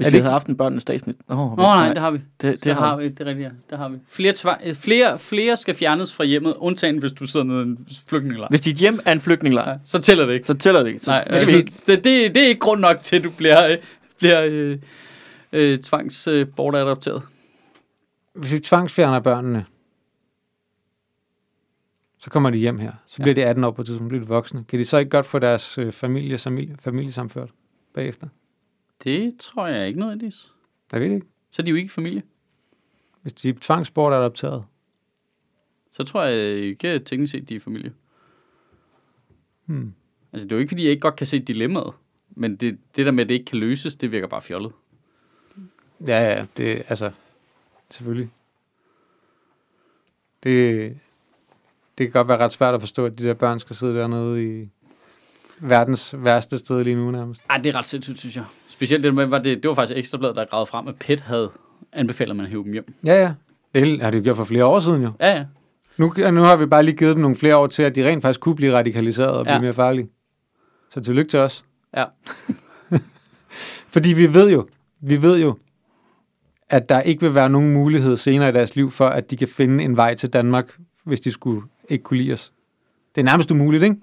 [0.00, 1.24] Hvis Er vi det havde haft en børnenes statsminister...
[1.28, 2.18] Åh, Åh oh, nej, det har vi.
[2.18, 3.08] det, det, Det, har har vi.
[3.08, 3.50] Det er rigtigt, ja.
[3.70, 3.98] Det har vi.
[4.08, 7.62] Flere, tvang, øh, flere, flere skal fjernes fra hjemmet, undtagen hvis du sidder nede i
[7.62, 8.48] en flygtningelejr.
[8.50, 10.46] Hvis dit hjem er en flygtningelejr, Ja, så tæller det ikke.
[10.46, 11.00] så tæller det ikke.
[11.00, 13.66] Så, Nej, øh, vi, det, det, det er ikke grund nok til, at du bliver,
[13.68, 13.76] øh,
[14.18, 14.78] bliver øh,
[15.52, 16.46] øh, tvangs øh.
[18.34, 19.64] Hvis vi tvangsfjerner børnene,
[22.18, 22.92] så kommer de hjem her.
[23.06, 23.22] Så Ja.
[23.22, 24.64] bliver de 18 år på et tidspunkt, bliver de voksne.
[24.68, 27.50] Kan de så ikke godt få deres øh, familie, familie, familiesamført
[27.94, 28.26] bagefter?
[29.04, 30.54] Det tror jeg ikke nødvendigvis.
[30.92, 31.26] Jeg ved det ikke.
[31.50, 32.22] Så er de jo ikke familie.
[33.22, 34.64] Hvis de er tvangsbortadopteret.
[35.92, 37.92] Så tror jeg ikke teknisk set, de er familie.
[39.66, 39.94] Hmm.
[40.32, 41.94] Altså, det er jo ikke, fordi jeg ikke godt kan se dilemmaet.
[42.30, 44.72] Men det, det der med, at det ikke kan løses, det virker bare fjollet.
[46.06, 47.10] Ja, ja, det altså,
[47.90, 48.30] selvfølgelig.
[50.42, 50.98] Det,
[51.98, 54.62] det kan godt være ret svært at forstå, at de der børn skal sidde dernede
[54.62, 54.68] i
[55.60, 57.42] verdens værste sted lige nu nærmest.
[57.50, 58.44] Ej, det er ret sindssygt, synes jeg.
[58.68, 61.50] Specielt det med, var det, det var faktisk Ekstrabladet, der gravede frem, at PET havde
[61.92, 62.94] anbefalet, at man hæve dem hjem.
[63.06, 63.32] Ja, ja.
[63.74, 65.12] Det har de gjort for flere år siden jo.
[65.20, 65.44] Ja, ja.
[65.96, 68.22] Nu, nu har vi bare lige givet dem nogle flere år til, at de rent
[68.22, 69.60] faktisk kunne blive radikaliseret og blive Ja.
[69.60, 70.08] mere farlige.
[70.90, 71.64] Så tillykke til os.
[71.96, 72.04] Ja.
[73.94, 74.68] Fordi vi ved jo,
[75.00, 75.58] vi ved jo,
[76.70, 79.48] at der ikke vil være nogen mulighed senere i deres liv for, at de kan
[79.48, 82.52] finde en vej til Danmark, hvis de skulle ikke kunne lide os.
[83.14, 83.96] Det er nærmest umuligt, ikke?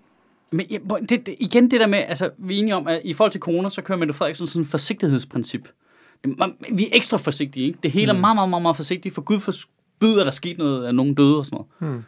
[0.52, 0.66] Men
[1.10, 3.42] det, det, igen det der med, altså vi er enige om, at i forhold til
[3.42, 5.68] corona, så kører Mette Frederiksen sådan et forsigtighedsprincip.
[6.72, 7.80] Vi er ekstra forsigtige, ikke?
[7.84, 10.88] Det hele er meget, meget, meget, meget forsigtigt, for Gud forbyder, at der sker noget,
[10.88, 12.04] at nogen døde og sådan noget.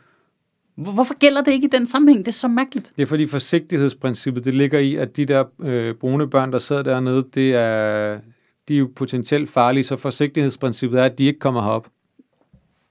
[0.75, 2.25] Hvor- Hvorfor gælder det ikke i den sammenhæng?
[2.25, 2.93] Det er så mærkeligt.
[2.97, 6.83] Det er fordi forsigtighedsprincippet, det ligger i, at de der øh, brune børn, der sidder
[6.83, 8.19] dernede, det er,
[8.67, 11.87] de er jo potentielt farlige, så forsigtighedsprincippet er, at de ikke kommer herop.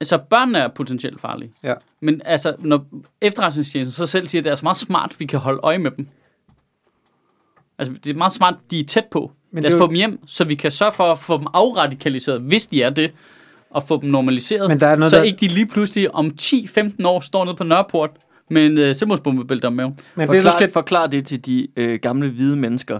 [0.01, 1.51] Altså, børnene er potentielt farlige.
[1.63, 1.73] Ja.
[2.01, 2.85] Men altså, når
[3.21, 5.91] efterretningstjenesten så selv siger, at det er så meget smart, vi kan holde øje med
[5.91, 6.07] dem.
[7.77, 9.31] Altså, det er meget smart, de er tæt på.
[9.51, 11.47] Men Lad os jo- få dem hjem, så vi kan sørge for at få dem
[11.53, 13.11] afradikaliseret, hvis de er det,
[13.69, 14.69] og få dem normaliseret.
[14.69, 17.55] Men der er noget, så der- ikke de lige pludselig om 10-15 år står nede
[17.55, 18.09] på Nørreport
[18.49, 19.91] med en øh, selvmordsbombebælte om maven.
[20.15, 22.99] Men det, Forklar, det, skal, forklar det til de øh, gamle hvide mennesker,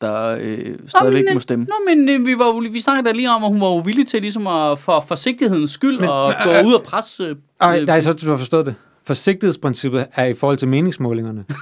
[0.00, 1.64] der øh, stadigvæk men, må stemme.
[1.64, 4.06] Nå, men øh, vi, var, jo- vi snakkede da lige om, at hun var uvillig
[4.06, 7.24] til ligesom at, for forsigtighedens skyld Men- og gå øh, ud og presse...
[7.24, 8.74] Øh, Ej, øh, nej, så du har forstået det.
[9.04, 11.44] Forsigtighedsprincippet er i forhold til meningsmålingerne.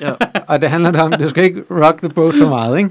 [0.00, 0.12] Ja.
[0.48, 2.90] og det handler om, du skal ikke rock the boat for meget, ikke?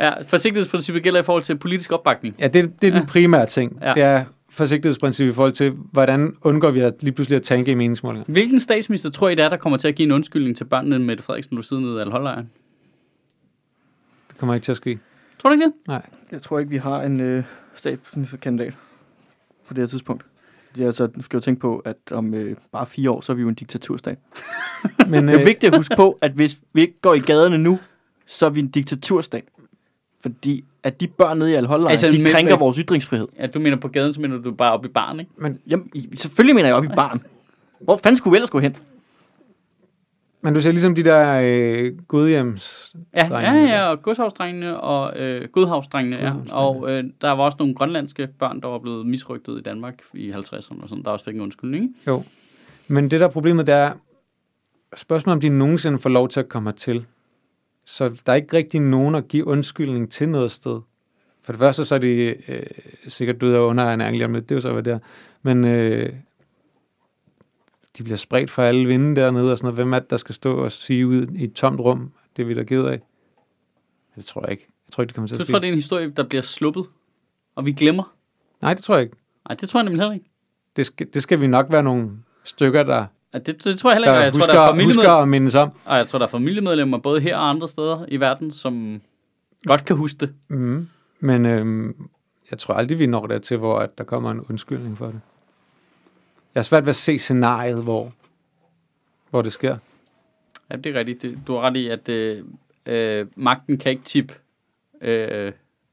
[0.00, 2.34] ja, forsigtighedsprincippet gælder i forhold til politisk opbakning.
[2.38, 3.06] Ja, det, det er den Ja.
[3.08, 3.78] primære ting.
[3.82, 3.92] Ja.
[3.94, 7.74] Det er forsigtighedsprincippet i forhold til, hvordan undgår vi at lige pludselig at tanke i
[7.74, 8.24] meningsmålinger.
[8.28, 10.98] Hvilken statsminister tror I, det er, der kommer til at give en undskyldning til børnene
[10.98, 12.50] med Mette Frederiksen, du sidder nede i Alholdlejren?
[14.40, 14.98] Kommer ikke til at ske.
[15.38, 15.72] Tror du ikke det?
[15.88, 16.02] Nej.
[16.32, 18.74] Jeg tror ikke, vi har en øh, statsministerkandidat
[19.68, 20.24] på det her tidspunkt.
[20.76, 23.32] Det er altså, du skal jo tænke på, at om øh, bare fire år, så
[23.32, 24.18] er vi jo en diktaturstat.
[25.08, 27.58] Men, Det er øh, vigtigt at huske på, at hvis vi ikke går i gaderne
[27.58, 27.78] nu,
[28.26, 29.44] så er vi en diktaturstat.
[30.20, 33.28] Fordi at de børn nede i Alholder, Altså, de men- krænker men- vores ytringsfrihed.
[33.38, 35.32] Ja, du mener på gaden, så mener du bare op i baren, ikke?
[35.66, 37.22] Jamen, i- selvfølgelig mener jeg op i barn.
[37.80, 38.76] Hvor fanden skulle vi ellers gå hen?
[40.42, 42.94] Men du ser ligesom de der øh, godhjems...
[43.14, 46.22] Ja, ja, ja, og godshavsdrengene og øh, godhavsdrengene, ja.
[46.22, 46.56] Godhavsdrengene.
[46.56, 50.30] Og øh, der var også nogle grønlandske børn, der var blevet misrygtet i Danmark i
[50.30, 51.94] 50'erne og sådan, der også fik en undskyldning, ikke?
[52.06, 52.22] Jo.
[52.88, 53.92] Men det der er problemet, det er,
[54.96, 57.06] spørgsmålet om de nogensinde får lov til at komme hertil.
[57.84, 60.80] Så der er ikke rigtig nogen at give undskyldning til noget sted.
[61.42, 62.62] For det første, så er de øh,
[63.08, 64.48] sikkert døde af underernæring lidt.
[64.48, 64.98] Det er jo så, hvad det er.
[65.42, 66.12] Men øh,
[67.98, 69.76] de bliver spredt fra alle vinde dernede og sådan noget.
[69.76, 72.12] Hvem er det, der skal stå og sige ud i et tomt rum?
[72.36, 73.00] Det er vi da ked af.
[74.16, 74.66] Det tror jeg ikke.
[74.88, 75.62] Jeg tror ikke, det kommer til Så at tror jeg, ske.
[75.62, 76.84] det er en historie, der bliver sluppet,
[77.54, 78.14] og vi glemmer.
[78.62, 79.16] Nej, det tror jeg ikke.
[79.48, 80.30] Nej, det tror jeg nemlig heller ikke.
[80.76, 82.10] Det skal, det skal vi nok være nogle
[82.44, 84.68] stykker, der, Ja, det, det tror jeg heller ikke, der jeg tror, husker, der er
[84.70, 85.70] familiemedlemmer, mindes om.
[85.84, 89.00] og jeg tror, der er familiemedlemmer både her og andre steder i verden, som
[89.64, 90.34] godt kan huske det.
[90.48, 90.88] Mm.
[91.20, 92.08] Men øhm,
[92.50, 95.20] jeg tror aldrig, vi når dertil, hvor at der kommer en undskyldning for det.
[96.54, 98.12] Jeg har svært ved at se scenariet, hvor,
[99.30, 99.76] hvor det sker.
[100.70, 101.22] Ja, det er rigtigt.
[101.22, 102.44] Det- Du har ret i, at øh,
[102.86, 104.34] øh, magten kan ikke tippe
[105.00, 105.52] øh,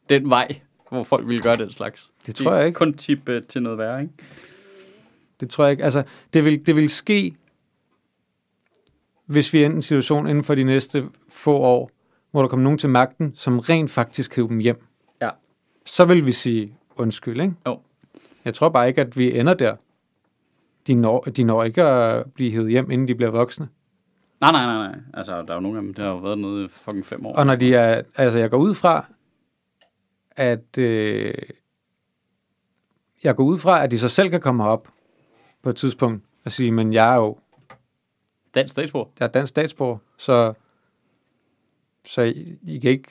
[0.10, 2.12] den vej, hvor folk vil gøre den slags.
[2.26, 2.78] Det tror jeg ikke.
[2.78, 4.14] kun tippe øh, til noget værre, ikke?
[5.40, 5.84] Det tror jeg ikke.
[5.84, 6.04] Altså,
[6.34, 7.36] det vil, det vil ske,
[9.26, 11.92] hvis vi er i en situation inden for de næste få år,
[12.32, 14.84] hvor der kommer nogen til magten, som rent faktisk hiver dem hjem.
[15.22, 15.30] Ja.
[15.86, 17.54] Så vil vi sige undskyld, ikke?
[17.68, 17.80] Jo.
[18.46, 19.76] Jeg tror bare ikke, at vi ender der.
[20.88, 23.68] De når, de når ikke at blive hævet hjem, inden de bliver voksne.
[24.42, 25.00] Nej, nej, nej, nej.
[25.14, 27.26] Altså, der er jo nogle af dem, der har jo været nede i fucking fem
[27.26, 27.36] år.
[27.36, 29.06] Og når de er, altså jeg går ud fra,
[30.32, 31.34] at øh,
[33.24, 34.88] jeg går ud fra, at de så selv kan komme op
[35.64, 37.38] på et tidspunkt og sige, men jeg er jo
[38.56, 39.10] Dansk statsborger.
[39.20, 40.54] jeg er dansk statsborger, så,
[42.08, 43.10] så I, I kan ikke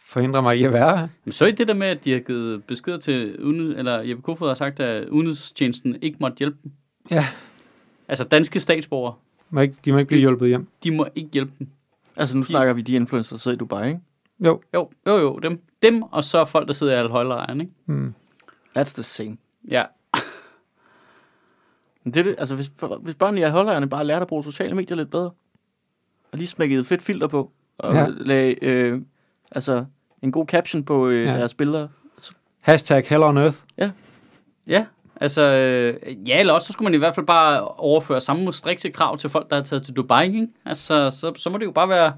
[0.00, 1.08] forhindre mig i at være her.
[1.24, 4.22] Men så er det der med, at de har givet beskeder til, uden, eller Jeppe
[4.22, 6.72] Kofod har sagt, at udenrigstjenesten ikke måtte hjælpe dem.
[7.10, 7.26] Ja.
[8.08, 9.14] Altså danske statsborgere,
[9.50, 10.66] Må ikke, de må ikke blive hjulpet hjem.
[10.84, 11.68] de må ikke hjælpe dem.
[12.16, 14.00] Altså, nu snakker vi de influencer, der sidder i Dubai, ikke?
[14.40, 14.60] Jo.
[14.74, 15.62] Jo, jo, jo, dem.
[15.82, 17.72] Dem, og så folk, der sidder i alhøjlejren, ikke?
[17.86, 18.14] Hmm.
[18.78, 19.36] That's the same.
[19.68, 19.84] Ja.
[22.04, 24.44] Men det er det, altså, hvis, for, hvis børnene i Alholderne bare lærte at bruge
[24.44, 25.30] sociale medier lidt bedre,
[26.32, 28.00] og lige smækkede et fedt filter på, og Ja.
[28.00, 28.06] ja.
[28.08, 29.00] lagde, øh,
[29.52, 29.84] altså,
[30.22, 31.32] en god caption på øh, Ja.
[31.32, 31.38] ja.
[31.38, 31.88] deres billeder.
[32.60, 33.58] Hashtag Hell on Earth.
[34.66, 34.86] Ja,
[35.20, 35.94] altså, øh,
[36.28, 39.30] ja, eller også så skulle man i hvert fald bare overføre samme strikse krav til
[39.30, 40.48] folk, der er taget til Dubai, ikke?
[40.66, 42.12] Altså, så, så må det jo bare være...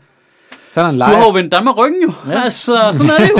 [0.74, 1.34] Så er der en Du har jo leje.
[1.34, 2.12] vendt Danmark ryggen jo.
[2.26, 2.32] Ja.
[2.32, 2.40] Ja.
[2.44, 3.38] Altså, sådan er det jo.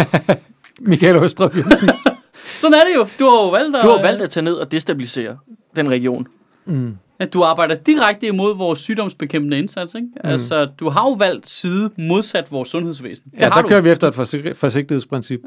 [0.91, 1.89] Michael Østrup Jensen.
[2.57, 3.07] Sådan er det jo.
[3.19, 3.85] Du har jo valgt at...
[3.85, 5.37] Du har valgt at tage ned og destabilisere
[5.77, 6.27] den region.
[6.65, 6.97] mm.
[7.19, 10.07] at du arbejder direkte imod vores sygdomsbekæmpende indsats, ikke?
[10.25, 10.31] Mm.
[10.31, 13.31] Altså, du har jo valgt side modsat vores sundhedsvæsen.
[13.31, 13.69] Det Ja, har der du.
[13.69, 15.41] kører vi efter et forsig- forsigtighedsprincip.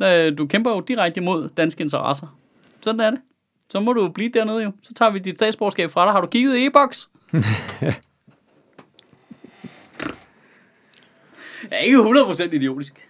[0.00, 2.26] Ja, øh, du kæmper jo direkte imod danske interesser.
[2.82, 3.18] Sådan er det.
[3.74, 4.72] Så må du blive dernede jo.
[4.82, 6.12] Så tager vi dit statsborgerskab fra dig.
[6.12, 7.08] Har du kigget i e-boks?
[7.32, 7.94] Jeg
[11.70, 13.08] er ikke 100% idiotisk.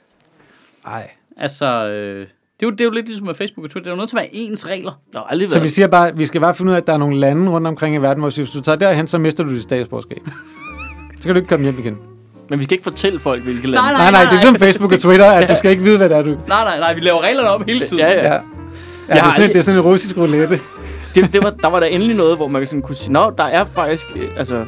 [0.84, 1.10] Nej.
[1.36, 2.26] Altså, øh, det, er
[2.62, 3.90] jo, det er jo lidt ligesom med Facebook og Twitter.
[3.90, 4.92] Det er jo nødt til at være ens regler.
[5.12, 5.72] Der aldrig Så vi været...
[5.72, 7.94] siger bare, vi skal bare finde ud af, at der er nogle lande rundt omkring
[7.94, 10.22] i verden, hvor hvis du tager derhen, så mister du dit statsborgerskab.
[11.20, 11.98] Så kan du ikke komme hjem igen.
[12.48, 13.76] Men vi skal ikke fortælle folk, hvilke lande.
[13.76, 16.08] Nej, Nej, nej, det er som Facebook og Twitter, at du skal ikke vide, hvad
[16.08, 16.30] det er, du...
[16.30, 16.94] Nej, nej, nej.
[16.94, 17.98] Vi laver reglerne op hele tiden.
[18.04, 18.34] Ja, ja.
[18.34, 18.40] Ja,
[19.08, 20.60] ja Jeg det, er sådan, det er sådan en russisk roulette.
[21.14, 23.44] Det, det var, der var der endelig noget, hvor man sådan kunne sige, Nå, der
[23.44, 24.06] er faktisk...
[24.16, 24.64] Øh, altså,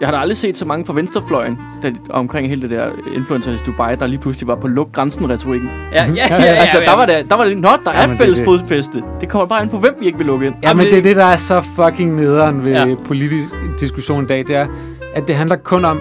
[0.00, 3.60] jeg har da aldrig set så mange fra venstrefløjen der, omkring hele det der influencers
[3.60, 5.70] i Dubai, der lige pludselig var på luk grænsen retorikken.
[5.92, 6.26] Ja, ja, ja.
[6.34, 8.36] ja, ja, altså, der var det, der var det, nå, der er det er fælles
[8.38, 8.44] det.
[8.44, 9.02] fodfæste.
[9.20, 10.54] Det kommer bare an på, hvem vi ikke vil lukke ind.
[10.62, 12.86] Ja, Jamen, men det- det er det, der er så fucking nederen ved Ja.
[12.86, 12.94] ja.
[13.06, 13.46] politisk
[13.80, 14.66] diskussion i dag, det er,
[15.14, 16.00] at det handler kun om,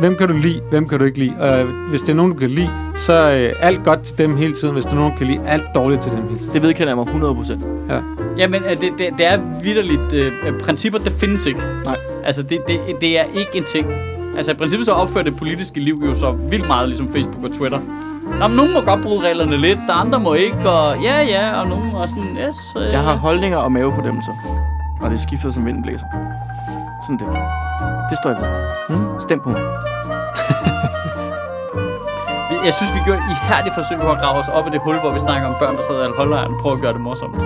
[0.00, 1.34] hvem kan du lide, hvem kan du ikke lide.
[1.40, 4.52] Og hvis det er nogen, du kan lide, så øh, alt godt til dem hele
[4.54, 4.74] tiden.
[4.74, 6.52] Hvis der er nogen, du kan lide, alt dårligt til dem hele tiden.
[6.54, 7.92] Det vedkender jeg mig 100%.
[7.94, 8.00] Ja.
[8.36, 10.12] Jamen, det, det, det er vidderligt.
[10.12, 11.60] Øh, principper, det findes ikke.
[11.84, 11.96] Nej.
[12.24, 13.86] Altså, det, det, det er ikke en ting.
[14.36, 17.52] Altså, i princippet så opfører det politiske liv jo så vildt meget, ligesom Facebook og
[17.52, 17.78] Twitter.
[18.38, 21.60] Nå, men nogen må godt bryde reglerne lidt, der andre må ikke, og ja, ja,
[21.60, 22.56] og nogen og sådan, yes.
[22.76, 24.32] Øh, Jeg har holdninger og mavefornemmelser.
[25.00, 26.06] Og det skifter som vinden blæser.
[27.06, 27.26] Sådan det.
[28.10, 28.96] Det står jeg ved.
[28.96, 29.20] Mm.
[29.20, 29.89] Stem på mig.
[32.64, 34.96] Jeg synes, vi gjorde et ihærdigt forsøg på at grave os op i det hul,
[35.00, 37.36] hvor vi snakker om børn, der sidder i alkohollejren, prøver at gøre det morsomt.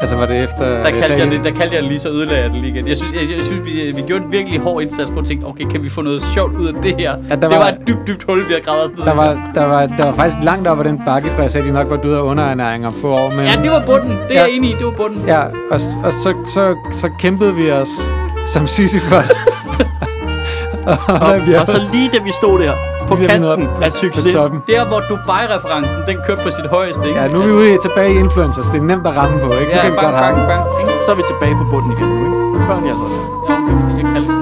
[0.00, 0.64] Altså var det efter...
[0.82, 2.88] Der kaldte, jeg det, der kaldte jeg lige så ødelagde jeg det lige igen.
[2.88, 5.46] Jeg synes, jeg, jeg synes vi, vi gjorde en virkelig hård indsats på at tænke,
[5.46, 7.10] okay, kan vi få noget sjovt ud af det her?
[7.30, 9.14] Ja, der det var- var, et dybt, dybt hul, vi har gravet os ned Der
[9.14, 11.72] var, der, var, der var faktisk langt op ad den bakke, for jeg sagde, de
[11.72, 13.30] nok var døde af underernæring om få år.
[13.30, 14.10] Men, Ja, det var bunden.
[14.10, 14.40] Det er Ja.
[14.40, 14.74] jeg enig i.
[14.78, 15.26] Det var bunden.
[15.26, 17.88] Ja, og, og så, så, så kæmpede vi os
[18.52, 19.30] som Sisyphos.
[20.86, 22.72] og, Og, og så lige da vi stod der
[23.08, 24.32] på Lige kanten op af på succes.
[24.34, 24.62] toppen.
[24.66, 27.20] Der, hvor Dubai-referencen, den kørte på sit højeste, ikke?
[27.20, 28.66] Ja, nu er vi ude i tilbage i influencers.
[28.72, 29.56] Det er nemt at ramme på, ikke?
[29.58, 30.48] Ja, det kan vi bang, godt bang, have.
[30.48, 30.92] bang, ikke?
[31.06, 32.66] Så er vi tilbage på bunden igen nu, ikke?
[32.68, 33.08] Børn i altså.
[33.48, 34.32] Ja, det er fordi, jeg kaldte